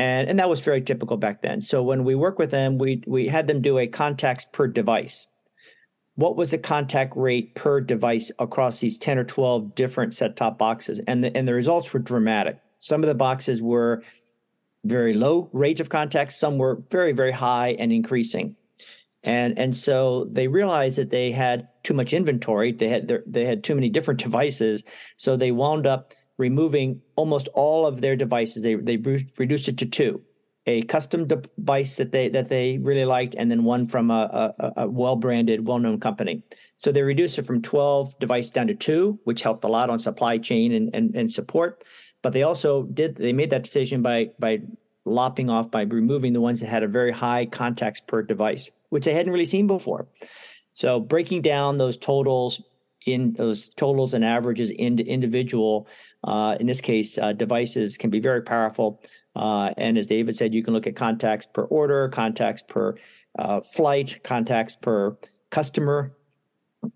And, 0.00 0.30
and 0.30 0.38
that 0.38 0.48
was 0.48 0.62
very 0.62 0.80
typical 0.80 1.18
back 1.18 1.42
then. 1.42 1.60
So 1.60 1.82
when 1.82 2.04
we 2.04 2.14
work 2.14 2.38
with 2.38 2.50
them, 2.50 2.78
we 2.78 3.02
we 3.06 3.28
had 3.28 3.46
them 3.46 3.60
do 3.60 3.76
a 3.76 3.86
contacts 3.86 4.46
per 4.50 4.66
device. 4.66 5.26
What 6.14 6.36
was 6.36 6.52
the 6.52 6.58
contact 6.58 7.14
rate 7.16 7.54
per 7.54 7.82
device 7.82 8.32
across 8.38 8.80
these 8.80 8.96
10 8.96 9.18
or 9.18 9.24
12 9.24 9.74
different 9.74 10.14
set-top 10.14 10.56
boxes? 10.56 11.00
And 11.06 11.22
the, 11.22 11.36
and 11.36 11.46
the 11.46 11.52
results 11.52 11.92
were 11.92 12.00
dramatic. 12.00 12.58
Some 12.78 13.02
of 13.02 13.08
the 13.08 13.14
boxes 13.14 13.60
were 13.60 14.02
very 14.84 15.12
low 15.12 15.50
rate 15.52 15.80
of 15.80 15.90
contact. 15.90 16.32
Some 16.32 16.56
were 16.56 16.82
very, 16.90 17.12
very 17.12 17.32
high 17.32 17.76
and 17.78 17.92
increasing. 17.92 18.56
And 19.22 19.58
and 19.58 19.76
so 19.76 20.28
they 20.32 20.48
realized 20.48 20.96
that 20.96 21.10
they 21.10 21.30
had 21.30 21.68
too 21.82 21.92
much 21.92 22.14
inventory. 22.14 22.72
They 22.72 22.88
had 22.88 23.06
their, 23.06 23.22
they 23.26 23.44
had 23.44 23.64
too 23.64 23.74
many 23.74 23.90
different 23.90 24.20
devices. 24.24 24.82
So 25.18 25.36
they 25.36 25.52
wound 25.52 25.86
up 25.86 26.14
removing 26.40 27.02
almost 27.14 27.48
all 27.54 27.86
of 27.86 28.00
their 28.00 28.16
devices. 28.16 28.62
They 28.64 28.74
they 28.74 28.96
reduced 28.96 29.68
it 29.68 29.78
to 29.78 29.86
two: 29.86 30.22
a 30.66 30.82
custom 30.82 31.28
device 31.28 31.98
that 31.98 32.10
they 32.10 32.28
that 32.30 32.48
they 32.48 32.78
really 32.78 33.04
liked, 33.04 33.36
and 33.38 33.50
then 33.50 33.62
one 33.62 33.86
from 33.86 34.10
a, 34.10 34.54
a, 34.58 34.72
a 34.82 34.88
well 34.88 35.16
branded, 35.16 35.66
well 35.68 35.78
known 35.78 36.00
company. 36.00 36.42
So 36.76 36.90
they 36.90 37.02
reduced 37.02 37.38
it 37.38 37.46
from 37.46 37.62
twelve 37.62 38.18
devices 38.18 38.50
down 38.50 38.66
to 38.68 38.74
two, 38.74 39.20
which 39.24 39.42
helped 39.42 39.64
a 39.64 39.68
lot 39.68 39.90
on 39.90 39.98
supply 39.98 40.38
chain 40.38 40.72
and, 40.72 40.90
and, 40.94 41.14
and 41.14 41.30
support. 41.30 41.84
But 42.22 42.32
they 42.32 42.42
also 42.42 42.82
did 42.84 43.16
they 43.16 43.32
made 43.32 43.50
that 43.50 43.62
decision 43.62 44.02
by 44.02 44.30
by 44.38 44.62
lopping 45.04 45.50
off 45.50 45.70
by 45.70 45.82
removing 45.82 46.32
the 46.32 46.40
ones 46.40 46.60
that 46.60 46.68
had 46.68 46.82
a 46.82 46.88
very 46.88 47.12
high 47.12 47.46
contacts 47.46 48.00
per 48.00 48.22
device, 48.22 48.70
which 48.88 49.04
they 49.04 49.14
hadn't 49.14 49.32
really 49.32 49.44
seen 49.44 49.66
before. 49.66 50.08
So 50.72 51.00
breaking 51.00 51.42
down 51.42 51.76
those 51.76 51.96
totals 51.96 52.62
in 53.06 53.32
those 53.32 53.70
totals 53.76 54.14
and 54.14 54.24
averages 54.24 54.70
into 54.70 55.04
individual, 55.04 55.86
uh, 56.24 56.56
in 56.60 56.66
this 56.66 56.80
case, 56.80 57.18
uh, 57.18 57.32
devices 57.32 57.96
can 57.96 58.10
be 58.10 58.20
very 58.20 58.42
powerful. 58.42 59.02
Uh, 59.36 59.70
and 59.76 59.96
as 59.96 60.06
David 60.06 60.36
said, 60.36 60.52
you 60.52 60.62
can 60.62 60.74
look 60.74 60.86
at 60.86 60.96
contacts 60.96 61.46
per 61.46 61.62
order, 61.64 62.08
contacts 62.08 62.62
per 62.62 62.96
uh, 63.38 63.60
flight, 63.60 64.20
contacts 64.24 64.76
per 64.76 65.16
customer. 65.50 66.16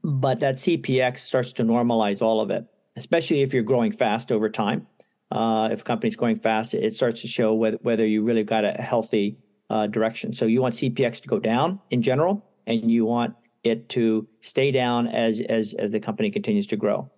But 0.03 0.41
that 0.41 0.57
CPX 0.57 1.19
starts 1.19 1.53
to 1.55 1.63
normalize 1.63 2.23
all 2.23 2.41
of 2.41 2.51
it, 2.51 2.65
especially 2.97 3.43
if 3.43 3.53
you're 3.53 3.63
growing 3.63 3.93
fast 3.93 4.33
over 4.33 4.49
time 4.49 4.87
uh, 5.35 5.69
if 5.73 5.81
a 5.81 5.85
company's 5.85 6.17
going 6.17 6.37
fast, 6.37 6.75
it 6.75 6.95
starts 6.95 7.21
to 7.23 7.29
show 7.29 7.55
whether, 7.55 7.77
whether 7.83 8.07
you 8.07 8.23
really 8.23 8.45
got 8.45 8.65
a 8.65 8.73
healthy 8.73 9.37
uh, 9.69 9.87
direction. 9.89 10.33
So 10.33 10.47
you 10.47 10.63
want 10.63 10.75
CPX 10.75 11.23
to 11.23 11.29
go 11.29 11.41
down 11.41 11.81
in 11.91 12.03
general, 12.03 12.45
and 12.67 12.91
you 12.91 13.05
want 13.05 13.35
it 13.65 13.89
to 13.91 14.29
stay 14.41 14.71
down 14.71 15.09
as 15.09 15.41
as 15.41 15.75
as 15.75 15.91
the 15.93 16.01
company 16.01 16.31
continues 16.31 16.67
to 16.69 16.77
grow. 16.77 17.11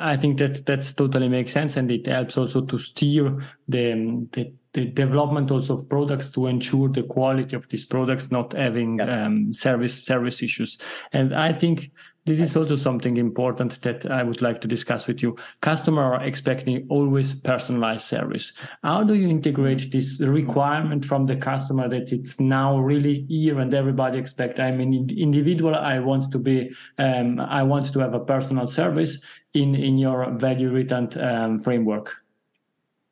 I 0.00 0.16
think 0.16 0.38
that 0.38 0.64
that's 0.66 0.92
totally 0.94 1.28
makes 1.28 1.52
sense, 1.52 1.76
and 1.76 1.90
it 1.90 2.06
helps 2.06 2.36
also 2.38 2.62
to 2.66 2.78
steer 2.78 3.38
the 3.68 4.26
the, 4.32 4.52
the 4.72 4.86
development 4.86 5.50
also 5.50 5.74
of 5.74 5.88
products 5.88 6.30
to 6.32 6.46
ensure 6.46 6.88
the 6.88 7.02
quality 7.02 7.56
of 7.56 7.68
these 7.68 7.84
products 7.84 8.30
not 8.30 8.52
having 8.52 8.98
yes. 8.98 9.08
um, 9.08 9.52
service 9.52 10.04
service 10.04 10.42
issues. 10.42 10.78
And 11.12 11.34
I 11.34 11.52
think 11.52 11.90
this 12.26 12.38
is 12.38 12.56
also 12.56 12.76
something 12.76 13.16
important 13.16 13.80
that 13.82 14.08
I 14.10 14.22
would 14.22 14.42
like 14.42 14.60
to 14.60 14.68
discuss 14.68 15.06
with 15.06 15.22
you. 15.22 15.36
customer 15.62 16.02
are 16.02 16.22
expecting 16.22 16.86
always 16.88 17.34
personalized 17.34 18.04
service. 18.04 18.52
How 18.84 19.02
do 19.02 19.14
you 19.14 19.28
integrate 19.28 19.90
this 19.90 20.20
requirement 20.20 21.04
from 21.04 21.26
the 21.26 21.36
customer 21.36 21.88
that 21.88 22.12
it's 22.12 22.38
now 22.38 22.78
really 22.78 23.24
here 23.28 23.58
and 23.58 23.72
everybody 23.72 24.18
expect? 24.18 24.60
I'm 24.60 24.80
an 24.80 25.08
individual. 25.10 25.74
I 25.74 25.98
want 25.98 26.30
to 26.30 26.38
be. 26.38 26.70
Um, 26.98 27.40
I 27.40 27.62
want 27.62 27.92
to 27.92 27.98
have 28.00 28.14
a 28.14 28.20
personal 28.20 28.66
service 28.66 29.20
in 29.54 29.74
in 29.74 29.98
your 29.98 30.30
value 30.32 30.70
irritant 30.70 31.16
um, 31.16 31.60
framework. 31.60 32.14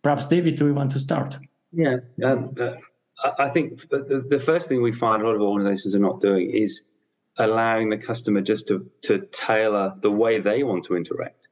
Perhaps 0.03 0.27
David, 0.27 0.57
do 0.57 0.67
you 0.67 0.75
want 0.75 0.93
to 0.93 1.01
start? 1.01 1.39
Yeah, 1.73 1.97
um, 2.25 2.55
I 3.39 3.49
think 3.49 3.89
the, 3.91 4.25
the 4.29 4.41
first 4.41 4.69
thing 4.69 4.83
we 4.83 4.93
find 4.93 5.23
a 5.23 5.27
lot 5.27 5.35
of 5.35 5.43
organizations 5.43 5.95
are 5.95 6.01
not 6.01 6.21
doing 6.21 6.51
is 6.51 6.83
allowing 7.37 7.91
the 7.91 7.99
customer 7.99 8.41
just 8.41 8.69
to, 8.69 8.89
to 9.03 9.27
tailor 9.33 9.95
the 10.01 10.11
way 10.11 10.41
they 10.41 10.63
want 10.63 10.85
to 10.85 10.97
interact. 10.97 11.49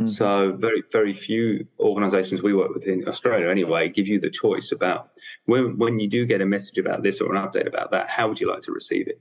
Mm-hmm. 0.00 0.10
So 0.10 0.56
very 0.58 0.82
very 0.90 1.14
few 1.14 1.68
organisations 1.78 2.42
we 2.42 2.52
work 2.52 2.74
with 2.74 2.84
in 2.84 3.08
Australia 3.08 3.48
anyway 3.48 3.88
give 3.88 4.08
you 4.08 4.18
the 4.18 4.28
choice 4.28 4.72
about 4.72 5.10
when 5.46 5.78
when 5.78 6.00
you 6.00 6.08
do 6.08 6.26
get 6.26 6.40
a 6.40 6.46
message 6.46 6.78
about 6.78 7.04
this 7.04 7.20
or 7.20 7.32
an 7.32 7.40
update 7.40 7.68
about 7.68 7.92
that, 7.92 8.08
how 8.10 8.26
would 8.26 8.40
you 8.40 8.50
like 8.50 8.62
to 8.62 8.72
receive 8.72 9.06
it? 9.06 9.20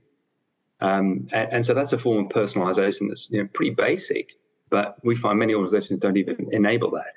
Um, 0.80 1.28
and, 1.32 1.54
and, 1.54 1.66
so 1.66 1.76
that's 1.76 1.94
a 1.94 1.98
form 1.98 2.26
of 2.26 2.32
personalisation 2.32 3.08
that's 3.08 3.30
you 3.30 3.42
know, 3.42 3.48
pretty 3.54 3.70
basic, 3.70 4.32
but 4.70 4.98
we 5.04 5.16
find 5.16 5.40
many 5.40 5.54
organisations 5.54 6.00
don't 6.00 6.18
even 6.18 6.50
enable 6.52 6.92
that. 6.92 7.14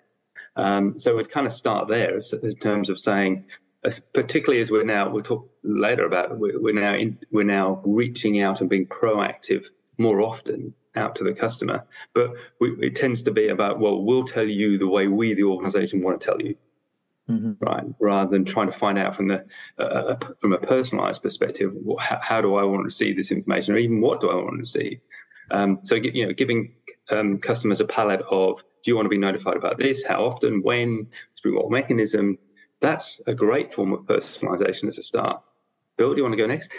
Um, 0.57 0.99
so 0.99 1.17
we'd 1.17 1.31
kind 1.31 1.47
of 1.47 1.53
start 1.53 1.89
there 1.89 2.19
in 2.43 2.55
terms 2.57 2.89
of 2.89 2.99
saying, 2.99 3.45
particularly 4.15 4.61
as 4.61 4.71
we're 4.71 4.85
now 4.85 5.11
we'll 5.11 5.23
talk 5.23 5.49
later 5.63 6.05
about 6.07 6.39
we're, 6.39 6.61
we're 6.61 6.75
now 6.75 6.95
in, 6.95 7.19
we're 7.31 7.45
now 7.45 7.81
reaching 7.85 8.41
out 8.41 8.61
and 8.61 8.71
being 8.71 8.87
proactive 8.87 9.67
more 9.99 10.21
often 10.21 10.75
out 10.97 11.15
to 11.17 11.25
the 11.25 11.33
customer. 11.33 11.85
But 12.15 12.33
we, 12.59 12.75
it 12.81 12.97
tends 12.97 13.23
to 13.23 13.31
be 13.31 13.49
about 13.49 13.79
well 13.79 14.03
we'll 14.03 14.25
tell 14.25 14.47
you 14.47 14.79
the 14.79 14.89
way 14.89 15.09
we 15.09 15.35
the 15.35 15.45
organization 15.45 16.03
want 16.03 16.21
to 16.21 16.27
tell 16.27 16.41
you. 16.41 16.57
Mm-hmm. 17.29 17.53
right? 17.59 17.83
Rather 17.99 18.31
than 18.31 18.45
trying 18.45 18.71
to 18.71 18.79
find 18.79 18.99
out 18.99 19.17
from 19.17 19.29
the 19.29 19.45
uh, 19.79 19.83
uh 19.83 20.19
from 20.39 20.53
a 20.53 20.59
personalized 20.59 21.23
perspective 21.23 21.75
how, 21.99 22.21
how, 22.23 22.41
do 22.41 22.55
i 22.55 22.63
want 22.63 22.85
to 22.85 22.95
see 22.95 23.13
this 23.13 23.33
information 23.33 23.75
or 23.75 23.79
even 23.79 24.01
what 24.01 24.21
do 24.21 24.31
i 24.31 24.35
want 24.37 24.61
to 24.61 24.65
see 24.65 25.01
um, 25.51 25.81
so 25.83 25.97
you 25.97 26.25
know 26.25 26.33
giving 26.33 26.73
um, 27.11 27.39
customers 27.39 27.81
a 27.81 27.85
palette 27.85 28.23
of 28.31 28.63
Do 28.87 28.93
you 28.93 28.95
want 28.97 29.07
to 29.07 29.11
be 29.11 29.19
notified 29.19 29.57
about 29.57 29.79
this? 29.79 30.05
How 30.05 30.25
often? 30.25 30.63
When? 30.63 31.09
Through 31.37 31.57
what 31.57 31.73
mechanism? 31.73 32.39
That's 32.81 33.21
a 33.27 33.35
great 33.35 33.75
form 33.75 33.93
of 33.93 34.03
personalization 34.03 34.87
as 34.87 34.97
a 34.97 35.03
start. 35.03 35.43
Bill, 35.97 36.13
do 36.13 36.19
you 36.19 36.23
want 36.23 36.35
to 36.35 36.37
go 36.37 36.47
next? 36.47 36.71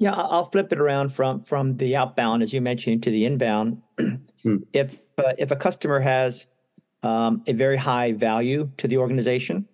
Yeah, 0.00 0.12
I'll 0.12 0.46
flip 0.46 0.72
it 0.72 0.80
around 0.80 1.10
from 1.10 1.44
from 1.44 1.76
the 1.76 1.94
outbound, 1.94 2.42
as 2.42 2.52
you 2.52 2.60
mentioned, 2.60 3.04
to 3.04 3.10
the 3.10 3.26
inbound. 3.26 3.80
hmm. 4.42 4.56
If 4.72 4.98
uh, 5.18 5.34
if 5.38 5.52
a 5.52 5.56
customer 5.56 6.00
has 6.00 6.48
um, 7.04 7.44
a 7.46 7.52
very 7.52 7.76
high 7.76 8.10
value 8.10 8.68
to 8.78 8.88
the 8.88 8.96
organization, 8.96 9.68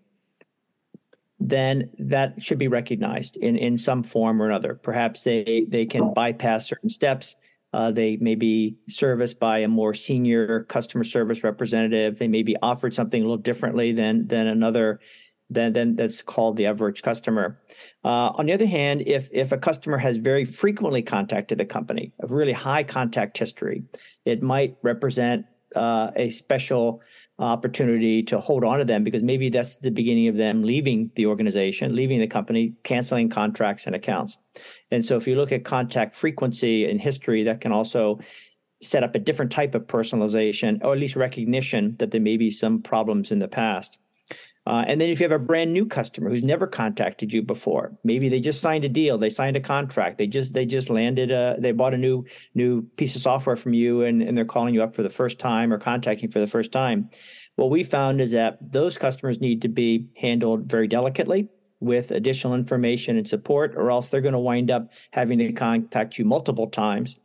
then 1.40 1.88
that 1.98 2.42
should 2.42 2.58
be 2.58 2.68
recognized 2.68 3.38
in, 3.38 3.56
in 3.56 3.78
some 3.78 4.02
form 4.02 4.42
or 4.42 4.46
another. 4.46 4.74
Perhaps 4.74 5.24
they, 5.24 5.64
they 5.68 5.86
can 5.86 6.12
bypass 6.12 6.68
certain 6.68 6.90
steps. 6.90 7.34
Uh, 7.72 7.90
they 7.90 8.16
may 8.16 8.34
be 8.34 8.76
serviced 8.88 9.40
by 9.40 9.58
a 9.58 9.68
more 9.68 9.94
senior 9.94 10.64
customer 10.64 11.04
service 11.04 11.42
representative. 11.42 12.18
They 12.18 12.28
may 12.28 12.42
be 12.42 12.56
offered 12.60 12.92
something 12.92 13.20
a 13.20 13.24
little 13.24 13.38
differently 13.38 13.92
than 13.92 14.26
than 14.26 14.46
another 14.46 15.00
than, 15.48 15.72
than 15.72 15.96
that's 15.96 16.22
called 16.22 16.56
the 16.56 16.66
average 16.66 17.02
customer. 17.02 17.60
Uh, 18.04 18.30
on 18.36 18.46
the 18.46 18.52
other 18.52 18.66
hand, 18.66 19.02
if 19.06 19.28
if 19.32 19.52
a 19.52 19.58
customer 19.58 19.98
has 19.98 20.16
very 20.16 20.44
frequently 20.44 21.02
contacted 21.02 21.58
the 21.58 21.64
company, 21.64 22.12
a 22.20 22.26
really 22.26 22.52
high 22.52 22.84
contact 22.84 23.38
history, 23.38 23.84
it 24.24 24.42
might 24.42 24.76
represent 24.82 25.46
uh, 25.74 26.10
a 26.16 26.30
special 26.30 27.00
opportunity 27.42 28.22
to 28.22 28.38
hold 28.38 28.64
on 28.64 28.78
to 28.78 28.84
them 28.84 29.04
because 29.04 29.22
maybe 29.22 29.48
that's 29.48 29.76
the 29.76 29.90
beginning 29.90 30.28
of 30.28 30.36
them 30.36 30.62
leaving 30.62 31.10
the 31.16 31.26
organization, 31.26 31.94
leaving 31.94 32.20
the 32.20 32.26
company, 32.26 32.74
canceling 32.84 33.28
contracts 33.28 33.86
and 33.86 33.96
accounts. 33.96 34.38
And 34.90 35.04
so 35.04 35.16
if 35.16 35.26
you 35.26 35.36
look 35.36 35.52
at 35.52 35.64
contact 35.64 36.14
frequency 36.14 36.88
and 36.88 37.00
history, 37.00 37.42
that 37.44 37.60
can 37.60 37.72
also 37.72 38.20
set 38.82 39.04
up 39.04 39.14
a 39.14 39.18
different 39.18 39.52
type 39.52 39.74
of 39.74 39.86
personalization 39.86 40.82
or 40.82 40.92
at 40.92 40.98
least 40.98 41.16
recognition 41.16 41.96
that 41.98 42.10
there 42.10 42.20
may 42.20 42.36
be 42.36 42.50
some 42.50 42.82
problems 42.82 43.32
in 43.32 43.38
the 43.38 43.48
past. 43.48 43.98
Uh, 44.64 44.84
and 44.86 45.00
then 45.00 45.10
if 45.10 45.18
you 45.18 45.24
have 45.24 45.40
a 45.40 45.44
brand 45.44 45.72
new 45.72 45.84
customer 45.84 46.30
who's 46.30 46.44
never 46.44 46.68
contacted 46.68 47.32
you 47.32 47.42
before, 47.42 47.96
maybe 48.04 48.28
they 48.28 48.38
just 48.38 48.60
signed 48.60 48.84
a 48.84 48.88
deal, 48.88 49.18
they 49.18 49.28
signed 49.28 49.56
a 49.56 49.60
contract, 49.60 50.18
they 50.18 50.26
just 50.26 50.54
they 50.54 50.64
just 50.64 50.88
landed 50.88 51.32
a 51.32 51.56
they 51.58 51.72
bought 51.72 51.94
a 51.94 51.98
new 51.98 52.24
new 52.54 52.82
piece 52.96 53.16
of 53.16 53.22
software 53.22 53.56
from 53.56 53.74
you 53.74 54.02
and, 54.02 54.22
and 54.22 54.36
they're 54.36 54.44
calling 54.44 54.72
you 54.72 54.82
up 54.82 54.94
for 54.94 55.02
the 55.02 55.10
first 55.10 55.40
time 55.40 55.72
or 55.72 55.78
contacting 55.78 56.30
for 56.30 56.38
the 56.38 56.46
first 56.46 56.70
time. 56.70 57.10
What 57.56 57.70
we 57.70 57.82
found 57.82 58.20
is 58.20 58.30
that 58.32 58.58
those 58.72 58.96
customers 58.96 59.40
need 59.40 59.62
to 59.62 59.68
be 59.68 60.08
handled 60.16 60.70
very 60.70 60.86
delicately 60.86 61.48
with 61.80 62.12
additional 62.12 62.54
information 62.54 63.16
and 63.16 63.26
support, 63.26 63.74
or 63.74 63.90
else 63.90 64.08
they're 64.08 64.20
going 64.20 64.32
to 64.32 64.38
wind 64.38 64.70
up 64.70 64.88
having 65.10 65.38
to 65.38 65.52
contact 65.52 66.16
you 66.16 66.24
multiple 66.24 66.68
times 66.68 67.16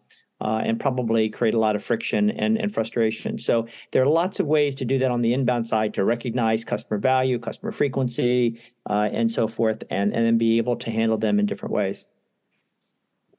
uh, 0.41 0.61
and 0.63 0.79
probably 0.79 1.29
create 1.29 1.53
a 1.53 1.59
lot 1.59 1.75
of 1.75 1.83
friction 1.83 2.29
and, 2.31 2.57
and 2.57 2.73
frustration. 2.73 3.37
So 3.39 3.67
there 3.91 4.03
are 4.03 4.09
lots 4.09 4.39
of 4.39 4.47
ways 4.47 4.75
to 4.75 4.85
do 4.85 4.99
that 4.99 5.11
on 5.11 5.21
the 5.21 5.33
inbound 5.33 5.67
side 5.67 5.93
to 5.95 6.03
recognize 6.03 6.63
customer 6.63 6.99
value, 6.99 7.39
customer 7.39 7.71
frequency, 7.71 8.61
uh, 8.89 9.09
and 9.11 9.31
so 9.31 9.47
forth, 9.47 9.83
and, 9.89 10.13
and 10.13 10.25
then 10.25 10.37
be 10.37 10.57
able 10.57 10.75
to 10.77 10.91
handle 10.91 11.17
them 11.17 11.39
in 11.39 11.45
different 11.45 11.73
ways. 11.73 12.05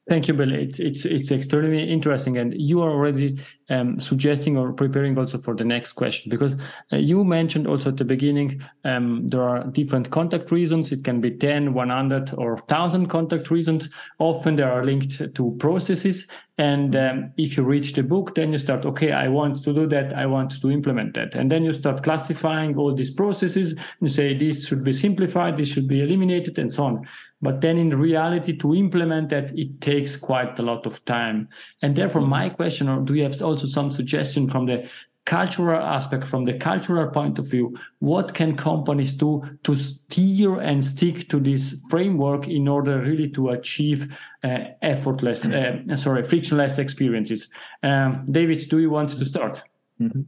Thank 0.09 0.27
you, 0.27 0.33
Bill. 0.33 0.51
It's 0.51 0.79
it's 0.79 1.05
it's 1.05 1.29
extremely 1.29 1.83
interesting, 1.83 2.37
and 2.37 2.59
you 2.59 2.81
are 2.81 2.89
already 2.89 3.39
um, 3.69 3.99
suggesting 3.99 4.57
or 4.57 4.73
preparing 4.73 5.15
also 5.15 5.37
for 5.37 5.55
the 5.55 5.63
next 5.63 5.93
question 5.93 6.31
because 6.31 6.55
uh, 6.91 6.97
you 6.97 7.23
mentioned 7.23 7.67
also 7.67 7.89
at 7.89 7.97
the 7.97 8.05
beginning 8.05 8.59
um, 8.85 9.27
there 9.27 9.43
are 9.43 9.65
different 9.65 10.09
contact 10.09 10.49
reasons. 10.51 10.91
It 10.91 11.03
can 11.03 11.21
be 11.21 11.29
10, 11.29 11.75
100, 11.75 12.33
or 12.39 12.55
1,000 12.55 13.05
contact 13.05 13.51
reasons. 13.51 13.89
Often 14.17 14.55
they 14.55 14.63
are 14.63 14.83
linked 14.83 15.35
to 15.35 15.55
processes, 15.59 16.25
and 16.59 16.93
um, 16.93 17.31
if 17.37 17.55
you 17.55 17.63
reach 17.63 17.93
the 17.93 18.03
book, 18.03 18.35
then 18.35 18.51
you 18.51 18.57
start, 18.57 18.85
okay, 18.85 19.13
I 19.13 19.29
want 19.29 19.63
to 19.63 19.73
do 19.73 19.87
that. 19.87 20.11
I 20.11 20.25
want 20.25 20.59
to 20.61 20.69
implement 20.69 21.13
that. 21.13 21.33
And 21.33 21.49
then 21.49 21.63
you 21.63 21.71
start 21.71 22.03
classifying 22.03 22.77
all 22.77 22.93
these 22.93 23.11
processes. 23.11 23.75
You 24.01 24.09
say, 24.09 24.37
this 24.37 24.67
should 24.67 24.83
be 24.83 24.91
simplified, 24.91 25.55
this 25.55 25.69
should 25.69 25.87
be 25.87 26.01
eliminated, 26.01 26.59
and 26.59 26.71
so 26.71 26.83
on. 26.83 27.07
But 27.41 27.61
then 27.61 27.77
in 27.77 27.97
reality, 27.97 28.57
to 28.57 28.75
implement 28.75 29.29
that, 29.29 29.57
it 29.57 29.79
takes 29.79 30.17
quite 30.17 30.59
a 30.59 30.61
lot 30.61 30.85
of 30.85 31.05
time. 31.05 31.47
And 31.81 31.95
therefore, 31.95 32.23
my 32.23 32.49
question, 32.49 32.89
or 32.89 32.99
do 32.99 33.13
you 33.13 33.23
have 33.23 33.41
also 33.41 33.65
some 33.65 33.89
suggestion 33.89 34.49
from 34.49 34.65
the 34.65 34.89
cultural 35.29 35.79
aspect, 35.79 36.27
from 36.27 36.45
the 36.45 36.57
cultural 36.57 37.07
point 37.11 37.39
of 37.39 37.45
view, 37.53 37.77
what 37.99 38.33
can 38.33 38.55
companies 38.55 39.13
do 39.15 39.43
to 39.63 39.75
steer 39.75 40.59
and 40.59 40.83
stick 40.83 41.29
to 41.29 41.39
this 41.39 41.75
framework 41.91 42.47
in 42.47 42.67
order 42.67 42.99
really 43.01 43.29
to 43.29 43.49
achieve 43.49 44.01
uh, 44.43 44.73
effortless, 44.81 45.45
uh, 45.45 45.95
sorry, 45.95 46.23
frictionless 46.23 46.79
experiences? 46.79 47.49
Um, 47.83 48.25
David, 48.31 48.69
do 48.69 48.79
you 48.79 48.89
want 48.89 49.09
to 49.09 49.25
start? 49.25 49.61
Mm-hmm. 50.01 50.21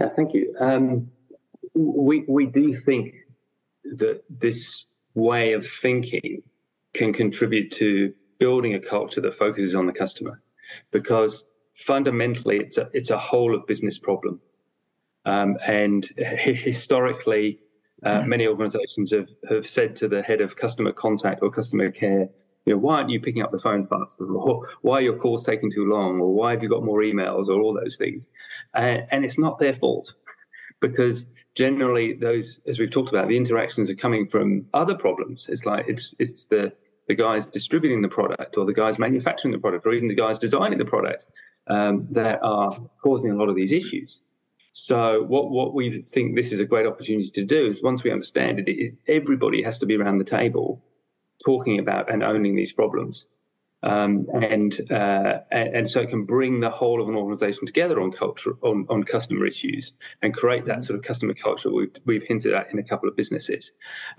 Yeah, 0.00 0.08
thank 0.16 0.32
you. 0.32 0.54
Um, 0.58 1.10
we 1.74 2.24
we 2.26 2.46
do 2.46 2.80
think 2.86 3.14
that 3.98 4.22
this 4.30 4.86
way 5.14 5.52
of 5.52 5.66
thinking 5.66 6.42
can 6.94 7.12
contribute 7.12 7.70
to 7.72 8.14
building 8.38 8.74
a 8.74 8.80
culture 8.80 9.20
that 9.20 9.34
focuses 9.34 9.74
on 9.74 9.86
the 9.86 9.92
customer, 9.92 10.40
because 10.90 11.48
fundamentally 11.74 12.58
it's 12.58 12.78
a 12.78 12.88
it's 12.92 13.10
a 13.10 13.18
whole 13.18 13.54
of 13.54 13.66
business 13.66 13.98
problem, 13.98 14.40
um, 15.24 15.56
and 15.66 16.04
historically, 16.16 17.58
uh, 18.02 18.22
many 18.22 18.46
organisations 18.46 19.10
have 19.10 19.28
have 19.48 19.66
said 19.66 19.96
to 19.96 20.08
the 20.08 20.22
head 20.22 20.40
of 20.40 20.56
customer 20.56 20.92
contact 20.92 21.40
or 21.42 21.50
customer 21.50 21.90
care, 21.90 22.28
you 22.64 22.72
know, 22.72 22.78
why 22.78 22.96
aren't 22.96 23.10
you 23.10 23.20
picking 23.20 23.42
up 23.42 23.52
the 23.52 23.58
phone 23.58 23.86
faster, 23.86 24.24
or 24.24 24.68
why 24.82 24.98
are 24.98 25.02
your 25.02 25.16
calls 25.16 25.42
taking 25.42 25.70
too 25.70 25.86
long, 25.86 26.20
or 26.20 26.32
why 26.32 26.52
have 26.52 26.62
you 26.62 26.68
got 26.68 26.84
more 26.84 27.00
emails, 27.00 27.48
or 27.48 27.60
all 27.60 27.74
those 27.74 27.96
things, 27.96 28.28
uh, 28.74 28.98
and 29.10 29.24
it's 29.24 29.38
not 29.38 29.58
their 29.58 29.74
fault. 29.74 30.14
Because 30.80 31.26
generally 31.54 32.12
those 32.12 32.60
as 32.66 32.78
we've 32.78 32.90
talked 32.90 33.10
about 33.10 33.28
the 33.28 33.36
interactions 33.36 33.88
are 33.88 33.94
coming 33.94 34.26
from 34.26 34.66
other 34.74 34.94
problems. 34.94 35.48
It's 35.48 35.64
like 35.64 35.86
it's 35.88 36.14
it's 36.18 36.46
the 36.46 36.72
the 37.08 37.14
guys 37.14 37.46
distributing 37.46 38.02
the 38.02 38.08
product 38.08 38.56
or 38.56 38.64
the 38.64 38.72
guys 38.72 38.98
manufacturing 38.98 39.52
the 39.52 39.58
product 39.58 39.86
or 39.86 39.92
even 39.92 40.08
the 40.08 40.14
guys 40.14 40.38
designing 40.38 40.78
the 40.78 40.84
product 40.84 41.26
um, 41.68 42.06
that 42.10 42.40
are 42.42 42.78
causing 43.02 43.30
a 43.30 43.36
lot 43.36 43.48
of 43.48 43.56
these 43.56 43.72
issues. 43.72 44.20
So 44.72 45.22
what 45.22 45.50
what 45.50 45.72
we 45.72 46.02
think 46.02 46.34
this 46.34 46.50
is 46.50 46.58
a 46.58 46.64
great 46.64 46.86
opportunity 46.86 47.30
to 47.30 47.44
do 47.44 47.66
is 47.66 47.82
once 47.82 48.02
we 48.02 48.10
understand 48.10 48.58
it, 48.58 48.68
it 48.68 48.94
everybody 49.06 49.62
has 49.62 49.78
to 49.78 49.86
be 49.86 49.96
around 49.96 50.18
the 50.18 50.24
table 50.24 50.82
talking 51.44 51.78
about 51.78 52.10
and 52.12 52.22
owning 52.22 52.56
these 52.56 52.72
problems. 52.72 53.26
Um, 53.84 54.26
and, 54.32 54.90
uh, 54.90 55.40
and, 55.50 55.76
and 55.76 55.90
so 55.90 56.00
it 56.00 56.08
can 56.08 56.24
bring 56.24 56.60
the 56.60 56.70
whole 56.70 57.02
of 57.02 57.08
an 57.08 57.16
organization 57.16 57.66
together 57.66 58.00
on 58.00 58.12
culture 58.12 58.56
on, 58.62 58.86
on 58.88 59.02
customer 59.02 59.44
issues 59.44 59.92
and 60.22 60.32
create 60.32 60.64
that 60.64 60.84
sort 60.84 60.98
of 60.98 61.04
customer 61.04 61.34
culture 61.34 61.70
we've, 61.70 61.94
we've 62.06 62.22
hinted 62.22 62.54
at 62.54 62.72
in 62.72 62.78
a 62.78 62.82
couple 62.82 63.10
of 63.10 63.14
businesses 63.14 63.72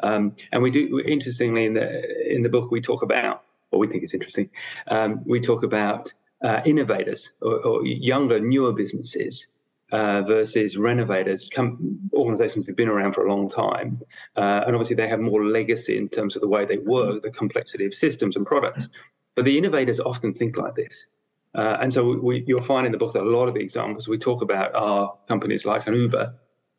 um, 0.04 0.36
and 0.52 0.62
we 0.62 0.70
do 0.70 1.00
interestingly 1.00 1.66
in 1.66 1.74
the 1.74 2.32
in 2.32 2.44
the 2.44 2.50
book 2.50 2.70
we 2.70 2.80
talk 2.80 3.02
about 3.02 3.44
what 3.72 3.80
we 3.80 3.88
think 3.88 4.04
is 4.04 4.14
interesting 4.14 4.52
um, 4.90 5.24
we 5.26 5.40
talk 5.40 5.64
about 5.64 6.14
uh, 6.44 6.62
innovators 6.66 7.32
or, 7.42 7.60
or, 7.66 7.86
younger, 7.86 8.40
newer 8.40 8.74
businesses 8.74 9.48
uh, 9.92 10.22
versus 10.24 10.78
renovators, 10.78 11.50
come, 11.54 12.00
organizations 12.14 12.66
who've 12.66 12.76
been 12.76 12.90
around 12.90 13.14
for 13.14 13.26
a 13.26 13.30
long 13.34 13.50
time. 13.50 14.02
Uh, 14.36 14.64
and 14.66 14.76
obviously, 14.76 14.96
they 14.96 15.08
have 15.08 15.20
more 15.20 15.46
legacy 15.46 15.98
in 15.98 16.10
terms 16.10 16.36
of 16.36 16.42
the 16.42 16.48
way 16.48 16.66
they 16.66 16.78
work, 16.80 17.22
the 17.22 17.32
complexity 17.32 17.86
of 17.86 17.94
systems 17.94 18.36
and 18.36 18.46
products. 18.46 18.90
But 19.36 19.46
the 19.46 19.58
innovators 19.58 20.00
often 20.00 20.34
think 20.34 20.58
like 20.58 20.76
this. 20.76 21.08
Uh, 21.54 21.78
and 21.80 21.94
so 21.94 22.20
we, 22.22 22.44
you'll 22.48 22.62
find 22.62 22.86
in 22.86 22.92
the 22.92 22.98
book 22.98 23.14
that 23.14 23.24
a 23.24 23.30
lot 23.30 23.48
of 23.48 23.54
the 23.54 23.62
examples 23.62 24.08
we 24.08 24.18
talk 24.18 24.42
about 24.42 24.76
are 24.76 25.14
companies 25.28 25.66
like 25.66 25.88
an 25.88 25.94
Uber, 25.94 26.34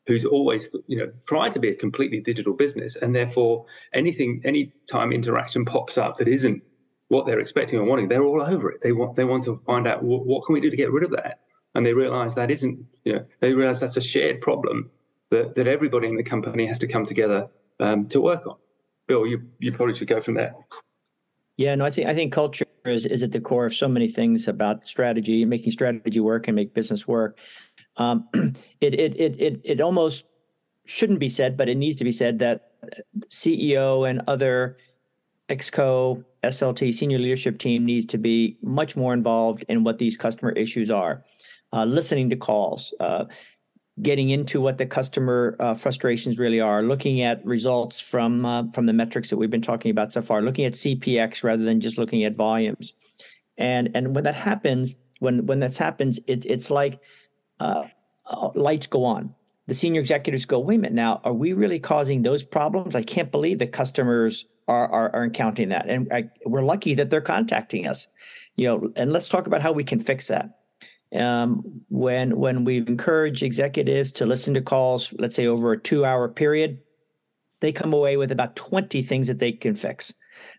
who's 0.06 0.24
always 0.24 0.68
you 0.86 0.98
know 0.98 1.10
tried 1.26 1.52
to 1.52 1.58
be 1.58 1.68
a 1.68 1.74
completely 1.74 2.20
digital 2.20 2.52
business, 2.52 2.96
and 2.96 3.14
therefore 3.14 3.64
anything, 3.94 4.42
any 4.44 4.72
time 4.90 5.12
interaction 5.12 5.64
pops 5.64 5.96
up 5.96 6.18
that 6.18 6.28
isn't 6.28 6.62
what 7.08 7.26
they're 7.26 7.40
expecting 7.40 7.78
and 7.78 7.88
wanting, 7.88 8.08
they're 8.08 8.24
all 8.24 8.42
over 8.42 8.70
it. 8.70 8.80
They 8.82 8.92
want 8.92 9.14
they 9.14 9.24
want 9.24 9.44
to 9.44 9.60
find 9.66 9.86
out 9.86 10.02
what, 10.02 10.26
what 10.26 10.44
can 10.44 10.54
we 10.54 10.60
do 10.60 10.70
to 10.70 10.76
get 10.76 10.92
rid 10.92 11.04
of 11.04 11.10
that, 11.10 11.40
and 11.74 11.84
they 11.84 11.92
realize 11.92 12.34
that 12.34 12.50
isn't 12.50 12.84
you 13.04 13.14
know 13.14 13.26
they 13.40 13.52
realize 13.52 13.80
that's 13.80 13.96
a 13.96 14.00
shared 14.00 14.40
problem 14.40 14.90
that 15.30 15.54
that 15.54 15.66
everybody 15.66 16.08
in 16.08 16.16
the 16.16 16.22
company 16.22 16.66
has 16.66 16.78
to 16.78 16.86
come 16.86 17.06
together 17.06 17.48
um, 17.80 18.08
to 18.08 18.20
work 18.20 18.46
on. 18.46 18.56
Bill, 19.06 19.26
you 19.26 19.42
you 19.58 19.72
probably 19.72 19.94
should 19.94 20.08
go 20.08 20.20
from 20.20 20.34
there. 20.34 20.54
Yeah, 21.56 21.74
no, 21.74 21.84
I 21.84 21.90
think 21.90 22.08
I 22.08 22.14
think 22.14 22.32
culture 22.32 22.66
is 22.84 23.06
is 23.06 23.22
at 23.22 23.32
the 23.32 23.40
core 23.40 23.66
of 23.66 23.74
so 23.74 23.88
many 23.88 24.08
things 24.08 24.48
about 24.48 24.86
strategy, 24.86 25.44
making 25.44 25.70
strategy 25.70 26.20
work 26.20 26.48
and 26.48 26.56
make 26.56 26.74
business 26.74 27.06
work. 27.06 27.38
Um, 27.96 28.28
it, 28.80 28.94
it 28.94 29.20
it 29.20 29.40
it 29.40 29.60
it 29.64 29.80
almost 29.80 30.24
shouldn't 30.84 31.18
be 31.18 31.28
said, 31.28 31.56
but 31.56 31.68
it 31.68 31.76
needs 31.76 31.96
to 31.96 32.04
be 32.04 32.12
said 32.12 32.38
that 32.40 32.72
CEO 33.28 34.08
and 34.08 34.22
other 34.26 34.76
exco 35.48 36.24
SLT 36.46 36.92
senior 36.94 37.18
leadership 37.18 37.58
team 37.58 37.84
needs 37.84 38.06
to 38.06 38.18
be 38.18 38.56
much 38.62 38.96
more 38.96 39.12
involved 39.12 39.64
in 39.68 39.84
what 39.84 39.98
these 39.98 40.16
customer 40.16 40.52
issues 40.52 40.90
are, 40.90 41.24
uh, 41.72 41.84
listening 41.84 42.30
to 42.30 42.36
calls, 42.36 42.94
uh, 43.00 43.24
getting 44.02 44.30
into 44.30 44.60
what 44.60 44.78
the 44.78 44.86
customer 44.86 45.56
uh, 45.60 45.74
frustrations 45.74 46.38
really 46.38 46.60
are, 46.60 46.82
looking 46.82 47.22
at 47.22 47.44
results 47.44 48.00
from 48.00 48.44
uh, 48.44 48.70
from 48.72 48.86
the 48.86 48.92
metrics 48.92 49.30
that 49.30 49.36
we've 49.36 49.50
been 49.50 49.62
talking 49.62 49.90
about 49.90 50.12
so 50.12 50.20
far, 50.20 50.42
looking 50.42 50.64
at 50.64 50.72
CPX 50.72 51.44
rather 51.44 51.62
than 51.62 51.80
just 51.80 51.98
looking 51.98 52.24
at 52.24 52.34
volumes, 52.34 52.92
and 53.56 53.90
and 53.94 54.14
when 54.14 54.24
that 54.24 54.34
happens, 54.34 54.96
when 55.20 55.46
when 55.46 55.60
that 55.60 55.76
happens, 55.76 56.18
it, 56.26 56.44
it's 56.46 56.70
like 56.70 57.00
uh, 57.60 57.84
uh, 58.26 58.50
lights 58.54 58.86
go 58.86 59.04
on. 59.04 59.34
The 59.66 59.74
senior 59.74 60.00
executives 60.00 60.44
go, 60.44 60.58
wait 60.60 60.76
a 60.76 60.78
minute 60.78 60.94
now, 60.94 61.20
are 61.24 61.32
we 61.32 61.52
really 61.52 61.80
causing 61.80 62.22
those 62.22 62.44
problems? 62.44 62.94
I 62.94 63.02
can't 63.02 63.32
believe 63.32 63.58
the 63.58 63.66
customers 63.66 64.44
are, 64.68 64.88
are, 64.88 65.14
are 65.14 65.24
encountering 65.24 65.70
that. 65.70 65.88
And 65.88 66.12
I, 66.12 66.30
we're 66.44 66.62
lucky 66.62 66.94
that 66.94 67.10
they're 67.10 67.20
contacting 67.20 67.86
us, 67.86 68.06
you 68.54 68.66
know, 68.66 68.92
and 68.94 69.12
let's 69.12 69.28
talk 69.28 69.46
about 69.46 69.62
how 69.62 69.72
we 69.72 69.84
can 69.84 70.00
fix 70.00 70.28
that. 70.28 70.50
Um, 71.14 71.82
when 71.88 72.36
when 72.36 72.64
we 72.64 72.78
encourage 72.78 73.44
executives 73.44 74.10
to 74.12 74.26
listen 74.26 74.54
to 74.54 74.60
calls, 74.60 75.14
let's 75.18 75.36
say 75.36 75.46
over 75.46 75.72
a 75.72 75.80
two 75.80 76.04
hour 76.04 76.28
period, 76.28 76.80
they 77.60 77.72
come 77.72 77.92
away 77.92 78.16
with 78.16 78.32
about 78.32 78.56
20 78.56 79.02
things 79.02 79.28
that 79.28 79.38
they 79.38 79.52
can 79.52 79.76
fix 79.76 80.12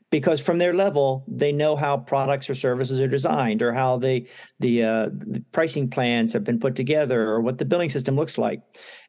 because 0.09 0.39
from 0.39 0.57
their 0.57 0.73
level 0.73 1.25
they 1.27 1.51
know 1.51 1.75
how 1.75 1.97
products 1.97 2.49
or 2.49 2.55
services 2.55 3.01
are 3.01 3.07
designed 3.07 3.61
or 3.61 3.73
how 3.73 3.97
they 3.97 4.27
the, 4.59 4.83
uh, 4.83 5.09
the 5.11 5.43
pricing 5.51 5.89
plans 5.89 6.33
have 6.33 6.43
been 6.43 6.59
put 6.59 6.75
together 6.75 7.29
or 7.29 7.41
what 7.41 7.57
the 7.57 7.65
billing 7.65 7.89
system 7.89 8.15
looks 8.15 8.37
like 8.37 8.61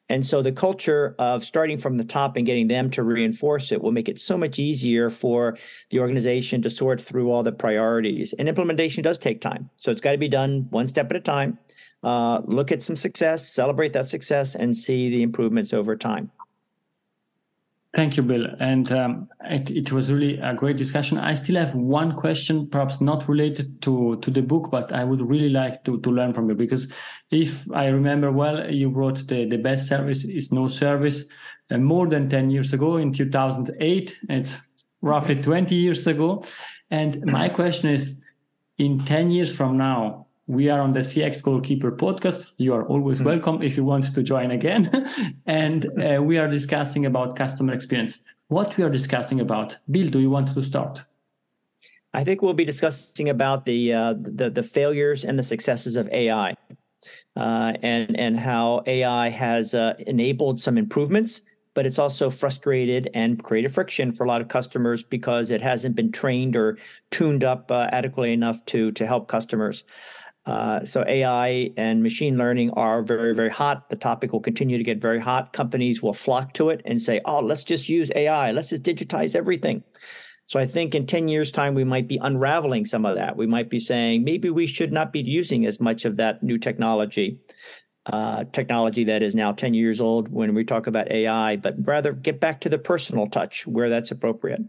and 0.09 0.25
so 0.25 0.43
the 0.43 0.53
culture 0.53 1.15
of 1.19 1.45
starting 1.45 1.79
from 1.79 1.99
the 1.99 2.05
top 2.05 2.37
and 2.37 2.47
getting 2.47 2.69
them 2.69 2.91
to 2.91 3.03
reinforce 3.03 3.73
it 3.73 3.83
will 3.83 3.93
make 3.93 4.09
it 4.09 4.19
so 4.19 4.39
much 4.39 4.59
easier 4.59 5.11
for 5.11 5.59
the 5.91 6.01
organization 6.01 6.63
to 6.63 6.71
sort 6.71 7.01
through 7.01 7.31
all 7.31 7.43
the 7.43 7.53
priorities. 7.53 8.33
And 8.33 8.49
implementation 8.49 9.03
does 9.03 9.19
take 9.19 9.41
time. 9.41 9.69
So 9.77 9.91
it's 9.91 10.01
got 10.01 10.13
to 10.13 10.19
be 10.19 10.29
done 10.29 10.67
one 10.71 10.89
step 10.89 11.11
at 11.11 11.17
a 11.17 11.21
time. 11.21 11.59
Uh, 12.03 12.41
look 12.45 12.71
at 12.71 12.83
some 12.83 12.97
success, 12.97 13.53
celebrate 13.53 13.93
that 13.93 14.09
success, 14.09 14.55
and 14.55 14.77
see 14.77 15.11
the 15.11 15.23
improvements 15.23 15.73
over 15.73 15.97
time. 15.97 16.31
Thank 17.97 18.19
you, 18.19 18.23
Bill. 18.23 18.47
And 18.61 18.93
um, 18.93 19.29
it, 19.45 19.71
it, 19.71 19.93
was 19.93 20.13
really 20.13 20.39
a 20.39 20.53
great 20.53 20.77
discussion. 20.77 21.17
I 21.17 21.33
still 21.33 21.57
have 21.57 21.75
one 21.75 22.13
question, 22.13 22.69
perhaps 22.69 23.01
not 23.01 23.27
related 23.29 23.81
to, 23.83 24.19
to 24.21 24.31
the 24.31 24.43
book, 24.43 24.69
but 24.71 24.93
I 24.93 25.05
would 25.05 25.23
really 25.23 25.49
like 25.49 25.85
to, 25.85 25.99
to 26.01 26.11
learn 26.11 26.35
from 26.35 26.51
you 26.51 26.55
because 26.55 26.87
if 27.31 27.67
I 27.73 27.87
remember 27.87 28.31
well, 28.31 28.71
you 28.71 28.91
wrote 28.91 29.27
the, 29.27 29.47
the 29.47 29.57
best 29.57 29.89
service 29.89 30.25
is 30.25 30.53
no 30.53 30.69
service 30.69 31.31
uh, 31.71 31.79
more 31.79 32.07
than 32.07 32.29
10 32.29 32.51
years 32.51 32.75
ago 32.75 32.99
in 32.99 33.11
2008. 33.11 34.17
It's 34.29 34.57
roughly 35.01 35.37
20 35.37 35.75
years 35.75 36.07
ago. 36.07 36.45
And 36.91 37.25
my 37.25 37.49
question 37.49 37.89
is 37.89 38.19
in 38.77 38.99
10 38.99 39.31
years 39.31 39.55
from 39.55 39.79
now, 39.79 40.28
we 40.49 40.71
are 40.71 40.81
on 40.81 40.95
the 40.95 41.01
CX 41.01 41.43
Goalkeeper 41.43 41.93
podcast. 41.93 42.55
You 42.57 42.73
are 42.73 42.85
always 42.87 43.19
mm-hmm. 43.19 43.29
welcome 43.29 43.63
if 43.63 43.77
you 43.77 43.85
want 43.85 44.13
to 44.13 44.23
join 44.23 44.51
again. 44.51 44.91
and 45.47 45.87
uh, 46.03 46.23
we 46.23 46.39
are 46.39 46.49
discussing 46.49 47.05
about 47.05 47.37
customer 47.37 47.75
experience. 47.75 48.21
What 48.49 48.77
we 48.79 48.83
are 48.83 48.91
discussing 48.91 49.41
about, 49.41 49.77
Bill, 49.91 50.09
do 50.09 50.21
you 50.21 50.31
want 50.31 50.49
to 50.55 50.63
start? 50.63 51.03
I 52.15 52.25
think 52.25 52.41
we'll 52.41 52.55
be 52.55 52.65
discussing 52.65 53.29
about 53.29 53.67
the 53.67 53.93
uh, 53.93 54.15
the, 54.19 54.49
the 54.49 54.63
failures 54.63 55.27
and 55.27 55.39
the 55.39 55.43
successes 55.43 55.97
of 55.97 56.09
AI, 56.09 56.55
uh, 57.37 57.73
and 57.83 58.19
and 58.19 58.41
how 58.41 58.83
AI 58.87 59.29
has 59.29 59.75
uh, 59.75 59.93
enabled 60.07 60.63
some 60.63 60.79
improvements, 60.79 61.43
but 61.75 61.85
it's 61.85 61.99
also 61.99 62.31
frustrated 62.31 63.11
and 63.13 63.45
created 63.45 63.75
friction 63.75 64.11
for 64.11 64.25
a 64.25 64.29
lot 64.29 64.41
of 64.41 64.49
customers 64.49 65.03
because 65.03 65.51
it 65.51 65.61
hasn't 65.61 65.95
been 65.95 66.11
trained 66.11 66.57
or 66.57 66.79
tuned 67.11 67.45
up 67.45 67.71
uh, 67.71 67.89
adequately 67.93 68.33
enough 68.33 68.65
to 68.65 68.91
to 68.93 69.07
help 69.07 69.29
customers. 69.29 69.85
Uh, 70.49 70.83
so 70.83 71.05
AI 71.07 71.71
and 71.77 72.03
machine 72.03 72.39
learning 72.39 72.71
are 72.71 73.03
very, 73.03 73.35
very 73.35 73.51
hot. 73.51 73.91
The 73.91 73.97
topic 73.97 74.33
will 74.33 74.41
continue 74.41 74.79
to 74.79 74.83
get 74.83 74.99
very 74.99 75.21
hot. 75.21 75.53
Companies 75.53 76.03
will 76.03 76.15
flock 76.15 76.55
to 76.55 76.71
it 76.71 76.81
and 76.87 77.03
say, 77.03 77.21
"Oh, 77.27 77.41
let's 77.41 77.65
just 77.65 77.91
use 77.91 78.11
AI. 78.17 78.53
Let's 78.53 78.71
just 78.71 78.83
digitize 78.83 79.37
everything." 79.37 79.85
So 80.47 80.59
I 80.59 80.65
think 80.65 80.95
in 80.95 81.05
10 81.07 81.29
years' 81.29 81.53
time, 81.53 81.75
we 81.75 81.85
might 81.85 82.09
be 82.09 82.17
unraveling 82.17 82.87
some 82.87 83.05
of 83.05 83.17
that. 83.17 83.37
We 83.37 83.47
might 83.47 83.69
be 83.69 83.79
saying 83.79 84.25
maybe 84.25 84.49
we 84.49 84.67
should 84.67 84.91
not 84.91 85.13
be 85.13 85.21
using 85.21 85.67
as 85.67 85.81
much 85.81 86.07
of 86.07 86.17
that 86.17 86.43
new 86.43 86.57
technology, 86.57 87.41
uh, 88.07 88.45
technology 88.45 89.05
that 89.05 89.23
is 89.23 89.35
now 89.35 89.53
10 89.53 89.75
years 89.75 90.01
old 90.01 90.29
when 90.29 90.55
we 90.55 90.65
talk 90.65 90.87
about 90.87 91.13
AI, 91.13 91.57
but 91.57 91.75
rather 91.81 92.13
get 92.15 92.41
back 92.41 92.63
to 92.63 92.71
the 92.71 92.79
personal 92.79 93.27
touch 93.27 93.67
where 93.67 93.91
that's 93.91 94.11
appropriate. 94.11 94.63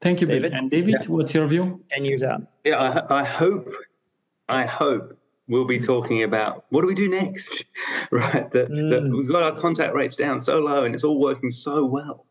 Thank 0.00 0.22
you, 0.22 0.26
David. 0.26 0.52
Bill. 0.52 0.60
And 0.60 0.70
David, 0.70 0.94
yeah. 1.02 1.08
what's 1.08 1.34
your 1.34 1.46
view? 1.46 1.84
10 1.90 2.06
years 2.06 2.22
out. 2.22 2.40
Yeah, 2.64 2.76
I, 2.76 3.20
I 3.20 3.24
hope 3.24 3.68
I 4.48 4.66
hope 4.66 5.18
we'll 5.48 5.66
be 5.66 5.80
talking 5.80 6.22
about 6.22 6.66
what 6.68 6.82
do 6.82 6.86
we 6.86 6.94
do 6.94 7.08
next, 7.08 7.64
right? 8.10 8.50
That, 8.52 8.70
mm. 8.70 8.90
that 8.90 9.02
we've 9.10 9.28
got 9.28 9.42
our 9.42 9.58
contact 9.58 9.94
rates 9.94 10.16
down 10.16 10.40
so 10.40 10.60
low 10.60 10.84
and 10.84 10.94
it's 10.94 11.04
all 11.04 11.18
working 11.18 11.50
so 11.50 11.84
well. 11.84 12.26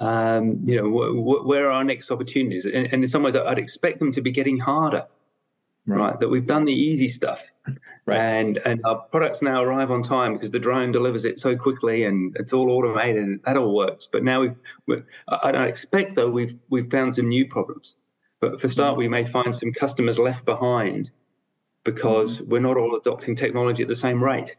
Um, 0.00 0.60
you 0.64 0.76
know, 0.76 0.88
wh- 0.88 1.12
wh- 1.12 1.46
where 1.46 1.66
are 1.68 1.72
our 1.72 1.84
next 1.84 2.10
opportunities? 2.10 2.66
And, 2.66 2.86
and, 2.92 3.02
in 3.02 3.08
some 3.08 3.24
ways, 3.24 3.34
I'd 3.34 3.58
expect 3.58 3.98
them 3.98 4.12
to 4.12 4.20
be 4.20 4.30
getting 4.30 4.56
harder, 4.58 5.06
right? 5.86 5.98
right? 5.98 6.20
That 6.20 6.28
we've 6.28 6.46
done 6.46 6.66
the 6.66 6.72
easy 6.72 7.08
stuff, 7.08 7.42
right? 8.06 8.16
And 8.16 8.58
and 8.58 8.80
our 8.84 9.00
products 9.10 9.42
now 9.42 9.60
arrive 9.60 9.90
on 9.90 10.04
time 10.04 10.34
because 10.34 10.52
the 10.52 10.60
drone 10.60 10.92
delivers 10.92 11.24
it 11.24 11.40
so 11.40 11.56
quickly 11.56 12.04
and 12.04 12.36
it's 12.38 12.52
all 12.52 12.70
automated 12.70 13.24
and 13.24 13.40
that 13.44 13.56
all 13.56 13.74
works. 13.74 14.08
But 14.10 14.22
now 14.22 14.54
we've, 14.86 15.04
I 15.26 15.50
don't 15.50 15.66
expect 15.66 16.14
though 16.14 16.30
we've 16.30 16.56
we've 16.68 16.88
found 16.88 17.16
some 17.16 17.28
new 17.28 17.48
problems. 17.48 17.96
But 18.40 18.60
for 18.60 18.68
start, 18.68 18.94
mm. 18.94 18.98
we 18.98 19.08
may 19.08 19.24
find 19.24 19.52
some 19.52 19.72
customers 19.72 20.16
left 20.16 20.44
behind 20.44 21.10
because 21.90 22.42
we're 22.42 22.60
not 22.60 22.76
all 22.76 22.94
adopting 22.96 23.34
technology 23.34 23.82
at 23.82 23.88
the 23.88 23.96
same 23.96 24.22
rate. 24.22 24.56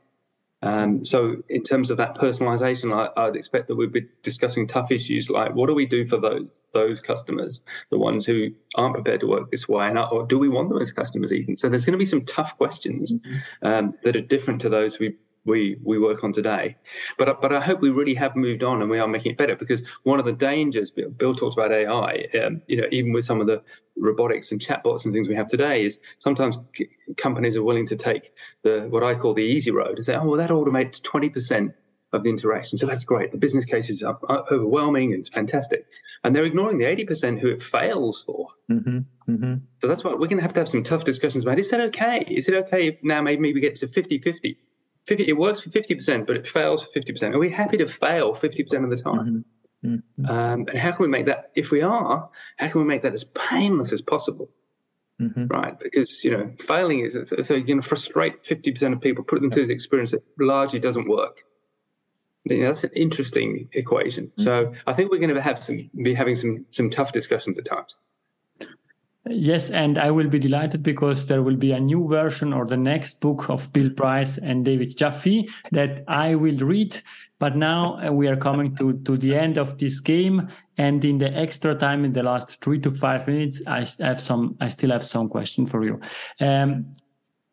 Um, 0.62 1.06
so, 1.06 1.38
in 1.48 1.64
terms 1.64 1.90
of 1.90 1.98
that 1.98 2.16
personalization, 2.16 2.92
I, 2.92 3.26
would 3.26 3.38
expect 3.38 3.68
that 3.68 3.76
we'd 3.76 3.94
be 3.94 4.08
discussing 4.24 4.68
tough 4.68 4.92
issues 4.92 5.30
like 5.30 5.56
what 5.56 5.68
do 5.68 5.74
we 5.74 5.86
do 5.86 6.06
for 6.06 6.18
those 6.18 6.64
those 6.74 7.00
customers, 7.00 7.62
the 7.92 7.98
ones 7.98 8.26
who 8.26 8.50
aren't 8.76 8.96
prepared 8.96 9.22
to 9.22 9.28
work 9.28 9.52
this 9.52 9.70
way, 9.70 9.88
and 9.88 9.98
or 9.98 10.26
do 10.26 10.38
we 10.38 10.50
want 10.50 10.68
them 10.68 10.82
as 10.82 10.92
customers 10.92 11.32
even? 11.32 11.56
So, 11.56 11.70
there's 11.70 11.86
going 11.86 11.94
to 11.94 11.98
be 11.98 12.06
some 12.06 12.26
tough 12.26 12.58
questions 12.58 13.14
mm-hmm. 13.14 13.68
um, 13.68 13.94
that 14.04 14.18
are 14.18 14.22
different 14.22 14.60
to 14.62 14.70
those 14.70 15.00
we 15.00 15.16
we 15.46 15.78
we 15.84 15.98
work 16.00 16.24
on 16.24 16.34
today. 16.34 16.78
But 17.18 17.42
but 17.42 17.54
I 17.54 17.62
hope 17.62 17.82
we 17.82 17.90
really 17.90 18.16
have 18.16 18.36
moved 18.36 18.64
on 18.64 18.82
and 18.82 18.90
we 18.90 19.00
are 19.00 19.08
making 19.08 19.32
it 19.32 19.38
better 19.38 19.56
because 19.56 19.84
one 20.04 20.20
of 20.20 20.26
the 20.26 20.34
dangers 20.34 20.92
Bill 20.92 21.36
talked 21.36 21.58
about 21.58 21.72
AI, 21.72 22.28
um, 22.44 22.62
you 22.68 22.78
know, 22.78 22.88
even 22.92 23.14
with 23.14 23.26
some 23.26 23.42
of 23.42 23.48
the 23.48 23.62
robotics 23.98 24.52
and 24.52 24.62
chatbots 24.62 25.06
and 25.06 25.14
things 25.14 25.28
we 25.28 25.36
have 25.36 25.48
today, 25.48 25.86
is 25.86 26.00
sometimes 26.20 26.58
c- 26.76 26.90
companies 27.18 27.56
are 27.56 27.64
willing 27.64 27.88
to 27.88 27.96
take 27.96 28.32
the 28.64 28.88
what 28.90 29.04
I 29.04 29.16
call 29.16 29.34
the 29.34 29.44
easy 29.44 29.72
road 29.72 29.96
and 29.96 30.06
say, 30.06 30.16
oh 30.16 30.26
well, 30.26 30.38
that 30.38 30.50
automates 30.50 31.02
twenty 31.02 31.30
percent 31.30 31.74
of 32.12 32.24
the 32.24 32.30
interaction, 32.30 32.78
so 32.78 32.88
that's 32.88 33.04
great. 33.04 33.32
The 33.32 33.38
business 33.38 33.66
case 33.66 33.88
is 33.90 34.04
overwhelming 34.04 35.14
and 35.14 35.22
it's 35.22 35.30
fantastic, 35.30 35.86
and 36.24 36.36
they're 36.36 36.46
ignoring 36.46 36.78
the 36.78 36.86
eighty 36.86 37.06
percent 37.06 37.40
who 37.40 37.48
it 37.48 37.62
fails 37.62 38.24
for. 38.26 38.48
Mm-hmm. 38.72 39.00
Mm-hmm. 39.32 39.56
So 39.82 39.88
that's 39.88 40.04
why 40.04 40.12
we're 40.12 40.28
going 40.28 40.38
to 40.38 40.42
have 40.42 40.54
to 40.54 40.60
have 40.62 40.70
some 40.70 40.84
tough 40.84 41.06
discussions 41.06 41.44
about. 41.44 41.60
Is 41.60 41.70
that 41.70 41.80
okay? 41.82 42.26
Is 42.28 42.50
it 42.50 42.56
okay 42.56 43.00
now? 43.04 43.22
Maybe 43.22 43.54
we 43.54 43.60
get 43.60 43.76
to 43.76 43.88
50-50? 43.88 44.24
50, 44.24 44.58
it 45.12 45.38
works 45.38 45.62
for 45.62 45.70
50%, 45.70 46.26
but 46.26 46.36
it 46.36 46.47
fails 46.47 46.84
for 46.84 46.99
50%. 46.99 47.34
Are 47.34 47.39
we 47.39 47.49
happy 47.49 47.78
to 47.78 47.88
fail 47.88 48.36
50% 48.36 48.84
of 48.84 48.89
the 48.89 48.97
time? 48.97 49.45
Mm-hmm. 49.84 49.95
Mm-hmm. 49.95 50.26
Um, 50.26 50.66
and 50.68 50.78
how 50.78 50.91
can 50.91 51.03
we 51.03 51.07
make 51.07 51.26
that, 51.28 51.51
if 51.55 51.72
we 51.72 51.82
are, 51.82 52.30
how 52.57 52.68
can 52.68 52.82
we 52.82 52.88
make 52.88 53.01
that 53.03 53.14
as 53.14 53.24
painless 53.24 53.93
as 53.93 54.01
possible? 54.01 54.49
Mm-hmm. 55.22 55.47
Right, 55.47 55.78
because 55.78 56.24
you 56.24 56.32
know, 56.32 56.49
failing 56.66 57.01
is 57.01 57.14
so 57.28 57.53
you're 57.53 57.66
going 57.66 57.82
to 57.82 57.88
frustrate 57.88 58.45
fifty 58.45 58.72
percent 58.72 58.93
of 58.93 59.01
people, 59.01 59.22
put 59.22 59.41
them 59.41 59.51
through 59.51 59.68
the 59.68 59.74
experience 59.74 60.12
that 60.12 60.24
largely 60.39 60.80
doesn't 60.80 61.10
work. 61.10 61.41
You 62.45 62.62
know, 62.62 62.68
that's 62.68 62.86
an 62.86 62.91
interesting 62.95 63.68
equation. 63.74 64.28
Mm-hmm. 64.28 64.43
So 64.43 64.74
I 64.88 64.93
think 64.93 65.12
we're 65.12 65.20
going 65.20 65.36
to 65.36 65.41
have 65.41 65.62
some 65.62 65.89
be 66.03 66.14
having 66.14 66.36
some 66.36 66.66
some 66.70 66.89
tough 66.89 67.12
discussions 67.12 67.57
at 67.57 67.66
times. 67.66 67.97
Yes, 69.32 69.70
and 69.70 70.00
I 70.00 70.10
will 70.10 70.28
be 70.28 70.40
delighted 70.40 70.82
because 70.82 71.28
there 71.28 71.44
will 71.44 71.56
be 71.56 71.72
a 71.72 71.80
new 71.80 72.08
version 72.08 72.52
or 72.52 72.66
the 72.66 72.78
next 72.78 73.22
book 73.22 73.48
of 73.48 73.72
Bill 73.72 73.92
Price 73.92 74.40
and 74.40 74.66
David 74.66 74.98
Jaffe 74.98 75.48
that 75.72 76.04
I 76.08 76.34
will 76.34 76.58
read. 76.58 77.00
But 77.38 77.56
now 77.56 78.00
uh, 78.04 78.12
we 78.12 78.28
are 78.28 78.36
coming 78.36 78.76
to, 78.78 78.94
to 79.06 79.18
the 79.18 79.36
end 79.36 79.58
of 79.58 79.78
this 79.78 80.00
game, 80.00 80.50
and 80.78 81.06
in 81.06 81.20
the 81.20 81.32
extra 81.32 81.76
time, 81.76 82.06
in 82.06 82.12
the 82.12 82.24
last 82.24 82.62
three 82.64 82.80
to 82.80 82.90
five 82.90 83.28
minutes, 83.28 83.62
I 83.68 83.86
have 84.00 84.20
some. 84.20 84.58
I 84.60 84.68
still 84.68 84.90
have 84.90 85.04
some 85.04 85.30
question 85.30 85.68
for 85.68 85.86
you. 85.86 86.02
Um, 86.40 86.94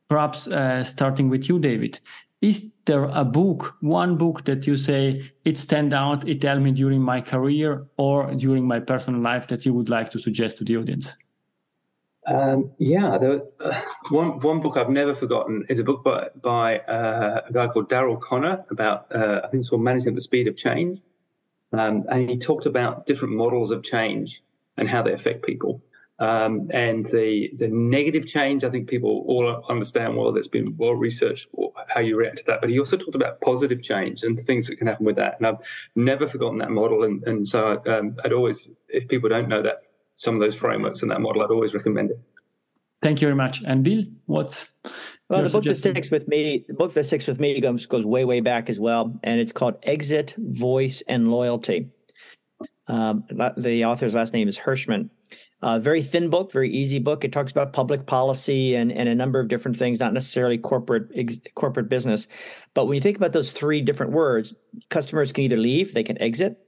perhaps 0.09 0.49
uh, 0.49 0.83
starting 0.83 1.29
with 1.29 1.47
you, 1.49 1.59
David. 1.59 2.01
Is 2.41 2.71
there 2.87 3.05
a 3.05 3.25
book, 3.25 3.77
one 3.81 4.17
book 4.17 4.45
that 4.47 4.67
you 4.67 4.77
say 4.77 5.31
it 5.45 5.59
stand 5.59 5.93
out, 5.93 6.27
it 6.27 6.43
helped 6.43 6.63
me 6.63 6.73
during 6.73 7.03
my 7.03 7.21
career 7.21 7.87
or 7.99 8.35
during 8.35 8.67
my 8.67 8.81
personal 8.81 9.21
life 9.21 9.47
that 9.49 9.67
you 9.67 9.75
would 9.75 9.89
like 9.89 10.11
to 10.11 10.19
suggest 10.19 10.59
to 10.59 10.65
the 10.65 10.77
audience? 10.77 11.15
Um, 12.27 12.73
yeah, 12.79 13.15
uh, 13.15 13.83
one 14.11 14.41
one 14.41 14.61
book 14.61 14.77
I've 14.77 14.91
never 14.91 15.15
forgotten 15.15 15.65
is 15.69 15.79
a 15.79 15.85
book 15.85 16.03
by 16.03 16.29
by 16.43 16.79
uh, 16.81 17.43
a 17.49 17.53
guy 17.53 17.69
called 17.69 17.89
Daryl 17.89 18.21
Conner 18.21 18.65
about 18.71 19.07
uh, 19.15 19.43
I 19.45 19.49
think 19.49 19.61
it's 19.61 19.71
called 19.71 19.83
Managing 19.83 20.15
the 20.15 20.21
Speed 20.21 20.49
of 20.49 20.57
Change, 20.57 21.01
um, 21.73 22.05
and 22.11 22.29
he 22.29 22.37
talked 22.37 22.67
about 22.67 23.07
different 23.07 23.35
models 23.35 23.71
of 23.71 23.85
change 23.85 24.43
and 24.77 24.89
how 24.89 25.03
they 25.03 25.13
affect 25.13 25.45
people. 25.45 25.83
Um, 26.19 26.69
and 26.73 27.07
the 27.07 27.51
the 27.57 27.69
negative 27.69 28.27
change, 28.27 28.65
I 28.65 28.71
think 28.71 28.89
people 28.89 29.25
all 29.29 29.65
understand 29.69 30.17
well. 30.17 30.33
That's 30.33 30.49
been 30.49 30.77
well 30.77 30.95
researched 30.95 31.47
how 31.89 32.01
you 32.01 32.17
react 32.17 32.39
to 32.39 32.45
that. 32.49 32.61
But 32.61 32.71
he 32.71 32.79
also 32.79 32.97
talked 32.97 33.15
about 33.15 33.41
positive 33.41 33.83
change 33.83 34.23
and 34.23 34.41
things 34.41 34.67
that 34.67 34.77
can 34.77 34.87
happen 34.87 35.07
with 35.07 35.17
that. 35.17 35.37
And 35.39 35.47
I've 35.47 35.59
never 35.95 36.27
forgotten 36.27 36.59
that 36.59 36.71
model. 36.71 37.05
And 37.05 37.23
and 37.25 37.47
so 37.47 37.83
um, 37.87 38.17
I'd 38.25 38.33
always, 38.33 38.69
if 38.89 39.07
people 39.07 39.29
don't 39.29 39.49
know 39.49 39.63
that 39.63 39.83
some 40.17 40.35
of 40.35 40.41
those 40.41 40.57
frameworks 40.57 41.03
and 41.03 41.11
that 41.11 41.21
model, 41.21 41.43
I'd 41.43 41.51
always 41.51 41.75
recommend 41.75 42.11
it. 42.11 42.21
Thank 43.03 43.21
you 43.21 43.27
very 43.27 43.37
much. 43.37 43.63
And 43.65 43.85
Bill, 43.85 44.05
what's 44.25 44.71
well, 45.29 45.43
the 45.43 45.51
book 45.51 45.65
that 45.65 45.75
sticks 45.77 46.11
with 46.11 46.27
me, 46.29 46.65
the 46.67 46.75
book 46.75 46.93
that 46.95 47.07
sticks 47.07 47.27
with 47.29 47.39
me 47.39 47.61
goes 47.61 47.87
goes 47.87 48.05
way 48.05 48.25
way 48.25 48.41
back 48.41 48.69
as 48.69 48.81
well, 48.81 49.19
and 49.23 49.41
it's 49.41 49.53
called 49.53 49.77
Exit, 49.83 50.35
Voice, 50.39 51.03
and 51.07 51.31
Loyalty. 51.31 51.91
Um, 52.89 53.25
the 53.57 53.85
author's 53.85 54.15
last 54.15 54.33
name 54.33 54.49
is 54.49 54.59
Hirschman. 54.59 55.11
Uh, 55.63 55.79
very 55.79 56.03
thin 56.03 56.31
book, 56.31 56.53
very 56.53 56.71
easy 56.71 56.99
book. 56.99 57.25
It 57.25 57.33
talks 57.33 57.51
about 57.51 57.73
public 57.73 58.07
policy 58.07 58.75
and, 58.75 58.93
and 58.93 59.09
a 59.09 59.15
number 59.15 59.41
of 59.41 59.49
different 59.49 59.77
things, 59.77 59.99
not 59.99 60.13
necessarily 60.13 60.59
corporate 60.59 61.09
ex, 61.15 61.41
corporate 61.55 61.89
business. 61.89 62.29
But 62.75 62.87
when 62.87 62.95
you 62.95 63.01
think 63.01 63.17
about 63.17 63.33
those 63.33 63.53
three 63.53 63.81
different 63.81 64.13
words, 64.13 64.55
customers 64.91 65.33
can 65.33 65.45
either 65.45 65.57
leave, 65.57 65.95
they 65.95 66.05
can 66.05 66.21
exit, 66.21 66.66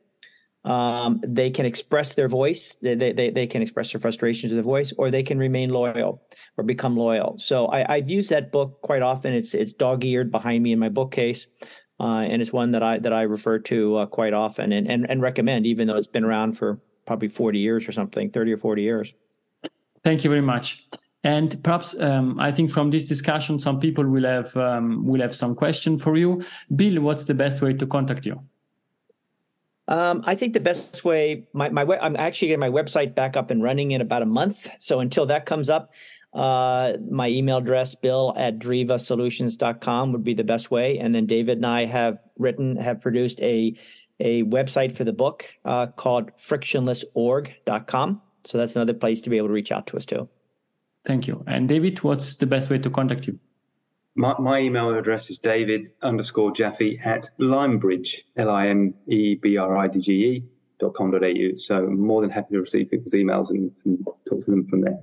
um, 0.69 1.21
they 1.27 1.51
can 1.51 1.64
express 1.64 2.12
their 2.12 2.29
voice, 2.29 2.77
they, 2.83 2.95
they, 2.95 3.31
they 3.31 3.47
can 3.47 3.62
express 3.62 3.91
their 3.91 4.01
frustrations 4.01 4.53
with 4.53 4.59
their 4.59 4.62
voice, 4.62 4.93
or 4.99 5.11
they 5.11 5.23
can 5.23 5.39
remain 5.39 5.71
loyal 5.71 6.23
or 6.59 6.64
become 6.64 6.95
loyal. 6.95 7.39
So 7.39 7.66
I, 7.66 7.95
I've 7.95 8.11
used 8.11 8.29
that 8.31 8.53
book 8.53 8.83
quite 8.83 9.01
often. 9.01 9.33
It's 9.33 9.55
it's 9.55 9.73
dog 9.73 10.05
eared 10.05 10.31
behind 10.31 10.62
me 10.62 10.73
in 10.73 10.79
my 10.79 10.91
bookcase. 10.91 11.47
Uh, 12.01 12.21
and 12.31 12.43
it's 12.43 12.53
one 12.53 12.71
that 12.73 12.83
I 12.83 12.99
that 12.99 13.14
I 13.14 13.23
refer 13.23 13.59
to 13.61 13.97
uh, 13.97 14.07
quite 14.07 14.35
often 14.35 14.73
and, 14.73 14.87
and 14.87 15.11
and 15.11 15.23
recommend, 15.23 15.66
even 15.66 15.89
though 15.89 15.97
it's 15.97 16.07
been 16.07 16.25
around 16.25 16.53
for 16.53 16.81
probably 17.07 17.29
40 17.29 17.59
years 17.59 17.89
or 17.89 17.93
something, 17.93 18.31
30 18.31 18.53
or 18.53 18.59
40 18.59 18.83
years. 18.83 19.14
Thank 20.05 20.23
you 20.23 20.29
very 20.29 20.43
much. 20.43 20.87
And 21.25 21.61
perhaps 21.64 21.99
um, 21.99 22.39
I 22.39 22.53
think 22.53 22.71
from 22.71 22.91
this 22.91 23.05
discussion, 23.05 23.59
some 23.59 23.81
people 23.81 24.07
will 24.07 24.25
have 24.25 24.55
um, 24.57 25.07
will 25.07 25.23
have 25.23 25.35
some 25.35 25.55
question 25.55 25.99
for 25.99 26.16
you. 26.19 26.45
Bill, 26.77 27.01
what's 27.01 27.25
the 27.25 27.35
best 27.35 27.62
way 27.62 27.73
to 27.73 27.87
contact 27.87 28.27
you? 28.27 28.39
Um, 29.89 30.22
I 30.26 30.34
think 30.34 30.53
the 30.53 30.61
best 30.61 31.05
way, 31.05 31.47
my, 31.55 31.70
my 31.70 31.82
I'm 32.01 32.14
actually 32.16 32.49
getting 32.49 32.61
my 32.61 32.68
website 32.68 33.14
back 33.14 33.36
up 33.36 33.51
and 33.51 33.62
running 33.62 33.93
in 33.93 34.01
about 34.01 34.22
a 34.22 34.26
month. 34.26 34.68
So 34.78 35.01
until 35.01 35.26
that 35.26 35.47
comes 35.47 35.70
up, 35.70 35.93
uh, 36.34 36.93
my 37.11 37.28
email 37.28 37.57
address, 37.57 37.95
bill 37.95 38.34
at 38.36 38.59
drivasolutions.com 38.59 40.12
would 40.12 40.24
be 40.24 40.34
the 40.34 40.45
best 40.45 40.70
way. 40.70 40.99
And 40.99 41.14
then 41.14 41.24
David 41.24 41.57
and 41.57 41.66
I 41.66 41.86
have 41.86 42.18
written, 42.39 42.76
have 42.76 43.01
produced 43.01 43.41
a 43.41 43.76
a 44.20 44.43
website 44.45 44.91
for 44.91 45.05
the 45.05 45.12
book 45.12 45.49
uh, 45.64 45.86
called 45.86 46.32
frictionlessorg.com. 46.39 48.20
So 48.45 48.59
that's 48.59 48.74
another 48.74 48.95
place 48.95 49.20
to 49.22 49.30
be 49.30 49.36
able 49.36 49.49
to 49.49 49.55
reach 49.55 49.70
out 49.70 49.86
to 49.89 49.97
us 49.97 50.05
too. 50.05 50.28
Thank 51.05 51.28
you. 51.28 51.45
And 51.47 51.68
David, 51.68 52.03
what's 52.03 52.34
the 52.36 52.47
best 52.47 52.68
way 52.68 52.78
to 52.78 52.91
contact 52.91 53.26
you? 53.26 53.39
My, 54.19 54.35
my 54.41 54.59
email 54.59 54.93
address 54.99 55.31
is 55.31 55.39
david 55.39 55.93
underscore 56.03 56.51
Jaffe 56.51 56.99
at 57.05 57.31
limebridge, 57.39 58.25
L 58.37 58.51
I 58.51 58.66
M 58.66 58.93
E 59.07 59.37
B 59.37 59.57
R 59.57 59.77
I 59.77 59.87
D 59.87 60.01
G 60.01 60.12
E 60.12 60.45
dot 60.81 60.95
com 60.95 61.12
dot 61.12 61.23
au. 61.23 61.55
So 61.55 61.77
I'm 61.77 62.01
more 62.01 62.23
than 62.23 62.31
happy 62.31 62.55
to 62.55 62.61
receive 62.61 62.91
people's 62.91 63.14
emails 63.14 63.51
and, 63.51 63.71
and 63.85 64.05
talk 64.29 64.45
to 64.45 64.51
them 64.51 64.66
from 64.66 64.81
there. 64.81 64.99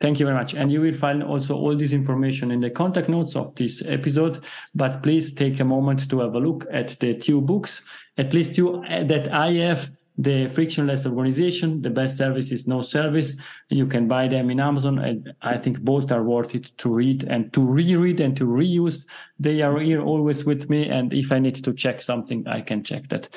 Thank 0.00 0.18
you 0.18 0.26
very 0.26 0.36
much. 0.36 0.52
And 0.54 0.72
you 0.72 0.80
will 0.80 0.92
find 0.92 1.22
also 1.22 1.56
all 1.56 1.76
this 1.76 1.92
information 1.92 2.50
in 2.50 2.60
the 2.60 2.70
contact 2.70 3.08
notes 3.08 3.36
of 3.36 3.54
this 3.54 3.82
episode. 3.86 4.42
But 4.74 5.04
please 5.04 5.32
take 5.32 5.60
a 5.60 5.64
moment 5.64 6.10
to 6.10 6.18
have 6.18 6.34
a 6.34 6.40
look 6.40 6.66
at 6.72 6.96
the 6.98 7.14
two 7.14 7.40
books, 7.40 7.82
at 8.18 8.34
least 8.34 8.56
two 8.56 8.82
uh, 8.84 9.04
that 9.04 9.32
I 9.32 9.52
have. 9.52 9.90
The 10.16 10.46
frictionless 10.48 11.06
organization, 11.06 11.82
the 11.82 11.90
best 11.90 12.16
service 12.16 12.52
is 12.52 12.68
no 12.68 12.82
service. 12.82 13.32
You 13.68 13.86
can 13.86 14.06
buy 14.06 14.28
them 14.28 14.48
in 14.50 14.60
Amazon. 14.60 14.98
And 14.98 15.34
I 15.42 15.56
think 15.58 15.80
both 15.80 16.12
are 16.12 16.22
worth 16.22 16.54
it 16.54 16.70
to 16.78 16.88
read 16.88 17.24
and 17.24 17.52
to 17.52 17.60
reread 17.60 18.20
and 18.20 18.36
to 18.36 18.46
reuse. 18.46 19.06
They 19.40 19.60
are 19.62 19.78
here 19.80 20.02
always 20.02 20.44
with 20.44 20.70
me. 20.70 20.88
And 20.88 21.12
if 21.12 21.32
I 21.32 21.40
need 21.40 21.56
to 21.64 21.72
check 21.72 22.00
something, 22.00 22.46
I 22.46 22.60
can 22.60 22.84
check 22.84 23.08
that. 23.08 23.28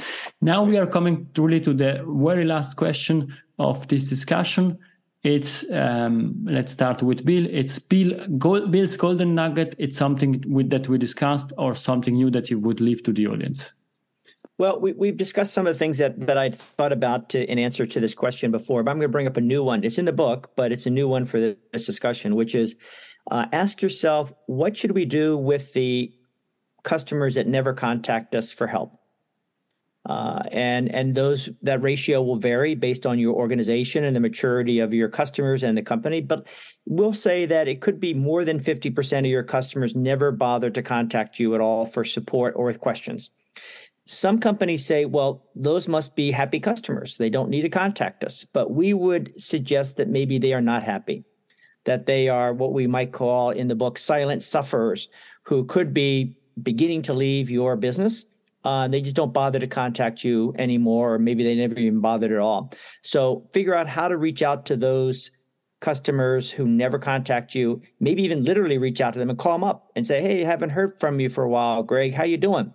Now 0.42 0.64
we 0.64 0.78
are 0.78 0.86
coming 0.86 1.28
truly 1.34 1.60
to 1.62 1.74
the 1.74 2.06
very 2.08 2.46
last 2.46 2.76
question 2.76 3.36
of 3.58 3.88
this 3.88 4.08
discussion 4.08 4.78
it's 5.28 5.70
um, 5.72 6.46
let's 6.46 6.72
start 6.72 7.02
with 7.02 7.26
Bill. 7.26 7.46
It's 7.50 7.80
Bill 7.80 8.14
Gold, 8.38 8.72
Bill's 8.72 8.96
golden 8.96 9.36
nugget. 9.36 9.76
It's 9.78 9.98
something 9.98 10.44
with 10.48 10.70
that 10.70 10.88
we 10.88 10.98
discussed, 10.98 11.52
or 11.58 11.76
something 11.76 12.14
new 12.14 12.30
that 12.32 12.50
you 12.50 12.60
would 12.60 12.80
leave 12.80 13.04
to 13.04 13.12
the 13.12 13.28
audience. 13.28 13.74
Well, 14.58 14.80
we, 14.80 15.08
have 15.08 15.18
discussed 15.18 15.54
some 15.54 15.68
of 15.68 15.76
the 15.76 15.78
things 15.78 16.00
that 16.00 16.20
that 16.22 16.38
I'd 16.38 16.56
thought 16.56 16.92
about 16.92 17.30
to, 17.30 17.52
in 17.52 17.60
answer 17.60 17.86
to 17.86 18.00
this 18.00 18.16
question 18.16 18.50
before, 18.52 18.82
but 18.82 18.90
I'm 18.90 18.98
going 18.98 19.10
to 19.10 19.12
bring 19.12 19.28
up 19.28 19.38
a 19.38 19.42
new 19.42 19.64
one. 19.64 19.84
It's 19.84 20.00
in 20.00 20.06
the 20.06 20.14
book, 20.14 20.52
but 20.56 20.72
it's 20.72 20.88
a 20.88 20.90
new 20.90 21.08
one 21.08 21.26
for 21.26 21.40
this 21.40 21.84
discussion, 21.84 22.36
which 22.36 22.56
is 22.56 22.76
uh, 23.30 23.46
ask 23.52 23.82
yourself, 23.82 24.34
what 24.48 24.76
should 24.76 24.92
we 24.92 25.06
do 25.06 25.38
with 25.38 25.74
the 25.74 26.12
customers 26.84 27.36
that 27.36 27.48
never 27.48 27.74
contact 27.74 28.34
us 28.34 28.52
for 28.52 28.66
help? 28.66 29.00
Uh, 30.10 30.42
and 30.52 30.90
and 30.92 31.14
those 31.14 31.50
that 31.62 31.84
ratio 31.84 32.24
will 32.24 32.38
vary 32.38 32.74
based 32.74 33.06
on 33.06 33.20
your 33.20 33.36
organization 33.36 34.06
and 34.06 34.16
the 34.16 34.22
maturity 34.22 34.80
of 34.80 34.94
your 34.94 35.10
customers 35.10 35.64
and 35.64 35.78
the 35.78 35.84
company. 35.84 36.22
But 36.22 36.48
we'll 36.86 37.14
say 37.14 37.46
that 37.46 37.68
it 37.68 37.82
could 37.82 38.00
be 38.00 38.16
more 38.16 38.44
than 38.44 38.60
fifty 38.60 38.90
percent 38.90 39.28
of 39.28 39.30
your 39.30 39.44
customers 39.44 39.96
never 39.96 40.32
bother 40.32 40.72
to 40.72 40.82
contact 40.82 41.40
you 41.40 41.54
at 41.54 41.62
all 41.62 41.86
for 41.86 42.04
support 42.04 42.54
or 42.56 42.66
with 42.66 42.80
questions. 42.80 43.30
Some 44.08 44.40
companies 44.40 44.86
say, 44.86 45.06
well, 45.06 45.46
those 45.56 45.88
must 45.88 46.16
be 46.16 46.32
happy 46.32 46.60
customers. 46.60 47.18
They 47.18 47.30
don't 47.30 47.50
need 47.50 47.62
to 47.62 47.70
contact 47.70 48.24
us. 48.24 48.46
But 48.46 48.72
we 48.72 48.94
would 48.94 49.40
suggest 49.42 49.98
that 49.98 50.08
maybe 50.08 50.40
they 50.40 50.54
are 50.54 50.62
not 50.62 50.84
happy, 50.84 51.26
that 51.84 52.06
they 52.06 52.30
are 52.30 52.54
what 52.54 52.74
we 52.74 52.88
might 52.88 53.12
call 53.12 53.52
in 53.52 53.68
the 53.68 53.76
book 53.76 53.98
silent 53.98 54.44
sufferers 54.44 55.10
who 55.44 55.66
could 55.66 55.94
be 55.94 56.38
beginning 56.62 57.04
to 57.04 57.14
leave 57.14 57.50
your 57.50 57.76
business 57.76 58.26
uh, 58.68 58.86
they 58.86 59.00
just 59.00 59.16
don't 59.16 59.34
bother 59.34 59.60
to 59.60 59.68
contact 59.68 60.26
you 60.26 60.54
anymore, 60.58 61.14
or 61.14 61.20
maybe 61.20 61.42
they 61.42 61.56
never 61.56 61.80
even 61.80 62.02
bothered 62.02 62.34
at 62.34 62.40
all. 62.40 62.74
So 63.02 63.46
figure 63.54 63.74
out 63.74 63.88
how 63.88 64.10
to 64.10 64.18
reach 64.18 64.42
out 64.42 64.66
to 64.66 64.76
those 64.76 65.32
customers 65.80 66.52
who 66.52 66.68
never 66.68 67.00
contact 67.00 67.56
you. 67.56 67.82
Maybe 68.02 68.24
even 68.24 68.44
literally 68.44 68.78
reach 68.78 69.00
out 69.00 69.14
to 69.14 69.20
them 69.20 69.30
and 69.30 69.40
call 69.40 69.54
them 69.54 69.64
up 69.64 69.92
and 69.96 70.06
say, 70.06 70.22
"Hey, 70.22 70.44
haven't 70.44 70.72
heard 70.72 71.00
from 71.00 71.22
you 71.22 71.30
for 71.30 71.46
a 71.46 71.50
while, 71.50 71.82
Greg. 71.82 72.14
How 72.14 72.26
you 72.26 72.36
doing?" 72.36 72.74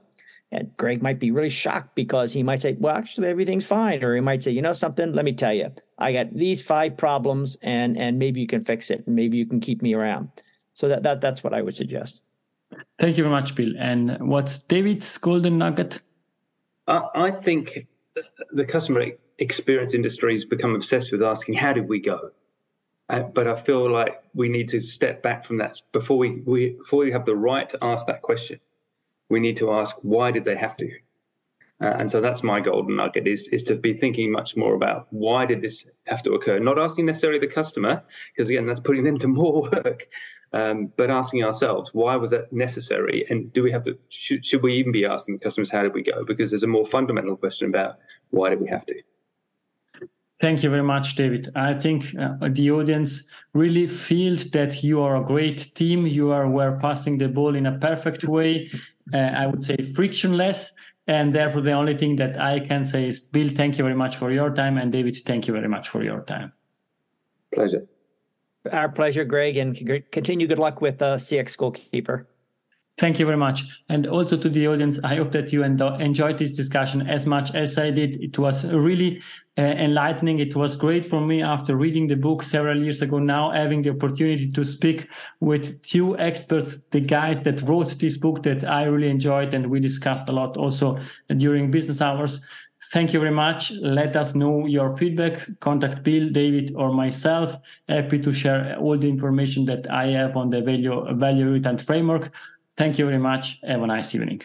And 0.52 0.70
Greg 0.76 1.02
might 1.02 1.18
be 1.18 1.30
really 1.30 1.48
shocked 1.48 1.94
because 1.94 2.32
he 2.32 2.42
might 2.42 2.60
say, 2.60 2.76
"Well, 2.78 2.94
actually, 2.94 3.28
everything's 3.28 3.64
fine," 3.66 4.04
or 4.04 4.14
he 4.14 4.20
might 4.20 4.42
say, 4.42 4.52
"You 4.52 4.60
know 4.60 4.74
something? 4.74 5.12
Let 5.12 5.24
me 5.24 5.32
tell 5.32 5.54
you, 5.54 5.72
I 5.98 6.12
got 6.12 6.34
these 6.34 6.62
five 6.62 6.96
problems, 6.96 7.56
and 7.62 7.96
and 7.96 8.18
maybe 8.18 8.40
you 8.40 8.46
can 8.46 8.62
fix 8.62 8.90
it, 8.90 9.06
and 9.06 9.16
maybe 9.16 9.38
you 9.38 9.46
can 9.46 9.60
keep 9.60 9.80
me 9.80 9.94
around." 9.94 10.28
So 10.74 10.88
that 10.88 11.02
that 11.04 11.20
that's 11.22 11.42
what 11.42 11.54
I 11.54 11.62
would 11.62 11.74
suggest. 11.74 12.20
Thank 12.98 13.16
you 13.16 13.24
very 13.24 13.34
much, 13.34 13.54
Bill. 13.54 13.72
And 13.78 14.18
what's 14.28 14.58
David's 14.58 15.18
golden 15.18 15.58
nugget? 15.58 16.00
I, 16.86 17.02
I 17.14 17.30
think 17.30 17.86
the 18.52 18.64
customer 18.64 19.06
experience 19.38 19.94
industry 19.94 20.34
has 20.34 20.44
become 20.44 20.74
obsessed 20.74 21.12
with 21.12 21.22
asking, 21.22 21.54
how 21.54 21.72
did 21.72 21.88
we 21.88 22.00
go? 22.00 22.30
Uh, 23.08 23.20
but 23.20 23.46
I 23.46 23.56
feel 23.56 23.90
like 23.90 24.22
we 24.34 24.48
need 24.48 24.68
to 24.68 24.80
step 24.80 25.22
back 25.22 25.44
from 25.44 25.58
that 25.58 25.80
before 25.92 26.16
we, 26.16 26.42
we 26.46 26.70
before 26.70 27.00
we 27.00 27.12
have 27.12 27.24
the 27.24 27.36
right 27.36 27.68
to 27.68 27.78
ask 27.82 28.06
that 28.06 28.22
question. 28.22 28.60
We 29.28 29.40
need 29.40 29.56
to 29.58 29.72
ask 29.72 29.96
why 30.02 30.30
did 30.30 30.44
they 30.44 30.56
have 30.56 30.76
to, 30.76 30.90
uh, 31.82 31.96
and 31.98 32.10
so 32.10 32.20
that's 32.20 32.42
my 32.42 32.60
golden 32.60 32.96
nugget 32.96 33.26
is 33.26 33.48
is 33.48 33.64
to 33.64 33.74
be 33.74 33.92
thinking 33.92 34.30
much 34.30 34.56
more 34.56 34.74
about 34.74 35.08
why 35.10 35.46
did 35.46 35.62
this 35.62 35.84
have 36.06 36.22
to 36.22 36.32
occur. 36.34 36.60
Not 36.60 36.78
asking 36.78 37.06
necessarily 37.06 37.40
the 37.40 37.48
customer 37.48 38.04
because 38.34 38.48
again 38.48 38.66
that's 38.66 38.80
putting 38.80 39.04
them 39.04 39.18
to 39.18 39.28
more 39.28 39.62
work, 39.72 40.06
um, 40.52 40.92
but 40.96 41.10
asking 41.10 41.42
ourselves 41.42 41.90
why 41.92 42.14
was 42.16 42.30
that 42.30 42.52
necessary, 42.52 43.24
and 43.30 43.52
do 43.52 43.62
we 43.62 43.72
have 43.72 43.84
to? 43.84 43.98
Should, 44.10 44.46
should 44.46 44.62
we 44.62 44.74
even 44.74 44.92
be 44.92 45.04
asking 45.04 45.40
customers 45.40 45.70
how 45.70 45.82
did 45.82 45.94
we 45.94 46.02
go? 46.02 46.24
Because 46.24 46.50
there's 46.50 46.62
a 46.62 46.68
more 46.68 46.86
fundamental 46.86 47.36
question 47.36 47.68
about 47.68 47.98
why 48.30 48.50
did 48.50 48.60
we 48.60 48.68
have 48.68 48.86
to. 48.86 48.94
Thank 50.42 50.64
you 50.64 50.70
very 50.70 50.82
much, 50.82 51.14
David. 51.14 51.50
I 51.54 51.74
think 51.74 52.16
uh, 52.18 52.48
the 52.48 52.72
audience 52.72 53.30
really 53.54 53.86
feels 53.86 54.50
that 54.50 54.82
you 54.82 55.00
are 55.00 55.14
a 55.14 55.24
great 55.24 55.72
team. 55.76 56.04
You 56.04 56.32
are 56.32 56.48
were 56.48 56.80
passing 56.82 57.18
the 57.18 57.28
ball 57.28 57.54
in 57.54 57.66
a 57.66 57.78
perfect 57.78 58.24
way. 58.24 58.68
Uh, 59.12 59.16
I 59.16 59.46
would 59.46 59.64
say 59.64 59.76
frictionless. 59.76 60.70
And 61.08 61.34
therefore, 61.34 61.62
the 61.62 61.72
only 61.72 61.96
thing 61.96 62.16
that 62.16 62.40
I 62.40 62.60
can 62.60 62.84
say 62.84 63.08
is, 63.08 63.22
Bill, 63.22 63.48
thank 63.48 63.76
you 63.76 63.84
very 63.84 63.96
much 63.96 64.16
for 64.16 64.30
your 64.30 64.50
time. 64.54 64.78
And 64.78 64.92
David, 64.92 65.16
thank 65.26 65.48
you 65.48 65.54
very 65.54 65.68
much 65.68 65.88
for 65.88 66.02
your 66.04 66.20
time. 66.22 66.52
Pleasure. 67.52 67.86
Our 68.70 68.88
pleasure, 68.88 69.24
Greg, 69.24 69.56
and 69.56 69.76
continue 70.12 70.46
good 70.46 70.60
luck 70.60 70.80
with 70.80 71.02
uh, 71.02 71.16
CX 71.16 71.56
Goalkeeper. 71.56 72.28
Thank 72.98 73.18
you 73.18 73.24
very 73.24 73.38
much. 73.38 73.64
And 73.88 74.06
also 74.06 74.36
to 74.36 74.48
the 74.48 74.68
audience, 74.68 75.00
I 75.02 75.16
hope 75.16 75.32
that 75.32 75.52
you 75.52 75.64
enjoyed 75.64 76.38
this 76.38 76.52
discussion 76.52 77.08
as 77.08 77.26
much 77.26 77.54
as 77.54 77.78
I 77.78 77.90
did. 77.90 78.22
It 78.22 78.38
was 78.38 78.66
really 78.66 79.22
uh, 79.56 79.62
enlightening. 79.62 80.40
It 80.40 80.54
was 80.54 80.76
great 80.76 81.04
for 81.06 81.20
me 81.20 81.42
after 81.42 81.74
reading 81.74 82.06
the 82.06 82.16
book 82.16 82.42
several 82.42 82.80
years 82.82 83.00
ago, 83.00 83.18
now 83.18 83.50
having 83.50 83.82
the 83.82 83.90
opportunity 83.90 84.50
to 84.52 84.64
speak 84.64 85.08
with 85.40 85.82
two 85.82 86.18
experts, 86.18 86.78
the 86.90 87.00
guys 87.00 87.40
that 87.42 87.62
wrote 87.62 87.98
this 87.98 88.18
book 88.18 88.42
that 88.42 88.62
I 88.62 88.84
really 88.84 89.10
enjoyed 89.10 89.54
and 89.54 89.70
we 89.70 89.80
discussed 89.80 90.28
a 90.28 90.32
lot 90.32 90.56
also 90.58 90.98
during 91.36 91.70
business 91.70 92.02
hours. 92.02 92.40
Thank 92.92 93.14
you 93.14 93.20
very 93.20 93.32
much. 93.32 93.72
Let 93.72 94.16
us 94.16 94.34
know 94.34 94.66
your 94.66 94.94
feedback. 94.96 95.48
Contact 95.60 96.02
Bill, 96.02 96.28
David, 96.28 96.72
or 96.76 96.92
myself. 96.92 97.56
Happy 97.88 98.18
to 98.18 98.32
share 98.32 98.76
all 98.78 98.98
the 98.98 99.08
information 99.08 99.64
that 99.66 99.90
I 99.90 100.08
have 100.08 100.36
on 100.36 100.50
the 100.50 100.60
value, 100.60 101.02
value 101.14 101.46
irritant 101.46 101.80
framework. 101.80 102.32
Thank 102.82 102.98
you 102.98 103.06
very 103.06 103.18
much. 103.18 103.60
Have 103.62 103.80
a 103.84 103.86
nice 103.86 104.12
evening. 104.12 104.42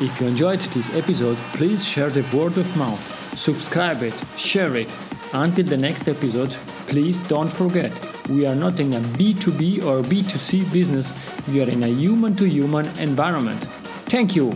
If 0.00 0.20
you 0.20 0.28
enjoyed 0.28 0.60
this 0.74 0.94
episode, 0.94 1.36
please 1.58 1.84
share 1.84 2.10
the 2.10 2.22
word 2.36 2.56
of 2.56 2.76
mouth, 2.76 3.02
subscribe 3.36 4.04
it, 4.04 4.14
share 4.36 4.76
it, 4.76 4.88
Until 5.32 5.66
the 5.66 5.76
next 5.76 6.08
episode, 6.08 6.52
please 6.86 7.18
don't 7.28 7.52
forget 7.60 7.92
we 8.28 8.46
are 8.46 8.54
not 8.54 8.78
in 8.78 8.92
a 8.92 9.00
B2B 9.18 9.82
or 9.82 10.02
B2C 10.02 10.72
business, 10.72 11.12
we 11.48 11.60
are 11.62 11.70
in 11.70 11.82
a 11.82 11.88
human 11.88 12.36
to 12.36 12.44
human 12.44 12.86
environment. 12.98 13.62
Thank 14.14 14.36
you! 14.36 14.50